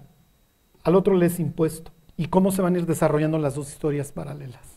al 0.83 0.95
otro 0.95 1.15
le 1.15 1.25
es 1.25 1.39
impuesto. 1.39 1.91
Y 2.17 2.27
cómo 2.27 2.51
se 2.51 2.61
van 2.61 2.75
a 2.75 2.77
ir 2.77 2.85
desarrollando 2.85 3.37
las 3.39 3.55
dos 3.55 3.69
historias 3.69 4.11
paralelas. 4.11 4.75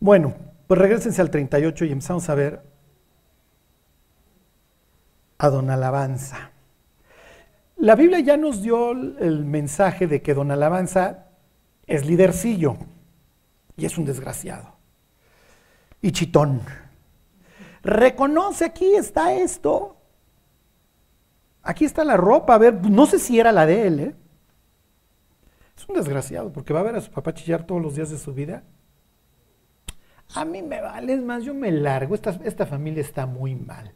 Bueno, 0.00 0.34
pues 0.66 0.80
regresense 0.80 1.20
al 1.20 1.30
38 1.30 1.84
y 1.84 1.92
empezamos 1.92 2.28
a 2.28 2.34
ver 2.34 2.62
a 5.38 5.48
Don 5.48 5.70
Alabanza. 5.70 6.50
La 7.76 7.94
Biblia 7.94 8.20
ya 8.20 8.36
nos 8.36 8.62
dio 8.62 8.90
el 8.92 9.44
mensaje 9.44 10.06
de 10.06 10.20
que 10.20 10.34
Don 10.34 10.50
Alabanza 10.50 11.26
es 11.86 12.04
lidercillo 12.04 12.76
y 13.76 13.86
es 13.86 13.96
un 13.96 14.04
desgraciado 14.04 14.78
y 16.00 16.12
chitón. 16.12 16.60
Reconoce, 17.82 18.64
aquí 18.64 18.94
está 18.94 19.34
esto. 19.34 19.96
Aquí 21.62 21.84
está 21.84 22.04
la 22.04 22.16
ropa, 22.16 22.54
a 22.54 22.58
ver, 22.58 22.90
no 22.90 23.06
sé 23.06 23.18
si 23.18 23.38
era 23.38 23.52
la 23.52 23.66
de 23.66 23.86
él, 23.86 24.00
¿eh? 24.00 24.16
Es 25.76 25.88
un 25.88 25.94
desgraciado, 25.96 26.52
porque 26.52 26.72
va 26.72 26.80
a 26.80 26.84
ver 26.84 26.96
a 26.96 27.00
su 27.00 27.10
papá 27.10 27.34
chillar 27.34 27.64
todos 27.64 27.82
los 27.82 27.94
días 27.94 28.10
de 28.10 28.18
su 28.18 28.32
vida. 28.32 28.64
A 30.34 30.44
mí 30.44 30.62
me 30.62 30.80
vale, 30.80 31.16
más, 31.18 31.44
yo 31.44 31.54
me 31.54 31.70
largo, 31.70 32.14
esta, 32.14 32.30
esta 32.44 32.66
familia 32.66 33.00
está 33.00 33.26
muy 33.26 33.54
mal. 33.54 33.94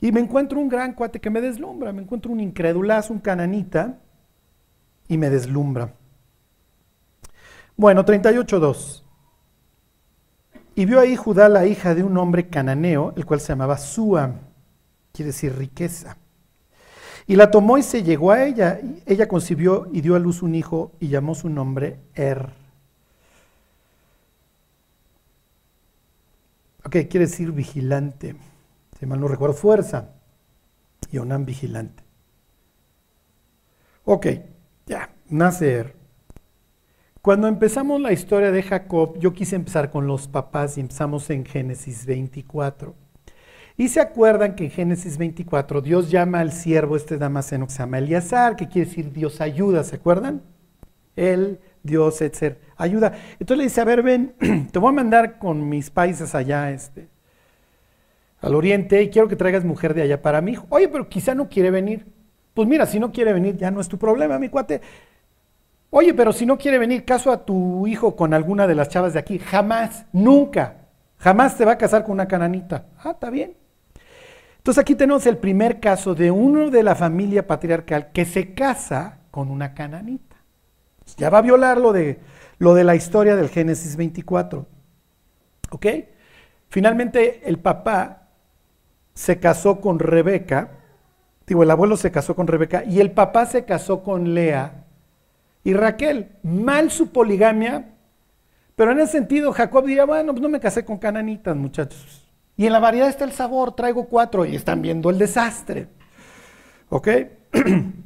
Y 0.00 0.12
me 0.12 0.20
encuentro 0.20 0.60
un 0.60 0.68
gran 0.68 0.92
cuate 0.92 1.20
que 1.20 1.30
me 1.30 1.40
deslumbra, 1.40 1.92
me 1.92 2.02
encuentro 2.02 2.30
un 2.30 2.40
incredulazo, 2.40 3.12
un 3.12 3.20
cananita, 3.20 3.98
y 5.08 5.16
me 5.18 5.30
deslumbra. 5.30 5.94
Bueno, 7.76 8.04
38.2. 8.04 9.02
Y 10.74 10.84
vio 10.84 11.00
ahí 11.00 11.16
Judá 11.16 11.48
la 11.48 11.66
hija 11.66 11.94
de 11.94 12.02
un 12.02 12.16
hombre 12.18 12.48
cananeo, 12.48 13.14
el 13.16 13.24
cual 13.24 13.40
se 13.40 13.48
llamaba 13.48 13.78
Sua, 13.78 14.34
quiere 15.12 15.28
decir 15.28 15.56
riqueza. 15.56 16.16
Y 17.26 17.36
la 17.36 17.50
tomó 17.50 17.78
y 17.78 17.82
se 17.82 18.02
llegó 18.02 18.30
a 18.30 18.44
ella. 18.44 18.80
Ella 19.04 19.26
concibió 19.26 19.88
y 19.92 20.00
dio 20.00 20.14
a 20.14 20.18
luz 20.18 20.42
un 20.42 20.54
hijo 20.54 20.92
y 21.00 21.08
llamó 21.08 21.34
su 21.34 21.48
nombre 21.48 21.98
Er. 22.14 22.50
Ok, 26.84 26.92
quiere 27.10 27.26
decir 27.26 27.50
vigilante. 27.50 28.36
Si 28.98 29.06
mal 29.06 29.20
no 29.20 29.28
recuerdo, 29.28 29.54
fuerza. 29.54 30.10
Y 31.10 31.18
vigilante. 31.18 32.02
Ok, 34.04 34.26
ya, 34.86 35.10
nace 35.28 35.72
Er. 35.72 35.96
Cuando 37.22 37.48
empezamos 37.48 38.00
la 38.00 38.12
historia 38.12 38.52
de 38.52 38.62
Jacob, 38.62 39.18
yo 39.18 39.32
quise 39.32 39.56
empezar 39.56 39.90
con 39.90 40.06
los 40.06 40.28
papás 40.28 40.78
y 40.78 40.80
empezamos 40.80 41.28
en 41.30 41.44
Génesis 41.44 42.06
24. 42.06 42.94
Y 43.76 43.88
se 43.88 44.00
acuerdan 44.00 44.54
que 44.54 44.64
en 44.64 44.70
Génesis 44.70 45.18
24 45.18 45.80
Dios 45.80 46.10
llama 46.10 46.40
al 46.40 46.52
siervo 46.52 46.96
este 46.96 47.18
damaseno 47.18 47.66
que 47.66 47.72
se 47.72 47.78
llama 47.80 47.98
Eliazar, 47.98 48.56
que 48.56 48.68
quiere 48.68 48.88
decir 48.88 49.12
Dios 49.12 49.40
ayuda, 49.40 49.84
¿se 49.84 49.96
acuerdan? 49.96 50.42
Él, 51.16 51.60
Dios, 51.82 52.22
etc. 52.22 52.58
Ayuda. 52.76 53.12
Entonces 53.40 53.58
le 53.58 53.64
dice, 53.64 53.80
a 53.80 53.84
ver, 53.84 54.02
ven, 54.02 54.34
te 54.72 54.78
voy 54.78 54.90
a 54.90 54.92
mandar 54.92 55.38
con 55.38 55.68
mis 55.68 55.90
países 55.90 56.34
allá, 56.34 56.70
este, 56.70 57.08
al 58.40 58.54
oriente, 58.54 59.02
y 59.02 59.10
quiero 59.10 59.28
que 59.28 59.36
traigas 59.36 59.64
mujer 59.64 59.94
de 59.94 60.02
allá 60.02 60.22
para 60.22 60.40
mi 60.40 60.52
hijo. 60.52 60.66
Oye, 60.68 60.88
pero 60.88 61.08
quizá 61.08 61.34
no 61.34 61.48
quiere 61.48 61.70
venir. 61.70 62.06
Pues 62.54 62.68
mira, 62.68 62.86
si 62.86 62.98
no 62.98 63.12
quiere 63.12 63.32
venir, 63.32 63.56
ya 63.56 63.70
no 63.70 63.80
es 63.80 63.88
tu 63.88 63.98
problema, 63.98 64.38
mi 64.38 64.48
cuate. 64.48 64.80
Oye, 65.90 66.14
pero 66.14 66.32
si 66.32 66.46
no 66.46 66.58
quiere 66.58 66.78
venir, 66.78 67.04
caso 67.04 67.30
a 67.30 67.44
tu 67.44 67.86
hijo 67.86 68.16
con 68.16 68.34
alguna 68.34 68.66
de 68.66 68.74
las 68.74 68.88
chavas 68.88 69.12
de 69.12 69.18
aquí. 69.18 69.38
Jamás, 69.38 70.06
nunca, 70.12 70.88
jamás 71.18 71.56
te 71.56 71.64
va 71.64 71.72
a 71.72 71.78
casar 71.78 72.04
con 72.04 72.12
una 72.12 72.28
cananita. 72.28 72.86
Ah, 72.98 73.10
está 73.12 73.30
bien. 73.30 73.56
Entonces 74.58 74.80
aquí 74.80 74.94
tenemos 74.94 75.26
el 75.26 75.38
primer 75.38 75.78
caso 75.78 76.14
de 76.14 76.30
uno 76.30 76.70
de 76.70 76.82
la 76.82 76.96
familia 76.96 77.46
patriarcal 77.46 78.10
que 78.12 78.24
se 78.24 78.52
casa 78.52 79.20
con 79.30 79.50
una 79.50 79.74
cananita. 79.74 80.36
Ya 81.16 81.30
va 81.30 81.38
a 81.38 81.42
violar 81.42 81.78
lo 81.78 81.92
de, 81.92 82.18
lo 82.58 82.74
de 82.74 82.82
la 82.84 82.96
historia 82.96 83.36
del 83.36 83.48
Génesis 83.48 83.96
24. 83.96 84.66
¿Ok? 85.70 85.86
Finalmente 86.68 87.48
el 87.48 87.58
papá 87.58 88.25
se 89.16 89.40
casó 89.40 89.80
con 89.80 89.98
Rebeca, 89.98 90.72
digo, 91.46 91.62
el 91.62 91.70
abuelo 91.70 91.96
se 91.96 92.12
casó 92.12 92.36
con 92.36 92.46
Rebeca 92.46 92.84
y 92.84 93.00
el 93.00 93.12
papá 93.12 93.46
se 93.46 93.64
casó 93.64 94.02
con 94.02 94.34
Lea 94.34 94.84
y 95.64 95.72
Raquel. 95.72 96.32
Mal 96.42 96.90
su 96.90 97.08
poligamia, 97.08 97.94
pero 98.76 98.92
en 98.92 99.00
ese 99.00 99.12
sentido 99.12 99.52
Jacob 99.52 99.86
diría, 99.86 100.04
bueno, 100.04 100.32
pues 100.32 100.42
no 100.42 100.50
me 100.50 100.60
casé 100.60 100.84
con 100.84 100.98
cananitas, 100.98 101.56
muchachos. 101.56 102.28
Y 102.58 102.66
en 102.66 102.72
la 102.72 102.78
variedad 102.78 103.08
está 103.08 103.24
el 103.24 103.32
sabor, 103.32 103.74
traigo 103.74 104.04
cuatro 104.04 104.44
y 104.44 104.54
están 104.54 104.82
viendo 104.82 105.08
el 105.08 105.18
desastre. 105.18 105.88
¿Ok? 106.90 107.08
Entonces 107.52 107.96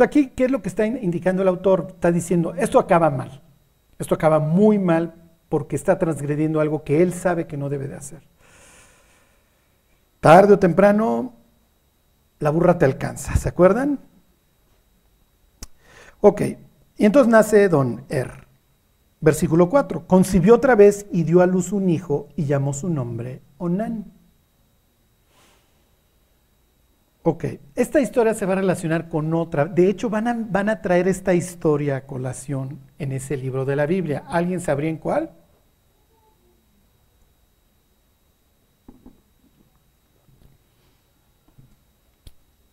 aquí, 0.00 0.32
¿qué 0.34 0.46
es 0.46 0.50
lo 0.50 0.62
que 0.62 0.68
está 0.68 0.84
indicando 0.84 1.42
el 1.42 1.48
autor? 1.48 1.86
Está 1.90 2.10
diciendo, 2.10 2.54
esto 2.58 2.80
acaba 2.80 3.08
mal. 3.08 3.40
Esto 4.00 4.16
acaba 4.16 4.40
muy 4.40 4.80
mal 4.80 5.14
porque 5.48 5.76
está 5.76 5.96
transgrediendo 5.96 6.60
algo 6.60 6.82
que 6.82 7.02
él 7.02 7.12
sabe 7.12 7.46
que 7.46 7.56
no 7.56 7.68
debe 7.68 7.86
de 7.86 7.94
hacer. 7.94 8.22
Tarde 10.20 10.54
o 10.54 10.58
temprano, 10.58 11.34
la 12.40 12.50
burra 12.50 12.78
te 12.78 12.84
alcanza, 12.84 13.36
¿se 13.36 13.48
acuerdan? 13.48 14.00
Ok, 16.20 16.42
y 16.96 17.06
entonces 17.06 17.30
nace 17.30 17.68
Don 17.68 18.04
Er. 18.08 18.48
Versículo 19.20 19.68
4. 19.68 20.06
Concibió 20.06 20.54
otra 20.54 20.74
vez 20.74 21.06
y 21.12 21.24
dio 21.24 21.40
a 21.40 21.46
luz 21.46 21.72
un 21.72 21.88
hijo 21.88 22.28
y 22.36 22.44
llamó 22.44 22.72
su 22.72 22.88
nombre 22.88 23.42
Onán. 23.58 24.12
Ok, 27.22 27.44
esta 27.74 28.00
historia 28.00 28.32
se 28.34 28.46
va 28.46 28.54
a 28.54 28.56
relacionar 28.56 29.08
con 29.08 29.34
otra. 29.34 29.66
De 29.66 29.88
hecho, 29.88 30.08
van 30.08 30.28
a, 30.28 30.46
van 30.48 30.68
a 30.68 30.80
traer 30.80 31.08
esta 31.08 31.34
historia 31.34 31.96
a 31.96 32.06
colación 32.06 32.78
en 32.98 33.12
ese 33.12 33.36
libro 33.36 33.64
de 33.64 33.76
la 33.76 33.86
Biblia. 33.86 34.24
¿Alguien 34.28 34.60
sabría 34.60 34.88
en 34.88 34.96
cuál? 34.96 35.32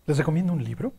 Les 0.06 0.18
recomiendo 0.18 0.54
un 0.54 0.64
libro. 0.64 0.94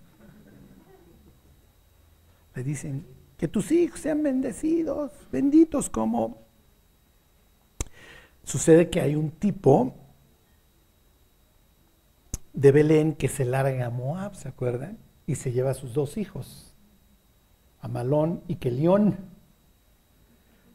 Le 2.54 2.64
dicen, 2.64 3.04
que 3.36 3.48
tus 3.48 3.70
hijos 3.70 4.00
sean 4.00 4.22
bendecidos, 4.22 5.12
benditos 5.30 5.90
como... 5.90 6.44
Sucede 8.44 8.90
que 8.90 9.00
hay 9.00 9.16
un 9.16 9.32
tipo 9.32 9.92
de 12.52 12.72
Belén 12.72 13.14
que 13.14 13.28
se 13.28 13.44
larga 13.44 13.86
a 13.86 13.90
Moab, 13.90 14.34
¿se 14.36 14.48
acuerdan? 14.48 14.98
Y 15.26 15.34
se 15.34 15.50
lleva 15.50 15.72
a 15.72 15.74
sus 15.74 15.92
dos 15.94 16.16
hijos, 16.16 16.72
Amalón 17.80 18.42
y 18.46 18.56
Kelión. 18.56 19.16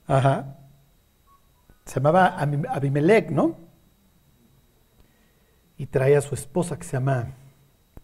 Ajá. 0.05 0.57
Se 1.86 1.95
llamaba 1.95 2.38
Abimelech, 2.38 3.32
¿no? 3.32 3.55
Y 5.77 5.86
trae 5.86 6.17
a 6.17 6.21
su 6.21 6.36
esposa 6.36 6.77
que 6.77 6.84
se 6.84 6.97
llama 6.97 7.34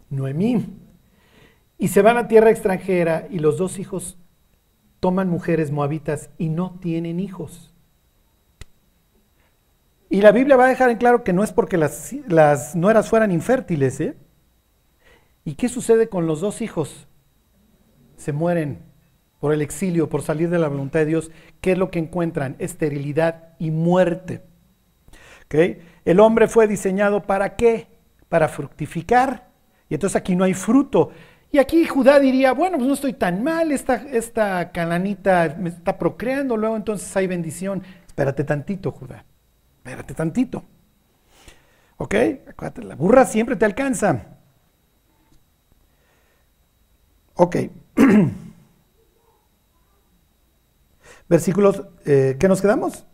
Noemí. 0.10 0.66
Y 1.78 1.90
se 1.90 2.02
van 2.02 2.18
a 2.18 2.28
tierra 2.28 2.50
extranjera 2.50 3.28
y 3.30 3.40
los 3.40 3.58
dos 3.58 3.80
hijos 3.80 4.18
toman 5.00 5.30
mujeres 5.30 5.72
moabitas 5.72 6.30
y 6.38 6.50
no 6.50 6.80
tienen 6.80 7.20
hijos. 7.20 7.74
Y 10.10 10.22
la 10.22 10.32
Biblia 10.32 10.56
va 10.56 10.66
a 10.66 10.70
dejar 10.70 10.90
en 10.90 10.98
claro 10.98 11.24
que 11.24 11.34
no 11.34 11.44
es 11.44 11.52
porque 11.52 11.78
las, 11.78 12.14
las 12.28 12.76
nueras 12.76 13.10
fueran 13.10 13.32
infértiles. 13.32 14.00
¿eh? 14.00 14.18
¿Y 15.44 15.56
qué 15.56 15.70
sucede 15.70 16.08
con 16.10 16.28
los 16.28 16.42
dos 16.42 16.62
hijos? 16.62 17.08
Se 18.16 18.32
mueren 18.32 18.80
por 19.40 19.54
el 19.54 19.62
exilio, 19.62 20.10
por 20.10 20.22
salir 20.22 20.50
de 20.50 20.60
la 20.60 20.70
voluntad 20.70 21.02
de 21.02 21.06
Dios. 21.08 21.32
¿Qué 21.62 21.74
es 21.74 21.78
lo 21.78 21.92
que 21.92 22.00
encuentran? 22.00 22.56
Esterilidad 22.60 23.56
y 23.60 23.72
muerte. 23.72 24.44
¿Okay? 25.46 25.82
El 26.06 26.20
hombre 26.20 26.48
fue 26.48 26.68
diseñado 26.68 27.24
para 27.24 27.56
qué? 27.56 27.88
Para 28.30 28.48
fructificar. 28.48 29.47
Y 29.90 29.94
entonces 29.94 30.16
aquí 30.16 30.36
no 30.36 30.44
hay 30.44 30.54
fruto. 30.54 31.12
Y 31.52 31.60
aquí 31.60 31.86
Judá 31.86 32.20
diría, 32.20 32.52
bueno, 32.52 32.78
pues 32.78 32.88
no 32.88 32.94
estoy 32.94 33.14
tan 33.14 33.42
mal, 33.44 33.72
esta, 33.72 33.96
esta 33.96 34.72
cananita 34.72 35.56
me 35.58 35.70
está 35.70 35.98
procreando, 35.98 36.58
luego 36.58 36.76
entonces 36.76 37.16
hay 37.16 37.28
bendición. 37.28 37.84
Espérate 38.06 38.44
tantito, 38.44 38.92
Judá, 38.92 39.24
espérate 39.78 40.14
tantito. 40.14 40.64
¿Ok? 41.98 42.16
Acuérdate, 42.50 42.84
la 42.84 42.96
burra 42.96 43.26
siempre 43.26 43.56
te 43.56 43.66
alcanza. 43.66 44.38
Ok. 47.36 47.56
Versículos, 51.30 51.84
eh, 52.06 52.38
¿qué 52.40 52.48
nos 52.48 52.62
quedamos? 52.62 53.06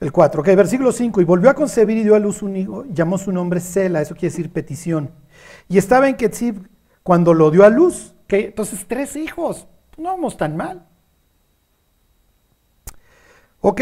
El 0.00 0.10
4. 0.12 0.40
Ok, 0.40 0.48
versículo 0.56 0.90
5. 0.92 1.20
Y 1.20 1.24
volvió 1.24 1.50
a 1.50 1.54
concebir 1.54 1.98
y 1.98 2.02
dio 2.02 2.14
a 2.16 2.18
luz 2.18 2.42
un 2.42 2.56
hijo, 2.56 2.84
llamó 2.86 3.18
su 3.18 3.30
nombre 3.30 3.60
Sela, 3.60 4.00
eso 4.00 4.14
quiere 4.14 4.30
decir 4.30 4.50
petición. 4.50 5.10
Y 5.70 5.78
estaba 5.78 6.06
en 6.08 6.16
Ketzib 6.16 6.68
cuando 7.02 7.32
lo 7.32 7.50
dio 7.50 7.64
a 7.64 7.70
luz. 7.70 8.14
Entonces, 8.28 8.84
tres 8.86 9.16
hijos. 9.16 9.66
No 9.96 10.10
vamos 10.10 10.36
tan 10.36 10.56
mal. 10.56 10.86
Ok, 13.62 13.80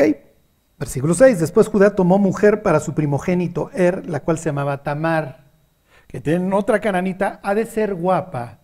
Versículo 0.78 1.14
6. 1.14 1.41
Después 1.41 1.68
Judá 1.68 1.95
tomó 1.95 2.18
mujer 2.18 2.62
para 2.62 2.80
su 2.80 2.95
primogénito 2.95 3.70
Er, 3.74 4.07
la 4.09 4.20
cual 4.20 4.39
se 4.39 4.47
llamaba 4.47 4.82
Tamar, 4.82 5.45
que 6.07 6.20
tienen 6.20 6.53
otra 6.53 6.80
cananita, 6.80 7.41
ha 7.43 7.55
de 7.55 7.66
ser 7.66 7.95
guapa. 7.95 8.61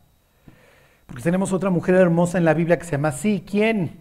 Porque 1.07 1.23
tenemos 1.23 1.53
otra 1.53 1.71
mujer 1.71 1.97
hermosa 1.97 2.39
en 2.39 2.45
la 2.45 2.55
Biblia 2.55 2.79
que 2.79 2.85
se 2.85 2.93
llama 2.93 3.09
así. 3.09 3.45
¿Quién? 3.49 3.99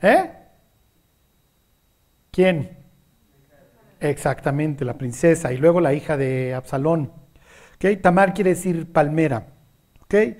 ¿Eh? 0.00 0.30
¿Quién? 2.30 2.78
Exactamente, 3.98 4.84
la 4.84 4.94
princesa 4.94 5.52
y 5.52 5.58
luego 5.58 5.80
la 5.80 5.92
hija 5.92 6.16
de 6.16 6.54
Absalón. 6.54 7.19
¿Okay? 7.80 7.96
Tamar 7.96 8.34
quiere 8.34 8.50
decir 8.50 8.92
palmera. 8.92 9.46
¿Okay? 10.02 10.36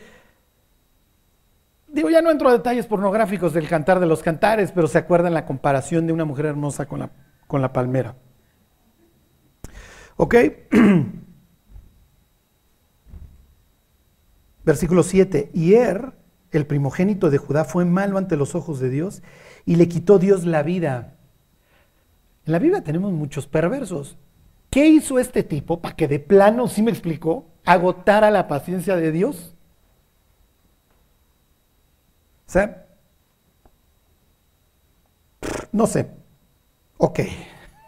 Digo, 1.88 2.10
ya 2.10 2.20
no 2.20 2.30
entro 2.30 2.50
a 2.50 2.52
detalles 2.52 2.86
pornográficos 2.86 3.54
del 3.54 3.66
cantar 3.66 3.98
de 3.98 4.04
los 4.04 4.22
cantares, 4.22 4.72
pero 4.72 4.88
se 4.88 4.98
acuerdan 4.98 5.32
la 5.32 5.46
comparación 5.46 6.06
de 6.06 6.12
una 6.12 6.26
mujer 6.26 6.44
hermosa 6.44 6.86
con 6.86 7.00
la, 7.00 7.12
con 7.46 7.62
la 7.62 7.72
palmera. 7.72 8.14
Versículo 14.64 15.02
7. 15.02 15.50
Y 15.54 15.72
Er, 15.72 16.12
el 16.50 16.66
primogénito 16.66 17.30
de 17.30 17.38
Judá, 17.38 17.64
fue 17.64 17.86
malo 17.86 18.18
ante 18.18 18.36
los 18.36 18.54
ojos 18.54 18.80
de 18.80 18.90
Dios 18.90 19.22
y 19.64 19.76
le 19.76 19.88
quitó 19.88 20.18
Dios 20.18 20.44
la 20.44 20.62
vida. 20.62 21.16
En 22.44 22.52
la 22.52 22.58
Biblia 22.58 22.84
tenemos 22.84 23.12
muchos 23.12 23.46
perversos. 23.46 24.18
¿Qué 24.70 24.86
hizo 24.86 25.18
este 25.18 25.42
tipo 25.42 25.80
para 25.80 25.96
que 25.96 26.06
de 26.06 26.20
plano, 26.20 26.68
sí 26.68 26.82
me 26.82 26.92
explicó, 26.92 27.46
agotara 27.64 28.30
la 28.30 28.46
paciencia 28.46 28.96
de 28.96 29.10
Dios? 29.10 29.54
No 35.72 35.86
sé. 35.86 36.10
Ok. 36.98 37.20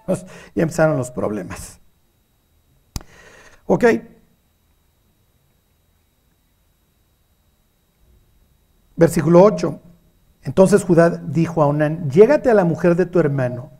Ya 0.54 0.64
empezaron 0.64 0.98
los 0.98 1.10
problemas. 1.12 1.80
Ok. 3.66 3.84
Versículo 8.96 9.42
8. 9.42 9.80
Entonces 10.42 10.82
Judá 10.82 11.08
dijo 11.10 11.62
a 11.62 11.66
Onán, 11.66 12.10
llégate 12.10 12.50
a 12.50 12.54
la 12.54 12.64
mujer 12.64 12.96
de 12.96 13.06
tu 13.06 13.20
hermano 13.20 13.70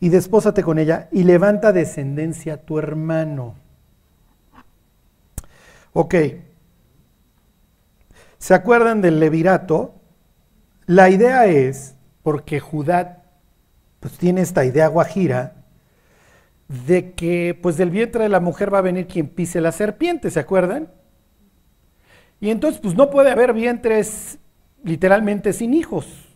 y 0.00 0.08
despósate 0.10 0.62
con 0.62 0.78
ella 0.78 1.08
y 1.10 1.24
levanta 1.24 1.72
descendencia 1.72 2.54
a 2.54 2.56
tu 2.58 2.78
hermano. 2.78 3.56
Ok. 5.92 6.14
¿Se 8.38 8.54
acuerdan 8.54 9.00
del 9.00 9.18
levirato? 9.18 9.94
La 10.86 11.10
idea 11.10 11.46
es, 11.46 11.96
porque 12.22 12.60
Judá 12.60 13.24
pues, 14.00 14.16
tiene 14.16 14.42
esta 14.42 14.64
idea 14.64 14.86
guajira, 14.86 15.64
de 16.68 17.12
que 17.14 17.58
pues 17.60 17.76
del 17.76 17.90
vientre 17.90 18.22
de 18.22 18.28
la 18.28 18.40
mujer 18.40 18.72
va 18.72 18.78
a 18.78 18.82
venir 18.82 19.06
quien 19.06 19.28
pise 19.28 19.60
la 19.60 19.72
serpiente, 19.72 20.30
¿se 20.30 20.38
acuerdan? 20.38 20.92
Y 22.40 22.50
entonces 22.50 22.80
pues 22.80 22.94
no 22.94 23.10
puede 23.10 23.30
haber 23.30 23.52
vientres 23.52 24.38
literalmente 24.84 25.52
sin 25.52 25.74
hijos. 25.74 26.27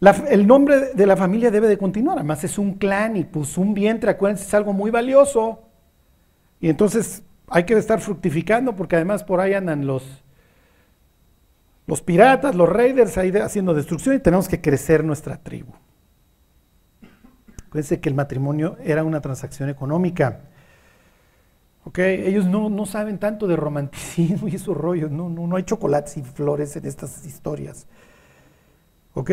El 0.00 0.46
nombre 0.46 0.94
de 0.94 1.06
la 1.06 1.16
familia 1.16 1.50
debe 1.50 1.68
de 1.68 1.76
continuar, 1.76 2.18
además 2.18 2.42
es 2.44 2.58
un 2.58 2.74
clan 2.74 3.16
y 3.16 3.24
pues 3.24 3.58
un 3.58 3.74
vientre, 3.74 4.10
acuérdense, 4.10 4.44
es 4.44 4.54
algo 4.54 4.72
muy 4.72 4.90
valioso. 4.90 5.62
Y 6.58 6.70
entonces 6.70 7.22
hay 7.48 7.64
que 7.64 7.76
estar 7.76 8.00
fructificando 8.00 8.74
porque 8.74 8.96
además 8.96 9.24
por 9.24 9.40
ahí 9.40 9.52
andan 9.52 9.86
los, 9.86 10.22
los 11.86 12.00
piratas, 12.00 12.54
los 12.54 12.68
raiders 12.68 13.18
ahí 13.18 13.30
haciendo 13.30 13.74
destrucción 13.74 14.14
y 14.14 14.20
tenemos 14.20 14.48
que 14.48 14.60
crecer 14.60 15.04
nuestra 15.04 15.36
tribu. 15.36 15.72
Acuérdense 17.66 18.00
que 18.00 18.08
el 18.08 18.14
matrimonio 18.14 18.76
era 18.82 19.04
una 19.04 19.20
transacción 19.20 19.68
económica. 19.68 20.40
Okay, 21.84 22.26
ellos 22.26 22.46
no, 22.46 22.86
saben 22.86 23.18
tanto 23.18 23.46
de 23.46 23.56
romanticismo 23.56 24.48
y 24.48 24.56
esos 24.56 24.76
rollos, 24.76 25.10
no, 25.10 25.28
no, 25.28 25.46
no 25.46 25.56
hay 25.56 25.64
chocolates 25.64 26.16
y 26.16 26.22
flores 26.22 26.76
en 26.76 26.86
estas 26.86 27.24
historias. 27.24 27.86
¿Ok? 29.14 29.30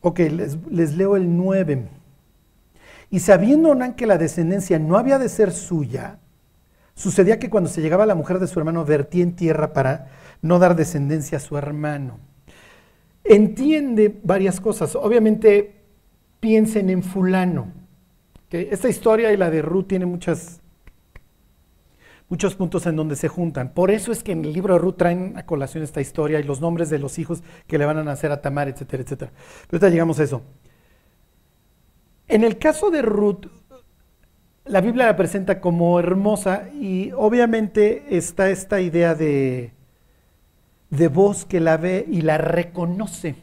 Ok, 0.00 0.18
les, 0.18 0.58
les 0.70 0.96
leo 0.96 1.16
el 1.16 1.36
9. 1.36 1.88
Y 3.10 3.20
sabiendo 3.20 3.70
Onán 3.70 3.94
que 3.94 4.06
la 4.06 4.18
descendencia 4.18 4.78
no 4.78 4.96
había 4.96 5.18
de 5.18 5.28
ser 5.28 5.52
suya, 5.52 6.18
sucedía 6.94 7.38
que 7.38 7.50
cuando 7.50 7.70
se 7.70 7.80
llegaba 7.80 8.06
la 8.06 8.14
mujer 8.14 8.38
de 8.38 8.46
su 8.46 8.58
hermano 8.58 8.84
vertía 8.84 9.22
en 9.22 9.34
tierra 9.34 9.72
para 9.72 10.08
no 10.42 10.58
dar 10.58 10.76
descendencia 10.76 11.38
a 11.38 11.40
su 11.40 11.56
hermano 11.56 12.18
entiende 13.28 14.18
varias 14.22 14.60
cosas. 14.60 14.96
Obviamente 14.96 15.74
piensen 16.40 16.90
en 16.90 17.02
fulano. 17.02 17.72
Esta 18.50 18.88
historia 18.88 19.32
y 19.32 19.36
la 19.36 19.50
de 19.50 19.62
Ruth 19.62 19.88
tiene 19.88 20.06
muchas, 20.06 20.60
muchos 22.28 22.54
puntos 22.54 22.86
en 22.86 22.96
donde 22.96 23.16
se 23.16 23.28
juntan. 23.28 23.72
Por 23.72 23.90
eso 23.90 24.12
es 24.12 24.22
que 24.22 24.32
en 24.32 24.44
el 24.44 24.52
libro 24.52 24.74
de 24.74 24.80
Ruth 24.80 24.96
traen 24.96 25.36
a 25.36 25.46
colación 25.46 25.82
esta 25.82 26.00
historia 26.00 26.40
y 26.40 26.42
los 26.42 26.60
nombres 26.60 26.90
de 26.90 26.98
los 26.98 27.18
hijos 27.18 27.42
que 27.66 27.78
le 27.78 27.86
van 27.86 27.98
a 27.98 28.04
nacer 28.04 28.30
a 28.32 28.40
Tamar, 28.40 28.68
etcétera, 28.68 29.02
etcétera. 29.02 29.32
Pero 29.66 29.76
ahorita 29.76 29.90
llegamos 29.90 30.20
a 30.20 30.24
eso. 30.24 30.42
En 32.28 32.44
el 32.44 32.58
caso 32.58 32.90
de 32.90 33.02
Ruth, 33.02 33.46
la 34.66 34.82
Biblia 34.82 35.06
la 35.06 35.16
presenta 35.16 35.60
como 35.60 35.98
hermosa 35.98 36.68
y 36.74 37.10
obviamente 37.12 38.16
está 38.16 38.50
esta 38.50 38.82
idea 38.82 39.14
de, 39.14 39.72
de 40.90 41.08
voz 41.08 41.46
que 41.46 41.60
la 41.60 41.78
ve 41.78 42.04
y 42.06 42.20
la 42.20 42.36
reconoce. 42.36 43.36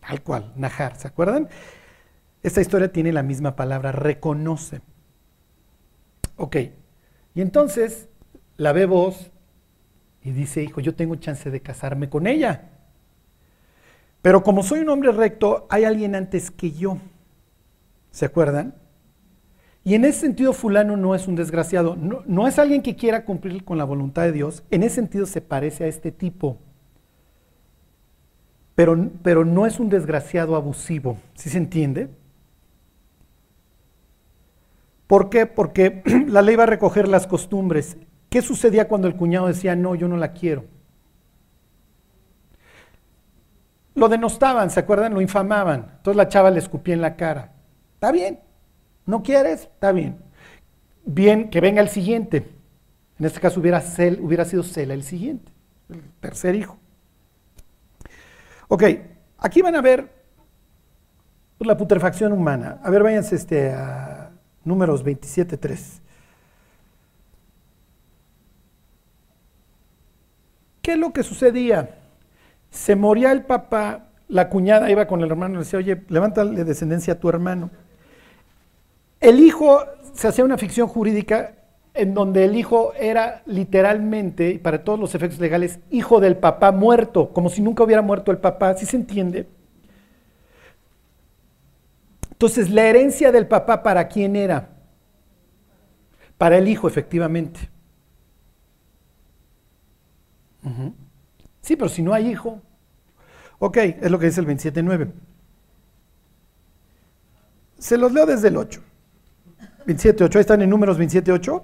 Tal 0.00 0.22
cual, 0.22 0.52
Najar, 0.56 0.96
¿se 0.96 1.06
acuerdan? 1.06 1.48
Esta 2.42 2.60
historia 2.60 2.92
tiene 2.92 3.12
la 3.12 3.22
misma 3.22 3.54
palabra, 3.54 3.92
reconoce. 3.92 4.82
Ok, 6.36 6.56
y 7.34 7.40
entonces 7.40 8.08
la 8.56 8.72
ve 8.72 8.86
voz 8.86 9.30
y 10.22 10.32
dice, 10.32 10.62
hijo, 10.62 10.80
yo 10.80 10.94
tengo 10.94 11.16
chance 11.16 11.50
de 11.50 11.60
casarme 11.60 12.08
con 12.08 12.26
ella. 12.26 12.70
Pero 14.22 14.42
como 14.42 14.62
soy 14.62 14.80
un 14.80 14.88
hombre 14.88 15.12
recto, 15.12 15.66
hay 15.68 15.84
alguien 15.84 16.14
antes 16.14 16.50
que 16.50 16.72
yo. 16.72 16.98
¿Se 18.10 18.24
acuerdan? 18.24 18.74
Y 19.84 19.94
en 19.94 20.06
ese 20.06 20.20
sentido 20.20 20.54
fulano 20.54 20.96
no 20.96 21.14
es 21.14 21.28
un 21.28 21.36
desgraciado, 21.36 21.94
no, 21.94 22.48
es 22.48 22.58
alguien 22.58 22.80
que 22.80 22.96
quiera 22.96 23.26
cumplir 23.26 23.64
con 23.64 23.76
la 23.76 23.84
voluntad 23.84 24.22
de 24.22 24.32
Dios, 24.32 24.62
en 24.70 24.82
ese 24.82 24.94
sentido 24.94 25.26
se 25.26 25.42
parece 25.42 25.84
a 25.84 25.88
este 25.88 26.10
tipo, 26.10 26.56
pero, 28.74 29.10
pero 29.22 29.44
no 29.44 29.66
es 29.66 29.78
un 29.78 29.90
desgraciado 29.90 30.56
abusivo, 30.56 31.18
¿sí 31.34 31.50
se 31.50 31.58
entiende? 31.58 32.08
¿Por 35.06 35.30
qué? 35.30 35.46
Porque 35.46 36.02
la 36.28 36.42
ley 36.42 36.56
va 36.56 36.64
a 36.64 36.66
recoger 36.66 37.08
las 37.08 37.26
costumbres. 37.26 37.96
¿Qué 38.28 38.42
sucedía 38.42 38.88
cuando 38.88 39.06
el 39.08 39.16
cuñado 39.16 39.46
decía, 39.46 39.76
no, 39.76 39.94
yo 39.94 40.08
no 40.08 40.16
la 40.16 40.32
quiero? 40.32 40.64
Lo 43.94 44.08
denostaban, 44.08 44.70
¿se 44.70 44.80
acuerdan? 44.80 45.14
Lo 45.14 45.20
infamaban. 45.20 45.92
Entonces 45.96 46.16
la 46.16 46.28
chava 46.28 46.50
le 46.50 46.58
escupía 46.58 46.94
en 46.94 47.00
la 47.00 47.16
cara. 47.16 47.52
Está 47.94 48.10
bien, 48.10 48.40
¿No 49.06 49.22
quieres? 49.22 49.62
Está 49.62 49.92
bien. 49.92 50.18
Bien, 51.04 51.50
que 51.50 51.60
venga 51.60 51.82
el 51.82 51.88
siguiente. 51.88 52.48
En 53.18 53.26
este 53.26 53.40
caso 53.40 53.60
hubiera, 53.60 53.80
sido 53.80 54.62
Sela 54.62 54.94
el 54.94 55.04
siguiente, 55.04 55.52
el 55.88 56.02
tercer 56.20 56.54
hijo. 56.54 56.78
Ok, 58.68 58.82
aquí 59.38 59.62
van 59.62 59.76
a 59.76 59.82
ver 59.82 60.10
la 61.60 61.76
putrefacción 61.76 62.32
humana. 62.32 62.80
A 62.82 62.90
ver, 62.90 63.02
váyanse 63.02 63.36
este, 63.36 63.70
a 63.72 64.13
números 64.64 65.04
27.3. 65.04 66.00
¿Qué 70.82 70.92
es 70.92 70.98
lo 70.98 71.12
que 71.12 71.22
sucedía? 71.22 71.98
Se 72.70 72.94
moría 72.94 73.32
el 73.32 73.44
papá, 73.44 74.08
la 74.28 74.48
cuñada 74.48 74.90
iba 74.90 75.06
con 75.06 75.22
el 75.22 75.30
hermano 75.30 75.54
y 75.54 75.56
le 75.58 75.64
decía, 75.64 75.78
oye, 75.78 76.02
levántale 76.08 76.64
descendencia 76.64 77.14
a 77.14 77.18
tu 77.18 77.28
hermano. 77.28 77.70
El 79.20 79.40
hijo, 79.40 79.82
se 80.12 80.28
hacía 80.28 80.44
una 80.44 80.58
ficción 80.58 80.86
jurídica 80.86 81.54
en 81.94 82.12
donde 82.12 82.44
el 82.44 82.56
hijo 82.56 82.92
era 82.98 83.42
literalmente, 83.46 84.58
para 84.58 84.84
todos 84.84 84.98
los 84.98 85.14
efectos 85.14 85.38
legales, 85.38 85.78
hijo 85.90 86.20
del 86.20 86.36
papá 86.36 86.72
muerto, 86.72 87.30
como 87.32 87.48
si 87.48 87.62
nunca 87.62 87.84
hubiera 87.84 88.02
muerto 88.02 88.32
el 88.32 88.38
papá, 88.38 88.74
¿sí 88.74 88.84
se 88.84 88.96
entiende? 88.96 89.46
Entonces, 92.34 92.68
la 92.68 92.86
herencia 92.86 93.30
del 93.32 93.46
papá, 93.46 93.82
¿para 93.82 94.08
quién 94.08 94.34
era? 94.36 94.70
Para 96.36 96.58
el 96.58 96.68
hijo, 96.68 96.88
efectivamente. 96.88 97.70
Sí, 101.62 101.76
pero 101.76 101.88
si 101.88 102.02
no 102.02 102.12
hay 102.12 102.28
hijo. 102.28 102.60
Ok, 103.60 103.76
es 103.76 104.10
lo 104.10 104.18
que 104.18 104.26
dice 104.26 104.40
el 104.40 104.46
27.9. 104.46 105.12
Se 107.78 107.96
los 107.96 108.12
leo 108.12 108.26
desde 108.26 108.48
el 108.48 108.56
8. 108.56 108.82
27.8, 109.86 110.34
ahí 110.34 110.40
están 110.40 110.62
en 110.62 110.70
números 110.70 110.98
27.8. 110.98 111.62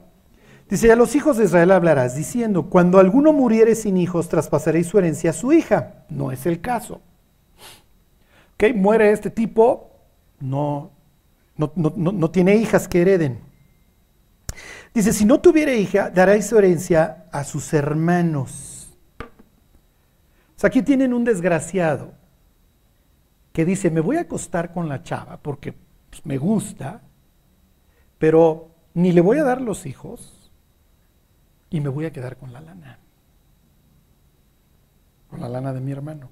Dice, 0.68 0.86
y 0.86 0.90
a 0.90 0.96
los 0.96 1.16
hijos 1.16 1.36
de 1.36 1.46
Israel 1.46 1.72
hablarás 1.72 2.14
diciendo, 2.14 2.70
cuando 2.70 3.00
alguno 3.00 3.32
muriere 3.32 3.74
sin 3.74 3.96
hijos, 3.96 4.28
traspasaréis 4.28 4.86
su 4.86 4.98
herencia 4.98 5.30
a 5.30 5.32
su 5.32 5.52
hija. 5.52 6.04
No 6.08 6.30
es 6.30 6.46
el 6.46 6.60
caso. 6.60 7.00
¿Ok? 8.54 8.76
Muere 8.76 9.10
este 9.10 9.30
tipo, 9.30 9.89
no, 10.40 10.90
no, 11.56 11.72
no, 11.76 12.12
no 12.12 12.30
tiene 12.30 12.56
hijas 12.56 12.88
que 12.88 13.02
hereden. 13.02 13.40
Dice, 14.92 15.12
si 15.12 15.24
no 15.24 15.40
tuviera 15.40 15.72
hija, 15.72 16.10
daréis 16.10 16.46
su 16.46 16.58
herencia 16.58 17.26
a 17.30 17.44
sus 17.44 17.72
hermanos. 17.72 18.98
O 19.20 20.60
sea, 20.60 20.68
aquí 20.68 20.82
tienen 20.82 21.14
un 21.14 21.24
desgraciado 21.24 22.12
que 23.52 23.64
dice, 23.64 23.90
me 23.90 24.00
voy 24.00 24.16
a 24.16 24.22
acostar 24.22 24.72
con 24.72 24.88
la 24.88 25.02
chava 25.02 25.38
porque 25.38 25.74
pues, 26.10 26.24
me 26.26 26.38
gusta, 26.38 27.02
pero 28.18 28.74
ni 28.94 29.12
le 29.12 29.20
voy 29.20 29.38
a 29.38 29.44
dar 29.44 29.60
los 29.60 29.86
hijos 29.86 30.50
y 31.70 31.80
me 31.80 31.88
voy 31.88 32.06
a 32.06 32.12
quedar 32.12 32.36
con 32.36 32.52
la 32.52 32.60
lana. 32.60 32.98
Con 35.28 35.40
la 35.40 35.48
lana 35.48 35.72
de 35.72 35.80
mi 35.80 35.92
hermano. 35.92 36.30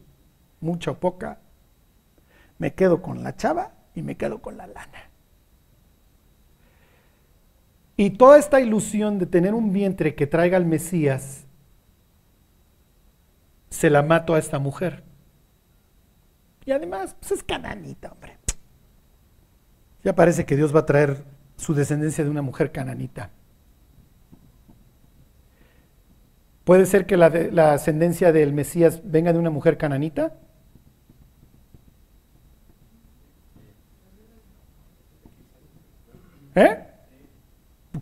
Mucha 0.61 0.91
o 0.91 0.99
poca. 0.99 1.41
Me 2.59 2.75
quedo 2.75 3.01
con 3.01 3.23
la 3.23 3.37
chava 3.37 3.78
y 3.99 4.03
me 4.03 4.17
quedo 4.17 4.41
con 4.41 4.57
la 4.57 4.67
lana. 4.67 5.11
Y 7.97 8.11
toda 8.11 8.39
esta 8.39 8.61
ilusión 8.61 9.19
de 9.19 9.27
tener 9.27 9.55
un 9.55 9.73
vientre 9.73 10.15
que 10.15 10.27
traiga 10.27 10.57
al 10.57 10.65
Mesías, 10.65 11.47
se 13.71 13.91
la 13.91 14.03
mato 14.03 14.35
a 14.35 14.39
esta 14.39 14.59
mujer. 14.59 15.03
Y 16.65 16.71
además, 16.71 17.17
pues 17.19 17.33
es 17.33 17.43
cananita, 17.43 18.13
hombre. 18.13 18.39
Ya 20.05 20.15
parece 20.15 20.47
que 20.47 20.57
Dios 20.57 20.75
va 20.75 20.81
a 20.81 20.87
traer 20.87 21.25
su 21.57 21.75
descendencia 21.75 22.23
de 22.23 22.31
una 22.31 22.43
mujer 22.43 22.71
cananita. 22.71 23.31
¿Puede 26.63 26.87
ser 26.87 27.07
que 27.07 27.17
la, 27.17 27.31
la 27.31 27.73
ascendencia 27.73 28.31
del 28.31 28.53
Mesías 28.53 29.01
venga 29.03 29.33
de 29.33 29.39
una 29.39 29.51
mujer 29.51 29.77
cananita? 29.77 30.37
¿Eh? 36.59 36.85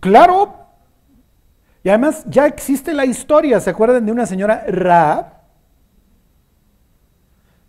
Claro. 0.01 0.67
Y 1.83 1.89
además 1.89 2.25
ya 2.27 2.47
existe 2.47 2.93
la 2.93 3.05
historia, 3.05 3.61
¿se 3.61 3.71
acuerdan 3.71 4.05
de 4.07 4.13
una 4.13 4.27
señora 4.27 4.65
Raab? 4.67 5.37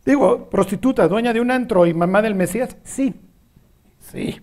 Digo, 0.05 0.49
prostituta, 0.49 1.07
dueña 1.07 1.33
de 1.33 1.41
un 1.41 1.51
antro 1.51 1.85
y 1.85 1.93
mamá 1.93 2.21
del 2.21 2.33
Mesías. 2.33 2.77
Sí, 2.83 3.13
sí. 3.99 4.41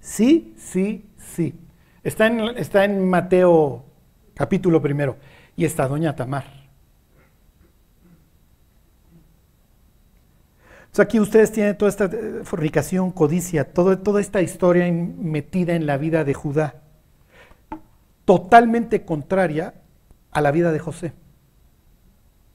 Sí, 0.00 0.54
sí, 0.56 1.10
sí. 1.18 1.54
Está 2.02 2.28
en, 2.28 2.40
está 2.56 2.84
en 2.84 3.08
Mateo 3.08 3.84
capítulo 4.34 4.80
primero. 4.80 5.16
Y 5.56 5.64
está 5.64 5.86
doña 5.88 6.14
Tamar. 6.16 6.61
Aquí 10.98 11.18
ustedes 11.18 11.50
tienen 11.52 11.76
toda 11.78 11.88
esta 11.88 12.04
eh, 12.04 12.40
fornicación, 12.44 13.12
codicia, 13.12 13.72
toda 13.72 14.20
esta 14.20 14.42
historia 14.42 14.90
metida 14.92 15.74
en 15.74 15.86
la 15.86 15.96
vida 15.96 16.24
de 16.24 16.34
Judá, 16.34 16.82
totalmente 18.24 19.04
contraria 19.04 19.74
a 20.30 20.40
la 20.40 20.50
vida 20.50 20.70
de 20.70 20.78
José 20.78 21.12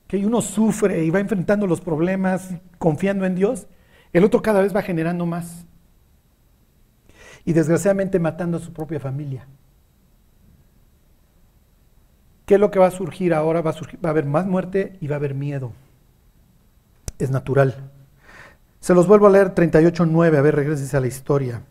que 0.07 0.25
uno 0.25 0.41
sufre 0.41 1.03
y 1.03 1.09
va 1.09 1.19
enfrentando 1.19 1.67
los 1.67 1.81
problemas 1.81 2.49
confiando 2.77 3.25
en 3.25 3.35
Dios, 3.35 3.67
el 4.13 4.23
otro 4.23 4.41
cada 4.41 4.61
vez 4.61 4.75
va 4.75 4.81
generando 4.81 5.25
más. 5.25 5.65
Y 7.43 7.53
desgraciadamente 7.53 8.19
matando 8.19 8.57
a 8.57 8.61
su 8.61 8.73
propia 8.73 8.99
familia. 8.99 9.45
¿Qué 12.45 12.55
es 12.55 12.59
lo 12.59 12.71
que 12.71 12.79
va 12.79 12.87
a 12.87 12.91
surgir 12.91 13.33
ahora? 13.33 13.61
Va 13.61 13.71
a 13.71 14.09
haber 14.09 14.25
más 14.25 14.45
muerte 14.45 14.97
y 15.01 15.07
va 15.07 15.15
a 15.15 15.19
haber 15.19 15.33
miedo. 15.33 15.73
Es 17.19 17.29
natural. 17.29 17.91
Se 18.79 18.93
los 18.93 19.07
vuelvo 19.07 19.27
a 19.27 19.29
leer 19.29 19.53
38.9, 19.53 20.37
a 20.37 20.41
ver, 20.41 20.55
regreses 20.55 20.93
a 20.93 20.99
la 20.99 21.07
historia. 21.07 21.61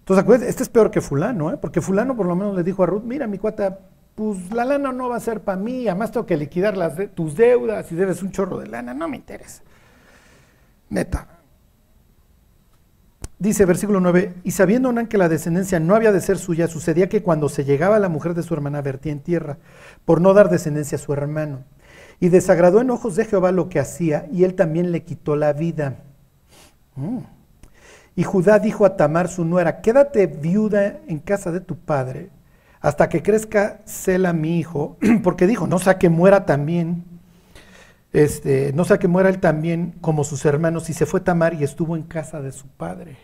Entonces, 0.00 0.22
acuérdense, 0.24 0.50
este 0.50 0.62
es 0.64 0.68
peor 0.68 0.90
que 0.90 1.00
fulano, 1.00 1.52
¿eh? 1.52 1.56
porque 1.56 1.80
fulano 1.80 2.16
por 2.16 2.26
lo 2.26 2.34
menos 2.34 2.56
le 2.56 2.64
dijo 2.64 2.82
a 2.82 2.86
Ruth, 2.86 3.04
mira 3.04 3.26
mi 3.26 3.38
cuata, 3.38 3.78
pues 4.14 4.50
la 4.52 4.64
lana 4.64 4.92
no 4.92 5.08
va 5.08 5.16
a 5.16 5.20
ser 5.20 5.40
para 5.40 5.56
mí, 5.56 5.86
además 5.86 6.10
tengo 6.10 6.26
que 6.26 6.36
liquidar 6.36 6.76
las 6.76 6.94
tus 7.14 7.36
deudas 7.36 7.90
y 7.92 7.94
debes 7.94 8.22
un 8.22 8.32
chorro 8.32 8.58
de 8.58 8.66
lana, 8.66 8.92
no 8.92 9.08
me 9.08 9.16
interesa. 9.16 9.62
Neta. 10.88 11.28
Dice 13.38 13.64
versículo 13.64 14.00
9, 14.00 14.34
y 14.44 14.50
sabiendo 14.50 14.90
Onán 14.90 15.06
que 15.06 15.16
la 15.16 15.28
descendencia 15.28 15.80
no 15.80 15.94
había 15.94 16.12
de 16.12 16.20
ser 16.20 16.36
suya, 16.36 16.68
sucedía 16.68 17.08
que 17.08 17.22
cuando 17.22 17.48
se 17.48 17.64
llegaba 17.64 17.98
la 17.98 18.10
mujer 18.10 18.34
de 18.34 18.42
su 18.42 18.52
hermana 18.52 18.82
vertía 18.82 19.12
en 19.12 19.20
tierra, 19.20 19.56
por 20.04 20.20
no 20.20 20.34
dar 20.34 20.50
descendencia 20.50 20.96
a 20.96 21.00
su 21.00 21.12
hermano. 21.12 21.64
Y 22.20 22.28
desagradó 22.28 22.80
en 22.80 22.90
ojos 22.90 23.16
de 23.16 23.24
Jehová 23.24 23.50
lo 23.50 23.68
que 23.68 23.80
hacía, 23.80 24.28
y 24.30 24.44
él 24.44 24.54
también 24.54 24.92
le 24.92 25.02
quitó 25.02 25.36
la 25.36 25.54
vida. 25.54 25.96
Mm. 26.94 27.20
Y 28.14 28.22
Judá 28.24 28.58
dijo 28.58 28.84
a 28.84 28.96
Tamar, 28.96 29.28
su 29.28 29.44
nuera, 29.44 29.80
quédate 29.80 30.26
viuda 30.26 31.00
en 31.08 31.18
casa 31.18 31.50
de 31.50 31.60
tu 31.60 31.76
padre, 31.76 32.30
hasta 32.80 33.08
que 33.08 33.22
crezca 33.22 33.80
Sela 33.86 34.32
mi 34.32 34.58
hijo, 34.58 34.98
porque 35.22 35.46
dijo, 35.46 35.66
no 35.66 35.78
sea 35.78 35.98
que 35.98 36.10
muera 36.10 36.44
también, 36.44 37.04
este, 38.12 38.72
no 38.74 38.84
sea 38.84 38.98
que 38.98 39.08
muera 39.08 39.28
él 39.28 39.38
también 39.38 39.94
como 40.00 40.24
sus 40.24 40.44
hermanos, 40.44 40.90
y 40.90 40.92
se 40.92 41.06
fue 41.06 41.20
Tamar 41.20 41.54
y 41.54 41.64
estuvo 41.64 41.96
en 41.96 42.02
casa 42.02 42.42
de 42.42 42.52
su 42.52 42.66
padre. 42.66 43.16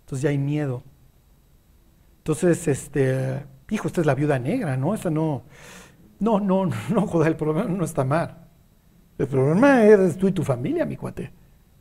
Entonces 0.00 0.22
ya 0.22 0.30
hay 0.30 0.38
miedo. 0.38 0.82
Entonces, 2.18 2.68
este, 2.68 3.44
hijo, 3.70 3.88
esta 3.88 4.00
es 4.00 4.06
la 4.06 4.14
viuda 4.14 4.38
negra, 4.38 4.76
¿no? 4.76 4.94
Esta 4.94 5.10
no, 5.10 5.42
no, 6.22 6.38
no, 6.38 6.70
no, 6.88 7.06
joder, 7.08 7.32
el 7.32 7.36
problema 7.36 7.64
no 7.64 7.84
es 7.84 7.92
Tamar. 7.92 8.46
El 9.18 9.26
problema 9.26 9.84
es 9.84 10.16
tú 10.16 10.28
y 10.28 10.32
tu 10.32 10.44
familia, 10.44 10.86
mi 10.86 10.96
cuate. 10.96 11.32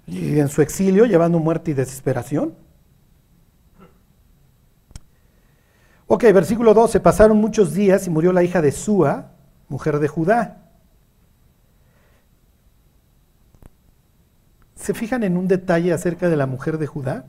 Y 0.07 0.39
en 0.39 0.47
su 0.49 0.63
exilio, 0.63 1.05
llevando 1.05 1.37
muerte 1.37 1.71
y 1.71 1.73
desesperación. 1.75 2.55
Ok, 6.07 6.23
versículo 6.33 6.73
12. 6.73 6.99
Pasaron 6.99 7.37
muchos 7.37 7.75
días 7.75 8.07
y 8.07 8.09
murió 8.09 8.33
la 8.33 8.43
hija 8.43 8.63
de 8.63 8.71
Sua, 8.71 9.31
mujer 9.69 9.99
de 9.99 10.07
Judá. 10.07 10.71
¿Se 14.75 14.95
fijan 14.95 15.23
en 15.23 15.37
un 15.37 15.47
detalle 15.47 15.93
acerca 15.93 16.29
de 16.29 16.35
la 16.35 16.47
mujer 16.47 16.79
de 16.79 16.87
Judá? 16.87 17.25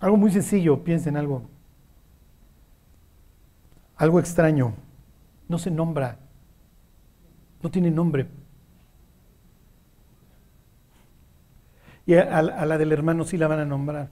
Algo 0.00 0.16
muy 0.16 0.30
sencillo, 0.30 0.84
piensen 0.84 1.16
algo. 1.16 1.42
Algo 3.96 4.20
extraño. 4.20 4.74
No 5.48 5.58
se 5.58 5.70
nombra. 5.70 6.18
No 7.62 7.70
tiene 7.70 7.90
nombre. 7.90 8.28
Y 12.06 12.14
a, 12.14 12.40
la 12.42 12.78
del 12.78 12.92
hermano 12.92 13.24
sí 13.24 13.36
la 13.36 13.48
van 13.48 13.58
a 13.58 13.64
nombrar. 13.64 14.08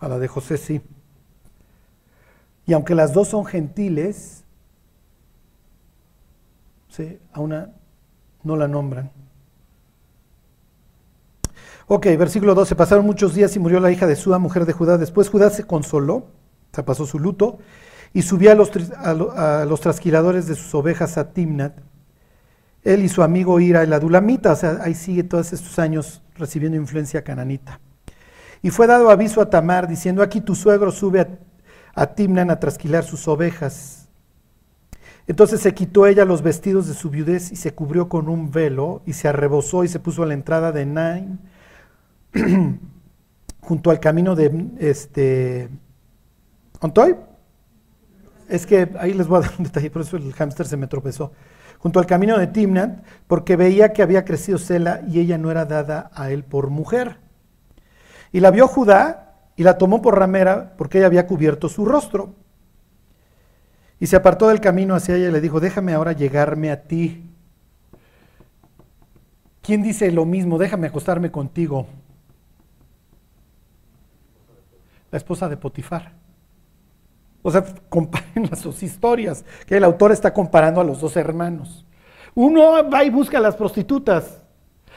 A 0.00 0.08
la 0.08 0.18
de 0.18 0.26
José 0.26 0.56
sí. 0.56 0.80
Y 2.66 2.72
aunque 2.72 2.94
las 2.94 3.12
dos 3.12 3.28
son 3.28 3.44
gentiles, 3.44 4.44
¿sí? 6.88 7.18
a 7.32 7.40
una 7.40 7.70
no 8.42 8.56
la 8.56 8.66
nombran. 8.66 9.10
Ok, 11.92 12.06
versículo 12.16 12.54
12. 12.54 12.76
Pasaron 12.76 13.04
muchos 13.04 13.34
días 13.34 13.56
y 13.56 13.58
murió 13.58 13.80
la 13.80 13.90
hija 13.90 14.06
de 14.06 14.14
Sua, 14.14 14.38
mujer 14.38 14.64
de 14.64 14.72
Judá. 14.72 14.96
Después 14.96 15.28
Judá 15.28 15.50
se 15.50 15.64
consoló, 15.64 16.28
se 16.72 16.84
pasó 16.84 17.04
su 17.04 17.18
luto, 17.18 17.58
y 18.12 18.22
subió 18.22 18.52
a 18.52 18.54
los, 18.54 18.70
a 18.96 19.64
los 19.64 19.80
trasquiladores 19.80 20.46
de 20.46 20.54
sus 20.54 20.72
ovejas 20.72 21.18
a 21.18 21.32
Timnat 21.32 21.74
él 22.84 23.04
y 23.04 23.08
su 23.08 23.24
amigo 23.24 23.60
Ira 23.60 23.82
el 23.82 23.92
Adulamita, 23.92 24.52
o 24.52 24.56
sea, 24.56 24.78
ahí 24.82 24.94
sigue 24.94 25.22
todos 25.24 25.52
estos 25.52 25.78
años 25.78 26.22
recibiendo 26.36 26.78
influencia 26.78 27.22
cananita. 27.22 27.80
Y 28.62 28.70
fue 28.70 28.86
dado 28.86 29.10
aviso 29.10 29.40
a 29.40 29.50
Tamar 29.50 29.88
diciendo, 29.88 30.22
aquí 30.22 30.40
tu 30.40 30.54
suegro 30.54 30.90
sube 30.90 31.26
a, 31.94 32.06
Timnan 32.14 32.50
a 32.50 32.60
trasquilar 32.60 33.04
sus 33.04 33.26
ovejas. 33.28 34.08
Entonces 35.26 35.60
se 35.60 35.74
quitó 35.74 36.06
ella 36.06 36.24
los 36.24 36.42
vestidos 36.42 36.86
de 36.86 36.94
su 36.94 37.10
viudez 37.10 37.52
y 37.52 37.56
se 37.56 37.74
cubrió 37.74 38.08
con 38.08 38.28
un 38.28 38.50
velo 38.50 39.02
y 39.06 39.12
se 39.12 39.28
arrebozó 39.28 39.84
y 39.84 39.88
se 39.88 40.00
puso 40.00 40.22
a 40.22 40.26
la 40.26 40.34
entrada 40.34 40.72
de 40.72 40.86
Nain, 40.86 41.38
junto 43.60 43.90
al 43.90 44.00
camino 44.00 44.34
de 44.34 44.68
este 44.78 45.68
¿Ontoy? 46.80 47.16
Es 48.48 48.66
que 48.66 48.90
ahí 48.98 49.12
les 49.12 49.28
voy 49.28 49.38
a 49.38 49.40
dar 49.42 49.52
un 49.58 49.64
detalle, 49.64 49.90
por 49.90 50.02
eso 50.02 50.16
el 50.16 50.32
hámster 50.32 50.66
se 50.66 50.76
me 50.76 50.86
tropezó 50.86 51.32
junto 51.80 51.98
al 51.98 52.06
camino 52.06 52.38
de 52.38 52.46
Timnat, 52.46 53.02
porque 53.26 53.56
veía 53.56 53.92
que 53.92 54.02
había 54.02 54.24
crecido 54.24 54.58
Sela 54.58 55.00
y 55.08 55.18
ella 55.18 55.38
no 55.38 55.50
era 55.50 55.64
dada 55.64 56.10
a 56.14 56.30
él 56.30 56.44
por 56.44 56.68
mujer. 56.68 57.16
Y 58.32 58.40
la 58.40 58.50
vio 58.50 58.68
Judá 58.68 59.34
y 59.56 59.62
la 59.62 59.78
tomó 59.78 60.02
por 60.02 60.18
ramera 60.18 60.74
porque 60.76 60.98
ella 60.98 61.06
había 61.06 61.26
cubierto 61.26 61.68
su 61.68 61.86
rostro. 61.86 62.34
Y 63.98 64.06
se 64.06 64.16
apartó 64.16 64.48
del 64.48 64.60
camino 64.60 64.94
hacia 64.94 65.16
ella 65.16 65.28
y 65.28 65.32
le 65.32 65.40
dijo, 65.40 65.58
déjame 65.58 65.94
ahora 65.94 66.12
llegarme 66.12 66.70
a 66.70 66.82
ti. 66.82 67.26
¿Quién 69.62 69.82
dice 69.82 70.10
lo 70.12 70.26
mismo? 70.26 70.58
Déjame 70.58 70.86
acostarme 70.86 71.30
contigo. 71.30 71.86
La 75.10 75.18
esposa 75.18 75.48
de 75.48 75.56
Potifar. 75.56 76.12
O 77.42 77.50
sea, 77.50 77.64
comparen 77.88 78.48
las 78.50 78.62
dos 78.62 78.82
historias, 78.82 79.44
que 79.66 79.76
el 79.76 79.84
autor 79.84 80.12
está 80.12 80.32
comparando 80.32 80.80
a 80.80 80.84
los 80.84 81.00
dos 81.00 81.16
hermanos. 81.16 81.86
Uno 82.34 82.88
va 82.88 83.04
y 83.04 83.10
busca 83.10 83.38
a 83.38 83.40
las 83.40 83.56
prostitutas, 83.56 84.40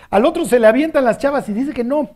al 0.09 0.25
otro 0.25 0.45
se 0.45 0.59
le 0.59 0.67
avientan 0.67 1.05
las 1.05 1.17
chavas 1.17 1.49
y 1.49 1.53
dice 1.53 1.73
que 1.73 1.83
no. 1.83 2.09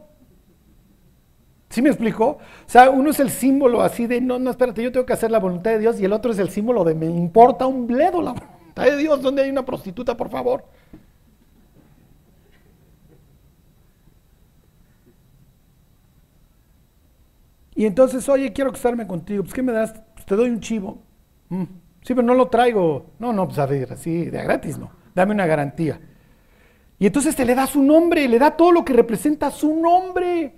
¿Sí 1.70 1.82
me 1.82 1.90
explicó? 1.90 2.26
O 2.26 2.40
sea, 2.70 2.90
uno 2.90 3.10
es 3.10 3.20
el 3.20 3.30
símbolo 3.30 3.82
así 3.82 4.08
de, 4.08 4.22
no, 4.22 4.40
no, 4.40 4.52
espérate, 4.52 4.84
yo 4.84 4.92
tengo 4.92 5.06
que 5.06 5.14
hacer 5.14 5.32
la 5.32 5.40
voluntad 5.40 5.72
de 5.72 5.80
Dios 5.80 6.00
y 6.00 6.06
el 6.06 6.14
otro 6.14 6.32
es 6.32 6.40
el 6.40 6.50
símbolo 6.50 6.84
de, 6.84 6.96
me 6.96 7.08
importa 7.08 7.66
un 7.66 7.88
bledo 7.88 8.22
la 8.22 8.34
voluntad 8.34 8.84
de 8.84 8.98
Dios, 8.98 9.22
¿dónde 9.22 9.42
hay 9.42 9.50
una 9.50 9.66
prostituta, 9.66 10.16
por 10.16 10.30
favor? 10.30 10.64
Y 17.78 17.86
entonces, 17.86 18.28
oye, 18.28 18.52
quiero 18.54 18.72
casarme 18.72 19.06
contigo, 19.06 19.44
pues 19.44 19.54
¿qué 19.54 19.62
me 19.62 19.72
das? 19.72 19.94
Pues 20.16 20.26
te 20.26 20.36
doy 20.36 20.50
un 20.50 20.60
chivo. 20.60 21.04
Mm. 21.50 21.64
Sí, 22.02 22.16
pero 22.16 22.24
no 22.24 22.34
lo 22.34 22.48
traigo. 22.48 23.12
No, 23.20 23.32
no, 23.32 23.46
pues 23.46 23.60
a 23.60 23.68
ver, 23.68 23.94
así, 23.94 24.26
de 24.26 24.44
gratis 24.44 24.80
no. 24.80 24.90
Dame 25.14 25.36
una 25.36 25.46
garantía. 25.46 26.02
Y 26.98 27.06
entonces 27.06 27.36
te 27.36 27.46
le 27.46 27.54
da 27.54 27.68
su 27.68 27.84
nombre, 27.84 28.28
le 28.28 28.40
da 28.40 28.58
todo 28.58 28.72
lo 28.72 28.84
que 28.84 28.94
representa 28.94 29.52
su 29.52 29.76
nombre. 29.76 30.56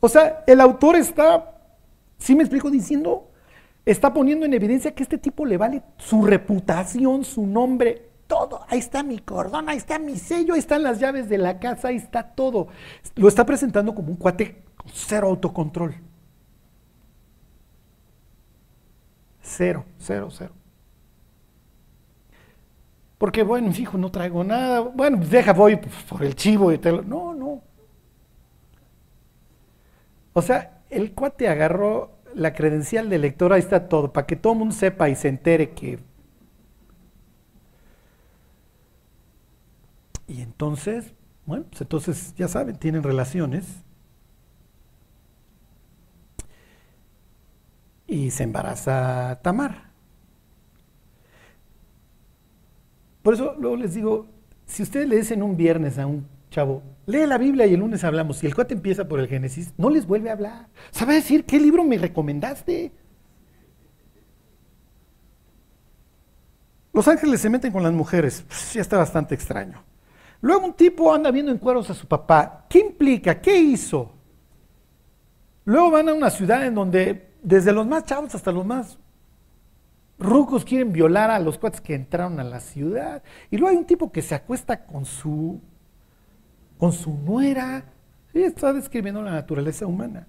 O 0.00 0.08
sea, 0.08 0.42
el 0.46 0.62
autor 0.62 0.96
está, 0.96 1.54
¿sí 2.16 2.34
me 2.34 2.44
explico 2.44 2.70
diciendo? 2.70 3.30
Está 3.84 4.14
poniendo 4.14 4.46
en 4.46 4.54
evidencia 4.54 4.94
que 4.94 5.02
este 5.02 5.18
tipo 5.18 5.44
le 5.44 5.58
vale 5.58 5.82
su 5.98 6.24
reputación, 6.24 7.24
su 7.24 7.46
nombre, 7.46 8.08
todo. 8.26 8.62
Ahí 8.68 8.78
está 8.78 9.02
mi 9.02 9.18
cordón, 9.18 9.68
ahí 9.68 9.76
está 9.76 9.98
mi 9.98 10.16
sello, 10.16 10.54
ahí 10.54 10.60
están 10.60 10.82
las 10.82 10.98
llaves 10.98 11.28
de 11.28 11.36
la 11.36 11.58
casa, 11.58 11.88
ahí 11.88 11.96
está 11.96 12.22
todo. 12.22 12.68
Lo 13.16 13.28
está 13.28 13.44
presentando 13.44 13.94
como 13.94 14.08
un 14.08 14.16
cuate 14.16 14.62
cero 14.94 15.28
autocontrol. 15.28 15.94
Cero, 19.42 19.84
cero, 19.98 20.28
cero. 20.30 20.52
Porque, 23.18 23.42
bueno, 23.42 23.70
hijo, 23.76 23.98
no 23.98 24.10
traigo 24.10 24.42
nada. 24.42 24.80
Bueno, 24.80 25.18
deja, 25.18 25.52
voy 25.52 25.78
por 26.08 26.24
el 26.24 26.34
chivo 26.34 26.72
y 26.72 26.78
te. 26.78 26.90
No, 26.90 27.34
no. 27.34 27.62
O 30.32 30.42
sea, 30.42 30.82
el 30.90 31.12
cuate 31.12 31.48
agarró 31.48 32.18
la 32.34 32.54
credencial 32.54 33.08
de 33.10 33.18
lector, 33.18 33.52
ahí 33.52 33.60
está 33.60 33.88
todo, 33.88 34.12
para 34.12 34.26
que 34.26 34.36
todo 34.36 34.54
el 34.54 34.58
mundo 34.60 34.74
sepa 34.74 35.08
y 35.08 35.14
se 35.16 35.28
entere 35.28 35.70
que... 35.70 35.98
Y 40.26 40.40
entonces, 40.40 41.12
bueno, 41.44 41.64
pues 41.68 41.82
entonces, 41.82 42.34
ya 42.36 42.48
saben, 42.48 42.76
tienen 42.76 43.02
relaciones. 43.02 43.82
Y 48.12 48.30
se 48.30 48.42
embaraza 48.42 49.40
Tamar. 49.40 49.84
Por 53.22 53.32
eso 53.32 53.56
luego 53.58 53.76
les 53.76 53.94
digo, 53.94 54.26
si 54.66 54.82
ustedes 54.82 55.08
le 55.08 55.16
dicen 55.16 55.42
un 55.42 55.56
viernes 55.56 55.98
a 55.98 56.06
un 56.06 56.28
chavo, 56.50 56.82
lee 57.06 57.24
la 57.24 57.38
Biblia 57.38 57.64
y 57.64 57.72
el 57.72 57.80
lunes 57.80 58.04
hablamos, 58.04 58.36
si 58.36 58.46
el 58.46 58.54
cuate 58.54 58.74
empieza 58.74 59.08
por 59.08 59.18
el 59.18 59.28
Génesis, 59.28 59.72
no 59.78 59.88
les 59.88 60.06
vuelve 60.06 60.28
a 60.28 60.34
hablar. 60.34 60.68
¿Sabe 60.90 61.14
decir 61.14 61.46
qué 61.46 61.58
libro 61.58 61.84
me 61.84 61.96
recomendaste? 61.96 62.92
Los 66.92 67.08
ángeles 67.08 67.40
se 67.40 67.48
meten 67.48 67.72
con 67.72 67.82
las 67.82 67.94
mujeres, 67.94 68.44
pues, 68.46 68.74
ya 68.74 68.82
está 68.82 68.98
bastante 68.98 69.34
extraño. 69.34 69.82
Luego 70.42 70.66
un 70.66 70.74
tipo 70.74 71.14
anda 71.14 71.30
viendo 71.30 71.50
en 71.50 71.56
cueros 71.56 71.88
a 71.88 71.94
su 71.94 72.06
papá. 72.06 72.66
¿Qué 72.68 72.80
implica? 72.80 73.40
¿Qué 73.40 73.56
hizo? 73.56 74.12
Luego 75.64 75.92
van 75.92 76.10
a 76.10 76.12
una 76.12 76.28
ciudad 76.28 76.66
en 76.66 76.74
donde 76.74 77.31
desde 77.42 77.72
los 77.72 77.86
más 77.86 78.04
chavos 78.04 78.34
hasta 78.34 78.52
los 78.52 78.64
más 78.64 78.98
rucos 80.18 80.64
quieren 80.64 80.92
violar 80.92 81.30
a 81.30 81.38
los 81.38 81.58
cuates 81.58 81.80
que 81.80 81.94
entraron 81.94 82.38
a 82.40 82.44
la 82.44 82.60
ciudad. 82.60 83.22
Y 83.50 83.58
luego 83.58 83.70
hay 83.70 83.76
un 83.76 83.86
tipo 83.86 84.12
que 84.12 84.22
se 84.22 84.34
acuesta 84.34 84.84
con 84.84 85.04
su 85.04 85.60
con 86.78 86.92
su 86.92 87.12
nuera. 87.14 87.84
Y 88.34 88.42
está 88.42 88.72
describiendo 88.72 89.22
la 89.22 89.32
naturaleza 89.32 89.86
humana. 89.86 90.26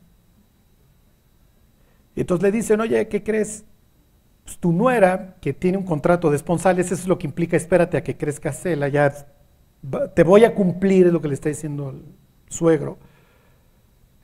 Y 2.16 2.22
entonces 2.22 2.44
le 2.44 2.52
dicen, 2.52 2.80
oye, 2.82 3.08
¿qué 3.08 3.24
crees? 3.24 3.66
Pues 4.44 4.58
tu 4.58 4.74
nuera, 4.74 5.38
que 5.42 5.54
tiene 5.54 5.78
un 5.78 5.86
contrato 5.86 6.30
de 6.30 6.36
esponsales, 6.36 6.88
eso 6.88 6.96
es 6.96 7.08
lo 7.08 7.18
que 7.18 7.28
implica, 7.28 7.56
espérate 7.56 7.98
a 7.98 8.04
que 8.04 8.18
crezca 8.18 8.52
Cela, 8.52 8.90
ya 8.90 9.26
te 10.14 10.24
voy 10.24 10.44
a 10.44 10.54
cumplir, 10.54 11.08
es 11.08 11.14
lo 11.14 11.22
que 11.22 11.30
le 11.30 11.34
está 11.34 11.50
diciendo 11.50 11.90
el 11.92 12.04
suegro. 12.50 12.98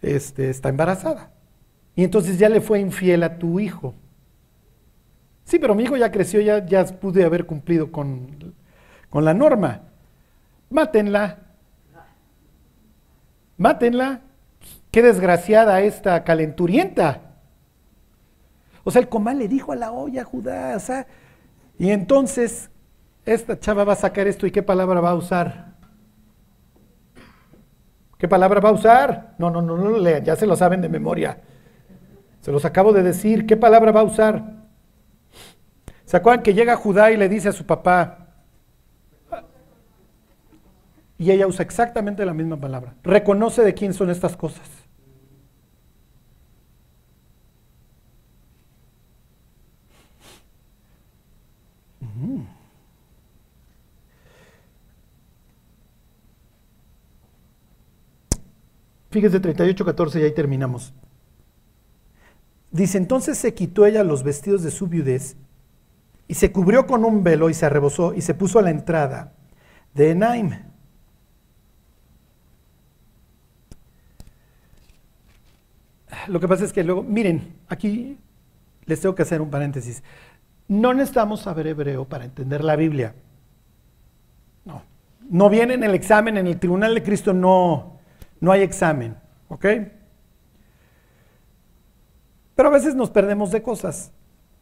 Este, 0.01 0.49
está 0.49 0.69
embarazada. 0.69 1.31
Y 1.99 2.05
entonces 2.05 2.39
ya 2.39 2.47
le 2.47 2.61
fue 2.61 2.79
infiel 2.79 3.23
a 3.23 3.37
tu 3.37 3.59
hijo. 3.59 3.93
Sí, 5.43 5.59
pero 5.59 5.75
mi 5.75 5.83
hijo 5.83 5.97
ya 5.97 6.09
creció, 6.09 6.39
ya, 6.39 6.65
ya 6.65 6.85
pude 6.85 7.25
haber 7.25 7.45
cumplido 7.45 7.91
con, 7.91 8.55
con 9.09 9.25
la 9.25 9.33
norma. 9.33 9.81
Mátenla. 10.69 11.39
Mátenla. 13.57 14.21
Qué 14.91 15.01
desgraciada 15.01 15.81
esta 15.81 16.23
calenturienta. 16.23 17.33
O 18.85 18.91
sea, 18.91 19.01
el 19.01 19.09
comal 19.09 19.37
le 19.37 19.49
dijo 19.49 19.73
a 19.73 19.75
la 19.75 19.91
olla 19.91 20.23
Judá, 20.23 20.77
o 20.77 20.79
sea, 20.79 21.05
y 21.77 21.89
entonces 21.91 22.69
esta 23.25 23.59
chava 23.59 23.83
va 23.83 23.91
a 23.91 23.97
sacar 23.97 24.25
esto 24.25 24.47
y 24.47 24.51
qué 24.51 24.63
palabra 24.63 25.01
va 25.01 25.09
a 25.09 25.15
usar. 25.15 25.73
¿Qué 28.17 28.29
palabra 28.29 28.61
va 28.61 28.69
a 28.69 28.71
usar? 28.71 29.35
No, 29.37 29.49
no, 29.49 29.61
no, 29.61 29.75
no 29.75 29.99
ya 30.19 30.37
se 30.37 30.47
lo 30.47 30.55
saben 30.55 30.79
de 30.79 30.87
memoria. 30.87 31.41
Se 32.41 32.51
los 32.51 32.65
acabo 32.65 32.93
de 32.93 33.03
decir. 33.03 33.45
¿Qué 33.45 33.57
palabra 33.57 33.91
va 33.91 34.01
a 34.01 34.05
usar? 34.05 34.59
¿Se 36.05 36.17
acuerdan 36.17 36.43
que 36.43 36.53
llega 36.53 36.75
Judá 36.75 37.11
y 37.11 37.17
le 37.17 37.29
dice 37.29 37.49
a 37.49 37.53
su 37.53 37.65
papá? 37.65 38.27
Y 41.17 41.31
ella 41.31 41.47
usa 41.47 41.63
exactamente 41.63 42.25
la 42.25 42.33
misma 42.33 42.57
palabra. 42.57 42.95
Reconoce 43.03 43.61
de 43.61 43.73
quién 43.73 43.93
son 43.93 44.09
estas 44.09 44.37
cosas. 44.37 44.67
Fíjese 59.11 59.39
38, 59.39 59.85
14 59.85 60.19
y 60.19 60.23
ahí 60.23 60.33
terminamos. 60.33 60.93
Dice, 62.71 62.97
entonces 62.97 63.37
se 63.37 63.53
quitó 63.53 63.85
ella 63.85 64.03
los 64.03 64.23
vestidos 64.23 64.61
de 64.63 64.71
su 64.71 64.87
viudez 64.87 65.35
y 66.27 66.35
se 66.35 66.51
cubrió 66.51 66.85
con 66.85 67.03
un 67.03 67.23
velo 67.23 67.49
y 67.49 67.53
se 67.53 67.65
arrebozó 67.65 68.13
y 68.13 68.21
se 68.21 68.35
puso 68.35 68.59
a 68.59 68.61
la 68.61 68.69
entrada 68.69 69.33
de 69.95 70.11
Enaim. 70.11 70.51
Lo 76.27 76.39
que 76.39 76.47
pasa 76.47 76.65
es 76.65 76.73
que 76.73 76.83
luego, 76.83 77.01
miren, 77.01 77.55
aquí 77.67 78.17
les 78.85 79.01
tengo 79.01 79.15
que 79.15 79.23
hacer 79.23 79.41
un 79.41 79.49
paréntesis. 79.49 80.03
No 80.67 80.93
necesitamos 80.93 81.41
saber 81.41 81.65
hebreo 81.65 82.05
para 82.05 82.25
entender 82.25 82.63
la 82.63 82.75
Biblia. 82.75 83.15
No. 84.65 84.83
No 85.29 85.49
viene 85.49 85.73
en 85.73 85.83
el 85.83 85.95
examen, 85.95 86.37
en 86.37 86.45
el 86.45 86.59
tribunal 86.59 86.93
de 86.93 87.01
Cristo 87.01 87.33
no, 87.33 87.99
no 88.39 88.51
hay 88.51 88.61
examen. 88.61 89.15
¿Ok? 89.47 89.65
Pero 92.59 92.67
a 92.67 92.73
veces 92.73 92.93
nos 92.93 93.09
perdemos 93.09 93.51
de 93.51 93.63
cosas. 93.63 94.11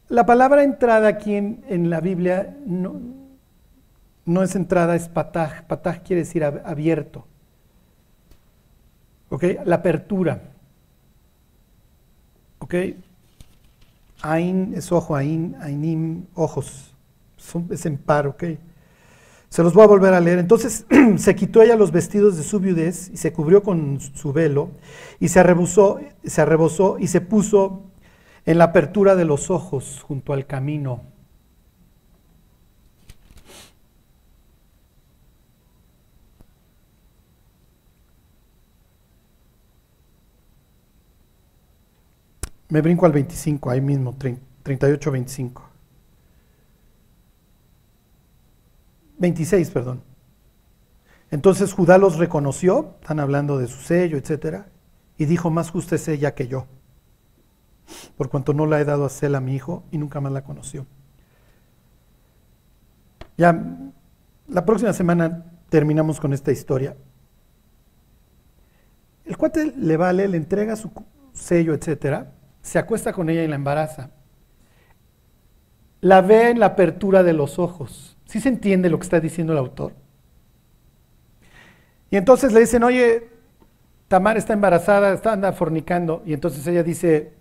La 0.08 0.28
palabra 0.28 0.64
entrada 0.64 1.08
aquí 1.08 1.34
en, 1.34 1.90
la 1.90 2.00
Biblia 2.00 2.56
no, 2.64 4.44
es 4.44 4.56
entrada, 4.56 4.96
es 4.96 5.10
pataj. 5.10 5.66
Pataj 5.66 6.04
quiere 6.04 6.22
decir 6.22 6.44
abierto. 6.44 7.26
¿Ok? 9.30 9.46
La 9.66 9.78
apertura. 9.78 10.44
¿Ok? 12.60 12.76
Ain 14.22 14.74
es 14.76 14.92
ojo, 14.92 15.16
Ain, 15.16 15.56
Ainim, 15.60 16.28
ojos. 16.36 16.94
es 17.72 17.86
en 17.88 17.98
par, 17.98 18.28
¿ok? 18.28 18.44
Se 19.50 19.64
los 19.64 19.74
voy 19.74 19.86
a 19.86 19.88
volver 19.88 20.14
a 20.14 20.20
leer. 20.20 20.38
Entonces 20.38 20.86
se 21.18 21.36
quitó 21.36 21.64
ella 21.64 21.76
los 21.76 21.92
vestidos 21.92 22.38
de 22.38 22.44
su 22.44 22.60
viudez 22.60 23.10
y 23.12 23.18
se 23.18 23.34
cubrió 23.34 23.64
con 23.64 24.00
su 24.00 24.34
velo 24.34 24.70
y 25.20 25.30
se 25.30 25.40
arrebozó, 25.40 26.00
se 26.24 26.42
arrebozó 26.42 26.98
y 27.00 27.08
se 27.08 27.22
puso 27.22 27.87
en 28.48 28.58
la 28.58 28.64
apertura 28.64 29.16
de 29.18 29.26
los 29.26 29.52
ojos 29.52 30.02
junto 30.08 30.32
al 30.32 30.48
camino. 30.48 31.04
Me 42.70 42.80
brinco 42.82 43.06
al 43.06 43.12
25, 43.12 43.70
ahí 43.70 43.82
mismo, 43.82 44.16
38-25. 44.64 45.62
26, 49.18 49.72
perdón. 49.72 50.04
Entonces 51.32 51.74
Judá 51.74 51.98
los 51.98 52.18
reconoció, 52.18 52.96
están 53.02 53.20
hablando 53.20 53.58
de 53.58 53.68
su 53.68 53.82
sello, 53.82 54.18
etcétera, 54.18 54.70
y 55.18 55.26
dijo, 55.26 55.50
más 55.50 55.70
justa 55.70 55.96
es 55.96 56.08
ella 56.08 56.34
que 56.34 56.48
yo, 56.48 56.68
por 58.18 58.30
cuanto 58.30 58.54
no 58.54 58.66
la 58.66 58.80
he 58.80 58.86
dado 58.86 59.06
a 59.06 59.10
Sela 59.10 59.40
a 59.40 59.42
mi 59.42 59.56
hijo 59.56 59.84
y 59.92 59.98
nunca 59.98 60.22
más 60.22 60.32
la 60.32 60.44
conoció. 60.44 60.86
Ya, 63.38 63.64
la 64.48 64.66
próxima 64.66 64.94
semana 64.94 65.46
terminamos 65.70 66.20
con 66.20 66.34
esta 66.34 66.52
historia. 66.52 66.96
El 69.26 69.38
cuate 69.38 69.74
le 69.76 69.98
vale, 69.98 70.28
le 70.28 70.38
entrega 70.38 70.76
su 70.76 70.90
sello, 71.34 71.74
etcétera, 71.74 72.32
se 72.62 72.80
acuesta 72.80 73.14
con 73.14 73.30
ella 73.30 73.44
y 73.44 73.48
la 73.48 73.56
embaraza. 73.56 74.12
La 76.02 76.22
ve 76.22 76.50
en 76.50 76.60
la 76.60 76.68
apertura 76.68 77.24
de 77.24 77.34
los 77.34 77.60
ojos. 77.60 78.18
¿Sí 78.26 78.40
se 78.40 78.50
entiende 78.50 78.90
lo 78.90 78.98
que 78.98 79.04
está 79.04 79.20
diciendo 79.20 79.54
el 79.54 79.60
autor? 79.60 79.94
Y 82.10 82.18
entonces 82.18 82.54
le 82.54 82.62
dicen, 82.62 82.84
oye, 82.84 83.30
Tamar 84.08 84.38
está 84.38 84.54
embarazada, 84.54 85.14
está 85.14 85.34
anda 85.34 85.52
fornicando. 85.52 86.24
Y 86.26 86.34
entonces 86.34 86.66
ella 86.68 86.84
dice, 86.84 87.34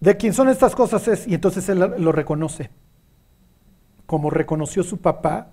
¿de 0.00 0.16
quién 0.16 0.32
son 0.32 0.48
estas 0.48 0.74
cosas? 0.74 1.06
Es? 1.08 1.26
Y 1.26 1.34
entonces 1.34 1.68
él 1.68 1.78
lo 1.78 2.12
reconoce. 2.12 2.70
Como 4.06 4.30
reconoció 4.30 4.82
su 4.82 4.98
papá 4.98 5.52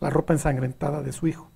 la 0.00 0.10
ropa 0.10 0.32
ensangrentada 0.32 1.02
de 1.02 1.12
su 1.12 1.26
hijo. 1.26 1.50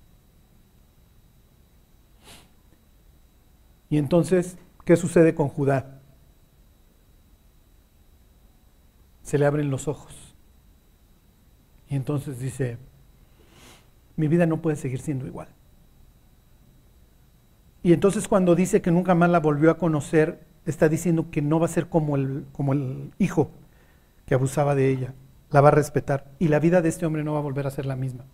Y 3.89 3.97
entonces, 3.97 4.57
¿qué 4.83 4.95
sucede 4.95 5.35
con 5.35 5.49
Judá? 5.49 6.01
Se 9.23 9.37
le 9.37 9.45
abren 9.45 9.69
los 9.69 9.87
ojos. 9.87 10.35
Y 11.89 11.95
entonces 11.95 12.39
dice, 12.39 12.77
mi 14.15 14.27
vida 14.27 14.45
no 14.45 14.61
puede 14.61 14.75
seguir 14.75 14.99
siendo 14.99 15.25
igual. 15.27 15.47
Y 17.83 17.93
entonces 17.93 18.27
cuando 18.27 18.55
dice 18.55 18.81
que 18.81 18.91
nunca 18.91 19.13
más 19.13 19.29
la 19.29 19.39
volvió 19.39 19.69
a 19.69 19.77
conocer, 19.77 20.45
está 20.65 20.89
diciendo 20.89 21.29
que 21.31 21.41
no 21.41 21.59
va 21.59 21.65
a 21.65 21.69
ser 21.69 21.87
como 21.87 22.15
el, 22.15 22.45
como 22.51 22.73
el 22.73 23.11
hijo 23.19 23.51
que 24.25 24.33
abusaba 24.33 24.75
de 24.75 24.89
ella, 24.89 25.13
la 25.51 25.61
va 25.61 25.69
a 25.69 25.71
respetar. 25.71 26.25
Y 26.39 26.47
la 26.47 26.59
vida 26.59 26.81
de 26.81 26.89
este 26.89 27.05
hombre 27.05 27.23
no 27.23 27.33
va 27.33 27.39
a 27.39 27.43
volver 27.43 27.67
a 27.67 27.71
ser 27.71 27.85
la 27.85 27.95
misma. 27.95 28.25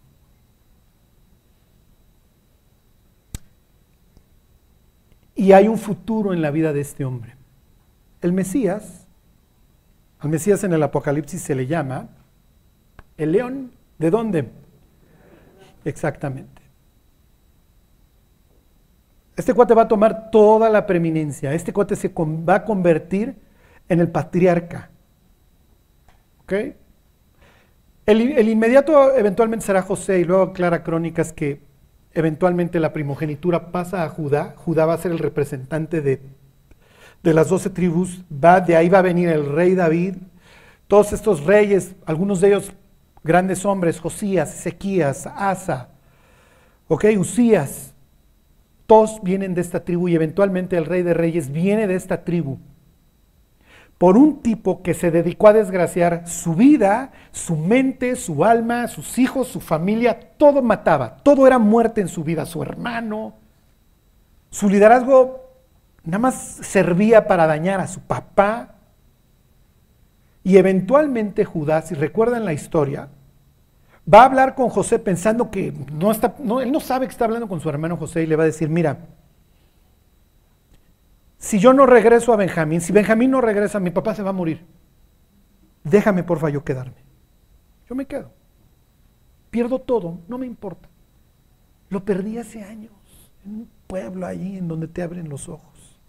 Y 5.36 5.54
hay 5.54 5.68
un 5.68 5.78
futuro 5.78 6.34
en 6.34 6.42
la 6.42 6.52
vida 6.52 6.72
de 6.72 6.82
este 6.82 7.04
hombre. 7.04 7.36
El 8.22 8.32
Mesías, 8.32 9.08
al 10.20 10.30
Mesías 10.30 10.64
en 10.64 10.74
el 10.74 10.84
Apocalipsis 10.84 11.42
se 11.42 11.56
le 11.56 11.66
llama 11.66 12.10
el 13.18 13.32
león. 13.32 13.72
¿De 13.98 14.12
dónde? 14.12 14.50
Exactamente. 15.84 16.61
Este 19.36 19.54
cuate 19.54 19.74
va 19.74 19.84
a 19.84 19.88
tomar 19.88 20.30
toda 20.30 20.70
la 20.70 20.86
preeminencia. 20.86 21.54
Este 21.54 21.74
cuate 21.74 21.96
se 21.96 22.12
va 22.16 22.56
a 22.56 22.66
convertir 22.66 23.36
en 23.88 24.00
el 24.00 24.10
patriarca. 24.10 24.90
¿Ok? 26.44 26.54
El, 28.06 28.50
inmediato 28.50 29.16
eventualmente 29.16 29.66
será 29.66 29.82
José 29.84 30.20
y 30.20 30.26
luego 30.26 30.44
aclara 30.44 30.84
Crónicas 30.84 31.32
que 31.32 31.62
eventualmente 32.14 32.80
la 32.80 32.92
primogenitura 32.92 33.72
pasa 33.72 34.04
a 34.04 34.10
Judá. 34.10 34.54
Judá 34.58 34.86
va 34.86 34.96
a 34.96 34.98
ser 34.98 35.12
el 35.12 35.20
representante 35.20 36.02
de, 36.02 36.22
de 37.24 37.34
las 37.34 37.50
doce 37.50 37.70
tribus. 37.70 38.24
Va, 38.32 38.60
de 38.60 38.76
ahí 38.76 38.90
va 38.90 39.00
a 39.00 39.04
venir 39.04 39.30
el 39.30 39.46
rey 39.46 39.76
David. 39.76 40.16
Todos 40.88 41.14
estos 41.14 41.46
reyes, 41.46 41.96
algunos 42.06 42.42
de 42.42 42.50
ellos 42.50 42.74
grandes 43.24 43.66
hombres, 43.66 44.00
Josías, 44.00 44.54
Ezequías, 44.54 45.28
Asa, 45.28 45.90
ok, 46.88 47.06
Usías, 47.18 47.91
todos 48.92 49.24
vienen 49.24 49.54
de 49.54 49.62
esta 49.62 49.86
tribu 49.86 50.10
y 50.10 50.16
eventualmente 50.16 50.76
el 50.76 50.84
rey 50.84 51.02
de 51.02 51.14
reyes 51.14 51.50
viene 51.50 51.88
de 51.88 51.96
esta 51.96 52.26
tribu 52.26 52.60
por 53.98 54.18
un 54.18 54.42
tipo 54.42 54.84
que 54.84 54.94
se 54.94 55.12
dedicó 55.12 55.48
a 55.48 55.54
desgraciar 55.54 56.28
su 56.28 56.56
vida, 56.56 57.14
su 57.32 57.56
mente, 57.56 58.18
su 58.18 58.44
alma, 58.44 58.90
sus 58.90 59.18
hijos, 59.18 59.48
su 59.48 59.62
familia, 59.62 60.20
todo 60.36 60.62
mataba, 60.62 61.16
todo 61.24 61.48
era 61.48 61.58
muerte 61.58 62.02
en 62.02 62.10
su 62.10 62.26
vida, 62.26 62.46
su 62.46 62.62
hermano. 62.62 63.36
Su 64.50 64.68
liderazgo 64.68 65.40
nada 66.04 66.20
más 66.20 66.36
servía 66.36 67.28
para 67.28 67.48
dañar 67.48 67.80
a 67.80 67.88
su 67.88 68.02
papá, 68.02 68.76
y 70.44 70.58
eventualmente 70.58 71.46
Judá, 71.46 71.82
si 71.82 71.96
recuerdan 71.96 72.44
la 72.44 72.52
historia, 72.52 73.08
va 74.12 74.22
a 74.22 74.26
hablar 74.26 74.56
con 74.56 74.70
José 74.70 75.00
pensando 75.00 75.52
que 75.52 75.74
no 75.92 76.12
está, 76.12 76.36
no, 76.40 76.62
él 76.62 76.72
no 76.72 76.80
sabe 76.80 77.08
que 77.08 77.12
está 77.12 77.26
hablando 77.26 77.48
con 77.48 77.60
su 77.60 77.70
hermano 77.70 77.98
José 77.98 78.24
y 78.24 78.28
le 78.28 78.36
va 78.36 78.44
a 78.44 78.48
decir, 78.48 78.70
mira, 78.70 79.08
si 81.38 81.60
yo 81.60 81.74
no 81.74 81.86
regreso 81.86 82.34
a 82.34 82.36
Benjamín, 82.36 82.82
si 82.82 82.94
Benjamín 82.94 83.32
no 83.32 83.42
regresa, 83.42 83.80
mi 83.80 83.90
papá 83.90 84.14
se 84.16 84.24
va 84.24 84.30
a 84.30 84.34
morir. 84.34 84.66
Déjame, 85.84 86.24
porfa, 86.24 86.50
yo 86.50 86.64
quedarme. 86.64 87.04
Yo 87.90 87.96
me 87.96 88.06
quedo. 88.06 88.32
Pierdo 89.50 89.80
todo, 89.80 90.20
no 90.28 90.38
me 90.38 90.46
importa. 90.46 90.88
Lo 91.90 92.06
perdí 92.06 92.38
hace 92.38 92.64
años, 92.64 92.94
en 93.44 93.56
un 93.56 93.70
pueblo 93.88 94.26
allí 94.26 94.58
en 94.58 94.68
donde 94.68 94.88
te 94.88 95.02
abren 95.02 95.30
los 95.30 95.50
ojos. 95.50 96.00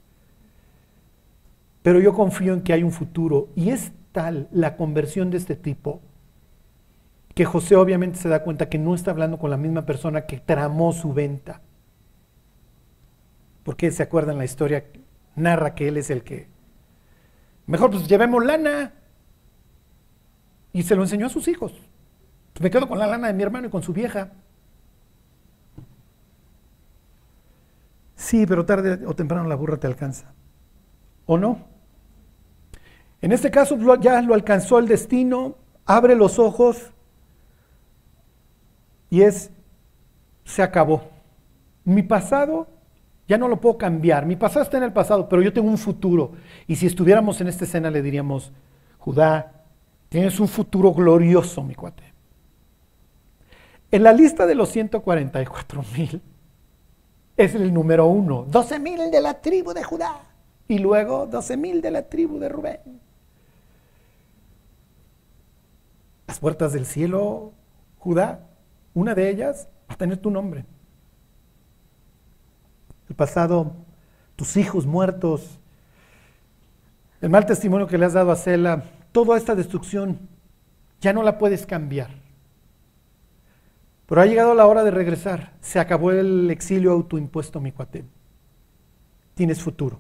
Pero 1.83 1.99
yo 1.99 2.13
confío 2.13 2.55
en 2.55 2.63
que 2.63 2.73
hay 2.73 2.83
un 2.83 2.93
futuro 2.93 3.49
y 3.57 3.71
es 3.71 3.93
tal 4.13 4.49
la 4.53 4.77
conversión 4.77 5.31
de 5.31 5.39
este 5.39 5.57
tipo 5.57 6.01
que 7.35 7.45
José 7.45 7.77
obviamente 7.77 8.19
se 8.19 8.29
da 8.29 8.43
cuenta 8.43 8.69
que 8.69 8.79
no 8.79 8.95
está 8.95 9.11
hablando 9.11 9.39
con 9.39 9.51
la 9.51 9.57
misma 9.57 9.87
persona 9.87 10.27
que 10.27 10.39
tramó 10.39 10.93
su 10.93 11.13
venta. 11.13 11.63
Porque 13.65 13.91
se 13.91 14.03
acuerdan 14.03 14.39
la 14.39 14.45
historia, 14.45 14.85
narra 15.35 15.75
que 15.75 15.89
él 15.89 15.97
es 15.97 16.11
el 16.11 16.23
que, 16.25 16.49
mejor 17.67 17.91
pues 17.91 18.07
llevemos 18.07 18.45
lana. 18.45 18.93
Y 20.75 20.83
se 20.83 20.97
lo 20.97 21.03
enseñó 21.03 21.27
a 21.27 21.31
sus 21.31 21.49
hijos. 21.49 21.73
Me 22.61 22.71
quedo 22.71 22.89
con 22.89 22.99
la 22.99 23.07
lana 23.07 23.29
de 23.29 23.35
mi 23.35 23.43
hermano 23.43 23.67
y 23.67 23.71
con 23.71 23.83
su 23.83 23.93
vieja. 23.93 24.33
Sí, 28.17 28.47
pero 28.47 28.65
tarde 28.65 29.05
o 29.07 29.15
temprano 29.15 29.49
la 29.49 29.55
burra 29.55 29.79
te 29.79 29.87
alcanza. 29.87 30.33
¿O 31.27 31.39
no? 31.39 31.67
En 33.21 33.33
este 33.33 33.51
caso 33.51 33.77
ya 34.01 34.21
lo 34.23 34.35
alcanzó 34.35 34.79
el 34.79 34.89
destino, 34.89 35.57
abre 35.87 36.15
los 36.15 36.39
ojos 36.39 36.93
y 39.13 39.21
es, 39.21 39.51
se 40.43 40.63
acabó. 40.63 41.03
Mi 41.85 42.03
pasado 42.03 42.67
ya 43.29 43.37
no 43.37 43.47
lo 43.47 43.61
puedo 43.61 43.77
cambiar. 43.77 44.25
Mi 44.25 44.37
pasado 44.37 44.63
está 44.63 44.79
en 44.79 44.85
el 44.85 44.93
pasado, 44.95 45.29
pero 45.29 45.43
yo 45.43 45.53
tengo 45.53 45.69
un 45.69 45.77
futuro. 45.77 46.33
Y 46.67 46.77
si 46.77 46.87
estuviéramos 46.87 47.39
en 47.43 47.49
esta 47.49 47.67
escena 47.67 47.91
le 47.91 48.01
diríamos, 48.01 48.53
Judá, 48.97 49.65
tienes 50.09 50.41
un 50.41 50.49
futuro 50.49 50.95
glorioso, 50.95 51.63
mi 51.63 51.75
cuate. 51.75 52.05
En 53.91 54.03
la 54.03 54.15
lista 54.15 54.47
de 54.47 54.55
los 54.55 54.71
144 54.71 55.85
mil 55.95 56.23
es 57.37 57.55
el 57.55 57.75
número 57.75 58.07
uno, 58.07 58.47
12 58.49 58.79
mil 58.79 59.11
de 59.11 59.21
la 59.21 59.43
tribu 59.43 59.75
de 59.75 59.85
Judá 59.85 60.23
y 60.69 60.79
luego 60.79 61.27
12 61.27 61.59
mil 61.59 61.83
de 61.83 61.91
la 61.91 62.09
tribu 62.09 62.39
de 62.39 62.49
Rubén. 62.49 62.81
Las 66.27 66.41
puertas 66.41 66.73
del 66.73 66.87
cielo, 66.87 67.53
Judá, 67.99 68.49
una 68.95 69.15
de 69.15 69.29
ellas 69.29 69.69
va 69.89 69.95
a 69.95 69.99
tener 69.99 70.19
tu 70.19 70.31
nombre. 70.31 70.65
El 73.09 73.15
pasado, 73.15 73.75
tus 74.37 74.57
hijos 74.57 74.87
muertos, 74.87 75.59
el 77.21 77.31
mal 77.31 77.47
testimonio 77.47 77.87
que 77.87 77.99
le 77.99 78.07
has 78.07 78.13
dado 78.13 78.33
a 78.33 78.37
Sela, 78.37 78.85
toda 79.13 79.37
esta 79.37 79.55
destrucción 79.55 80.19
ya 81.01 81.13
no 81.13 81.23
la 81.23 81.39
puedes 81.39 81.67
cambiar. 81.67 82.11
Pero 84.07 84.21
ha 84.21 84.27
llegado 84.27 84.55
la 84.55 84.67
hora 84.67 84.85
de 84.85 84.91
regresar. 84.91 85.53
Se 85.61 85.79
acabó 85.79 86.11
el 86.11 86.51
exilio 86.51 86.93
autoimpuesto, 86.93 87.61
mi 87.61 87.73
cuate. 87.73 88.05
Tienes 89.35 89.63
futuro. 89.63 89.99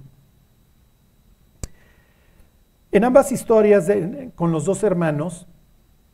En 2.90 3.04
ambas 3.04 3.32
historias 3.32 3.90
con 4.34 4.52
los 4.52 4.66
dos 4.66 4.82
hermanos, 4.82 5.46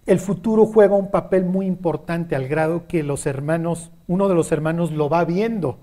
el 0.09 0.21
futuro 0.21 0.65
juega 0.65 0.97
un 0.97 1.11
papel 1.11 1.45
muy 1.45 1.67
importante 1.67 2.35
al 2.35 2.49
grado 2.49 2.87
que 2.89 3.03
los 3.03 3.27
hermanos, 3.27 3.91
uno 4.07 4.27
de 4.27 4.35
los 4.35 4.51
hermanos 4.53 4.91
lo 4.91 5.11
va 5.11 5.23
viendo, 5.27 5.79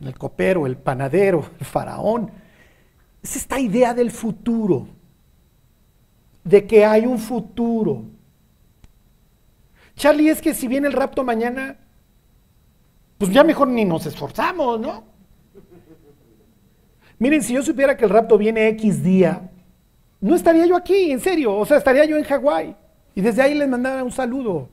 el 0.00 0.18
copero, 0.18 0.66
el 0.66 0.76
panadero, 0.76 1.46
el 1.58 1.64
faraón. 1.64 2.30
Es 3.22 3.36
esta 3.36 3.58
idea 3.58 3.94
del 3.94 4.10
futuro, 4.10 4.86
de 6.44 6.66
que 6.66 6.84
hay 6.84 7.06
un 7.06 7.18
futuro. 7.18 8.04
Charlie, 9.96 10.28
es 10.28 10.42
que 10.42 10.52
si 10.52 10.68
viene 10.68 10.88
el 10.88 10.92
rapto 10.92 11.24
mañana, 11.24 11.78
pues 13.16 13.30
ya 13.30 13.42
mejor 13.44 13.68
ni 13.68 13.86
nos 13.86 14.04
esforzamos, 14.04 14.78
¿no? 14.78 15.04
Miren, 17.18 17.42
si 17.42 17.54
yo 17.54 17.62
supiera 17.62 17.96
que 17.96 18.04
el 18.04 18.10
rapto 18.10 18.36
viene 18.36 18.68
X 18.68 19.02
día, 19.02 19.50
no 20.20 20.34
estaría 20.34 20.66
yo 20.66 20.76
aquí, 20.76 21.12
en 21.12 21.20
serio, 21.20 21.56
o 21.56 21.64
sea, 21.64 21.78
estaría 21.78 22.04
yo 22.04 22.18
en 22.18 22.24
Hawái. 22.24 22.76
Y 23.14 23.20
desde 23.20 23.42
ahí 23.42 23.54
les 23.54 23.68
mandaba 23.68 24.02
un 24.02 24.12
saludo. 24.12 24.68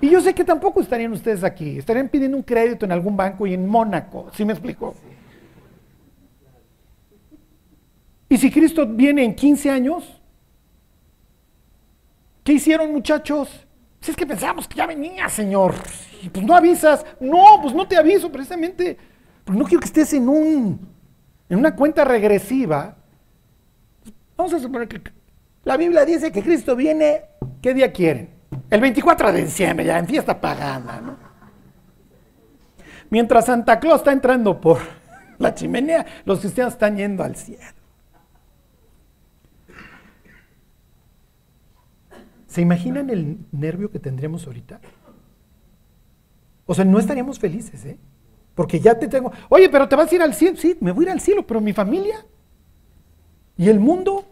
Y 0.00 0.08
yo 0.08 0.20
sé 0.20 0.34
que 0.34 0.44
tampoco 0.44 0.80
estarían 0.80 1.12
ustedes 1.12 1.44
aquí, 1.44 1.78
estarían 1.78 2.08
pidiendo 2.08 2.36
un 2.36 2.42
crédito 2.42 2.86
en 2.86 2.92
algún 2.92 3.16
banco 3.16 3.46
y 3.46 3.54
en 3.54 3.66
Mónaco, 3.66 4.30
¿sí 4.34 4.44
me 4.44 4.52
explico? 4.52 4.94
Y 8.28 8.36
si 8.38 8.50
Cristo 8.50 8.86
viene 8.86 9.24
en 9.24 9.34
15 9.34 9.70
años, 9.70 10.20
¿qué 12.44 12.52
hicieron 12.52 12.92
muchachos? 12.92 13.66
Si 14.00 14.12
es 14.12 14.16
que 14.16 14.26
pensábamos 14.26 14.68
que 14.68 14.76
ya 14.76 14.86
venía, 14.86 15.28
Señor. 15.28 15.74
Y 16.22 16.28
pues 16.28 16.46
no 16.46 16.54
avisas. 16.54 17.04
No, 17.18 17.58
pues 17.60 17.74
no 17.74 17.86
te 17.86 17.96
aviso 17.96 18.30
precisamente. 18.30 18.96
Porque 19.44 19.58
no 19.58 19.64
quiero 19.64 19.80
que 19.80 19.86
estés 19.86 20.12
en 20.14 20.28
un 20.28 20.90
en 21.50 21.58
una 21.58 21.74
cuenta 21.74 22.04
regresiva. 22.04 22.96
Vamos 24.36 24.54
a 24.54 24.60
suponer 24.60 24.88
que 24.88 25.02
la 25.64 25.76
Biblia 25.76 26.06
dice 26.06 26.32
que 26.32 26.42
Cristo 26.42 26.74
viene, 26.74 27.22
¿qué 27.62 27.74
día 27.74 27.92
quieren? 27.92 28.30
El 28.68 28.80
24 28.80 29.32
de 29.32 29.44
diciembre, 29.44 29.84
ya 29.84 29.98
en 29.98 30.06
fiesta 30.06 30.40
pagana, 30.40 31.00
¿no? 31.00 31.16
Mientras 33.10 33.46
Santa 33.46 33.80
Claus 33.80 34.00
está 34.00 34.12
entrando 34.12 34.60
por 34.60 34.78
la 35.38 35.54
chimenea, 35.54 36.06
los 36.24 36.40
cristianos 36.40 36.74
están 36.74 36.96
yendo 36.96 37.24
al 37.24 37.36
cielo. 37.36 37.62
¿Se 42.46 42.60
imaginan 42.60 43.10
el 43.10 43.38
nervio 43.52 43.90
que 43.90 44.00
tendríamos 44.00 44.46
ahorita? 44.46 44.80
O 46.66 46.74
sea, 46.74 46.84
no 46.84 46.98
estaríamos 46.98 47.38
felices, 47.38 47.84
¿eh? 47.84 47.98
Porque 48.54 48.80
ya 48.80 48.98
te 48.98 49.08
tengo, 49.08 49.32
oye, 49.48 49.68
pero 49.68 49.88
te 49.88 49.96
vas 49.96 50.10
a 50.10 50.14
ir 50.14 50.22
al 50.22 50.34
cielo. 50.34 50.56
Sí, 50.56 50.76
me 50.80 50.92
voy 50.92 51.04
a 51.04 51.08
ir 51.08 51.12
al 51.12 51.20
cielo, 51.20 51.46
pero 51.46 51.60
mi 51.60 51.72
familia 51.72 52.26
y 53.56 53.68
el 53.68 53.78
mundo. 53.78 54.26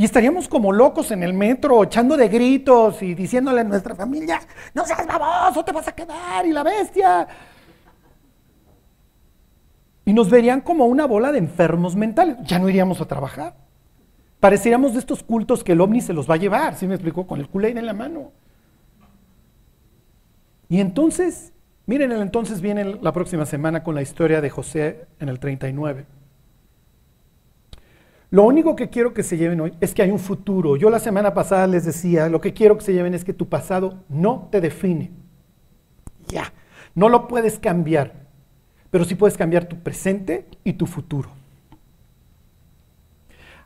Y 0.00 0.04
estaríamos 0.06 0.48
como 0.48 0.72
locos 0.72 1.10
en 1.10 1.22
el 1.22 1.34
metro, 1.34 1.84
echando 1.84 2.16
de 2.16 2.26
gritos 2.28 3.02
y 3.02 3.14
diciéndole 3.14 3.60
a 3.60 3.64
nuestra 3.64 3.94
familia, 3.94 4.40
no 4.72 4.86
seas 4.86 5.06
baboso, 5.06 5.62
te 5.62 5.72
vas 5.72 5.88
a 5.88 5.92
quedar, 5.92 6.46
y 6.46 6.52
la 6.52 6.62
bestia. 6.62 7.28
Y 10.06 10.14
nos 10.14 10.30
verían 10.30 10.62
como 10.62 10.86
una 10.86 11.04
bola 11.04 11.32
de 11.32 11.38
enfermos 11.38 11.96
mentales. 11.96 12.38
Ya 12.44 12.58
no 12.58 12.70
iríamos 12.70 13.02
a 13.02 13.04
trabajar. 13.04 13.56
Pareceríamos 14.40 14.94
de 14.94 15.00
estos 15.00 15.22
cultos 15.22 15.62
que 15.62 15.72
el 15.72 15.82
ovni 15.82 16.00
se 16.00 16.14
los 16.14 16.30
va 16.30 16.36
a 16.36 16.38
llevar, 16.38 16.76
¿sí 16.76 16.86
me 16.86 16.94
explicó? 16.94 17.26
Con 17.26 17.38
el 17.38 17.50
culé 17.50 17.68
en 17.68 17.84
la 17.84 17.92
mano. 17.92 18.32
Y 20.70 20.80
entonces, 20.80 21.52
miren, 21.84 22.10
el 22.10 22.22
entonces 22.22 22.62
viene 22.62 22.96
la 23.02 23.12
próxima 23.12 23.44
semana 23.44 23.82
con 23.82 23.94
la 23.94 24.00
historia 24.00 24.40
de 24.40 24.48
José 24.48 25.08
en 25.18 25.28
el 25.28 25.38
39. 25.38 26.19
Lo 28.30 28.44
único 28.44 28.76
que 28.76 28.90
quiero 28.90 29.12
que 29.12 29.24
se 29.24 29.36
lleven 29.36 29.60
hoy 29.60 29.74
es 29.80 29.92
que 29.92 30.02
hay 30.02 30.10
un 30.10 30.20
futuro. 30.20 30.76
Yo 30.76 30.88
la 30.88 31.00
semana 31.00 31.34
pasada 31.34 31.66
les 31.66 31.84
decía, 31.84 32.28
lo 32.28 32.40
que 32.40 32.52
quiero 32.52 32.78
que 32.78 32.84
se 32.84 32.92
lleven 32.92 33.12
es 33.12 33.24
que 33.24 33.32
tu 33.32 33.48
pasado 33.48 34.04
no 34.08 34.48
te 34.52 34.60
define. 34.60 35.10
Ya, 36.28 36.52
no 36.94 37.08
lo 37.08 37.26
puedes 37.26 37.58
cambiar, 37.58 38.14
pero 38.90 39.04
sí 39.04 39.16
puedes 39.16 39.36
cambiar 39.36 39.64
tu 39.64 39.80
presente 39.82 40.46
y 40.62 40.74
tu 40.74 40.86
futuro. 40.86 41.30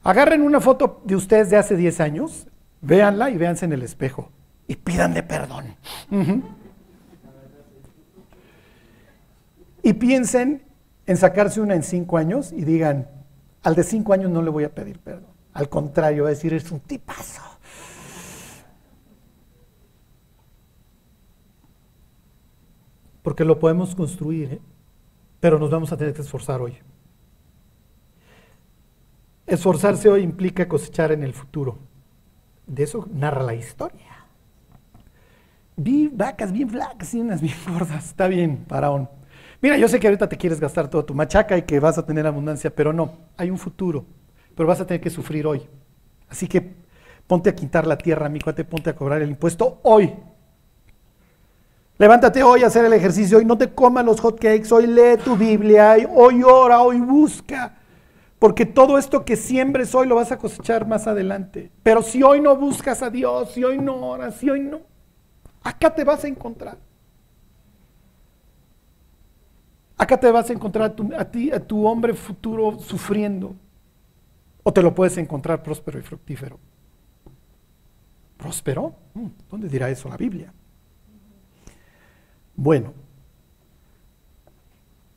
Agarren 0.03 0.41
una 0.41 0.61
foto 0.61 1.03
de 1.05 1.16
ustedes 1.16 1.51
de 1.51 1.57
hace 1.59 1.77
10 1.77 2.01
años, 2.01 2.47
véanla 2.81 3.31
y 3.31 3.36
véanse 3.36 3.66
en 3.66 3.73
el 3.74 3.82
espejo 3.82 4.31
y 4.66 4.77
pídanle 4.77 5.23
perdón. 5.23 5.65
Y 9.82 9.93
piensen 9.93 10.62
en 11.07 11.16
sacarse 11.19 11.61
una 11.61 11.74
en 11.74 11.82
5 11.82 12.16
años 12.16 12.53
y 12.53 12.65
digan, 12.65 13.09
al 13.65 13.74
de 13.74 13.82
5 13.82 14.12
años 14.12 14.31
no 14.31 14.43
le 14.43 14.51
voy 14.51 14.65
a 14.65 14.74
pedir 14.74 15.01
perdón. 15.01 15.35
Al 15.55 15.69
contrario, 15.69 16.24
va 16.24 16.28
a 16.28 16.32
decir, 16.32 16.53
es 16.53 16.70
un 16.70 16.81
tipazo. 16.81 17.43
Porque 23.23 23.45
lo 23.45 23.59
podemos 23.59 23.95
construir, 23.95 24.55
¿eh? 24.55 24.61
pero 25.41 25.59
nos 25.59 25.70
vamos 25.70 25.93
a 25.93 25.97
tener 25.97 26.12
que 26.12 26.23
esforzar 26.23 26.61
hoy. 26.61 26.77
Esforzarse 29.47 30.09
hoy 30.09 30.23
implica 30.23 30.69
cosechar 30.69 31.12
en 31.12 31.23
el 31.23 31.32
futuro. 31.32 31.78
De 32.66 32.82
eso 32.82 33.09
narra 33.12 33.43
la 33.43 33.55
historia. 33.55 34.27
Vi 35.77 36.09
vacas 36.09 36.53
bien 36.53 36.69
flacas 36.69 37.15
y 37.15 37.20
unas 37.20 37.41
bien 37.41 37.57
gordas. 37.66 38.07
Está 38.07 38.27
bien, 38.27 38.65
faraón. 38.69 39.09
Mira, 39.65 39.78
yo 39.78 39.89
sé 39.89 39.99
que 39.99 40.07
ahorita 40.07 40.28
te 40.28 40.36
quieres 40.36 40.61
gastar 40.61 40.89
toda 40.89 41.07
tu 41.07 41.15
machaca 41.15 41.57
y 41.57 41.62
que 41.62 41.81
vas 41.81 41.97
a 41.97 42.05
tener 42.05 42.27
abundancia, 42.27 42.69
pero 42.69 42.93
no, 42.93 43.16
hay 43.35 43.49
un 43.49 43.57
futuro. 43.57 44.05
Pero 44.55 44.69
vas 44.69 44.78
a 44.82 44.86
tener 44.86 45.01
que 45.01 45.09
sufrir 45.09 45.47
hoy. 45.47 45.66
Así 46.28 46.47
que 46.47 46.74
ponte 47.27 47.49
a 47.49 47.55
quitar 47.55 47.86
la 47.86 47.97
tierra, 47.97 48.28
mi 48.28 48.41
cuate, 48.41 48.62
ponte 48.65 48.91
a 48.91 48.95
cobrar 48.95 49.23
el 49.23 49.31
impuesto 49.31 49.81
hoy. 49.85 50.12
Levántate 51.97 52.43
hoy 52.43 52.62
a 52.62 52.66
hacer 52.66 52.85
el 52.85 52.93
ejercicio, 52.93 53.39
hoy 53.39 53.47
no 53.47 53.57
te 53.57 53.73
comas 53.73 54.05
los 54.05 54.20
hot 54.20 54.39
cakes, 54.39 54.70
hoy 54.70 54.86
lee 54.86 55.16
tu 55.24 55.35
Biblia, 55.35 55.97
hoy 56.15 56.43
ora, 56.43 56.82
hoy 56.82 57.01
busca. 57.01 57.74
Porque 58.39 58.66
todo 58.66 58.99
esto 58.99 59.24
que 59.24 59.35
siembres 59.35 59.95
hoy 59.95 60.07
lo 60.07 60.16
vas 60.16 60.31
a 60.31 60.36
cosechar 60.36 60.86
más 60.86 61.07
adelante. 61.07 61.70
Pero 61.82 62.03
si 62.03 62.23
hoy 62.23 62.43
no 62.43 62.55
buscas 62.55 63.01
a 63.01 63.09
Dios, 63.09 63.53
si 63.53 63.65
hoy 63.65 63.78
no 63.78 63.97
oras, 63.97 64.35
si 64.35 64.51
hoy 64.51 64.61
no, 64.61 64.82
acá 65.62 65.95
te 65.95 66.05
vas 66.05 66.23
a 66.23 66.28
encontrar. 66.28 66.77
Acá 69.97 70.19
te 70.19 70.31
vas 70.31 70.51
a 70.51 70.53
encontrar 70.53 70.91
a, 70.91 70.97
tu, 70.97 71.09
ti, 71.31 71.51
a 71.51 71.61
tu 71.61 71.87
hombre 71.87 72.15
futuro 72.15 72.79
sufriendo. 72.79 73.55
O 74.62 74.73
te 74.73 74.83
lo 74.83 74.95
puedes 74.95 75.16
encontrar 75.19 75.62
próspero 75.62 75.99
y 75.99 76.03
fructífero. 76.03 76.59
¿Próspero? 78.37 78.95
Mm, 79.15 79.27
¿Dónde 79.51 79.69
dirá 79.69 79.91
eso 79.91 80.09
la 80.09 80.16
Biblia? 80.16 80.53
Bueno, 82.57 82.93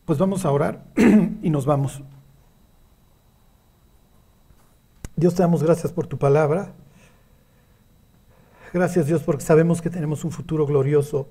pues 0.05 0.19
vamos 0.19 0.45
a 0.45 0.51
orar 0.51 0.85
y 1.41 1.49
nos 1.49 1.65
vamos. 1.65 2.01
Dios 5.15 5.33
te 5.33 5.41
damos 5.41 5.63
gracias 5.63 5.91
por 5.91 6.07
tu 6.07 6.17
palabra. 6.17 6.73
Gracias 8.73 9.07
Dios 9.07 9.23
porque 9.23 9.43
sabemos 9.43 9.81
que 9.81 9.89
tenemos 9.89 10.23
un 10.23 10.31
futuro 10.31 10.65
glorioso. 10.65 11.27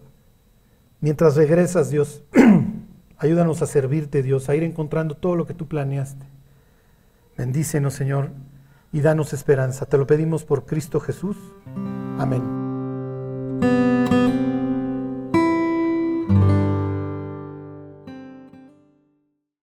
Mientras 1.00 1.36
regresas 1.36 1.90
Dios, 1.90 2.24
ayúdanos 3.18 3.62
a 3.62 3.66
servirte 3.66 4.22
Dios, 4.22 4.48
a 4.48 4.54
ir 4.54 4.62
encontrando 4.62 5.16
todo 5.16 5.36
lo 5.36 5.46
que 5.46 5.54
tú 5.54 5.66
planeaste. 5.66 6.26
Bendícenos 7.36 7.94
Señor 7.94 8.30
y 8.92 9.00
danos 9.00 9.32
esperanza. 9.32 9.86
Te 9.86 9.98
lo 9.98 10.06
pedimos 10.06 10.44
por 10.44 10.64
Cristo 10.64 11.00
Jesús. 11.00 11.36
Amén. 12.18 12.55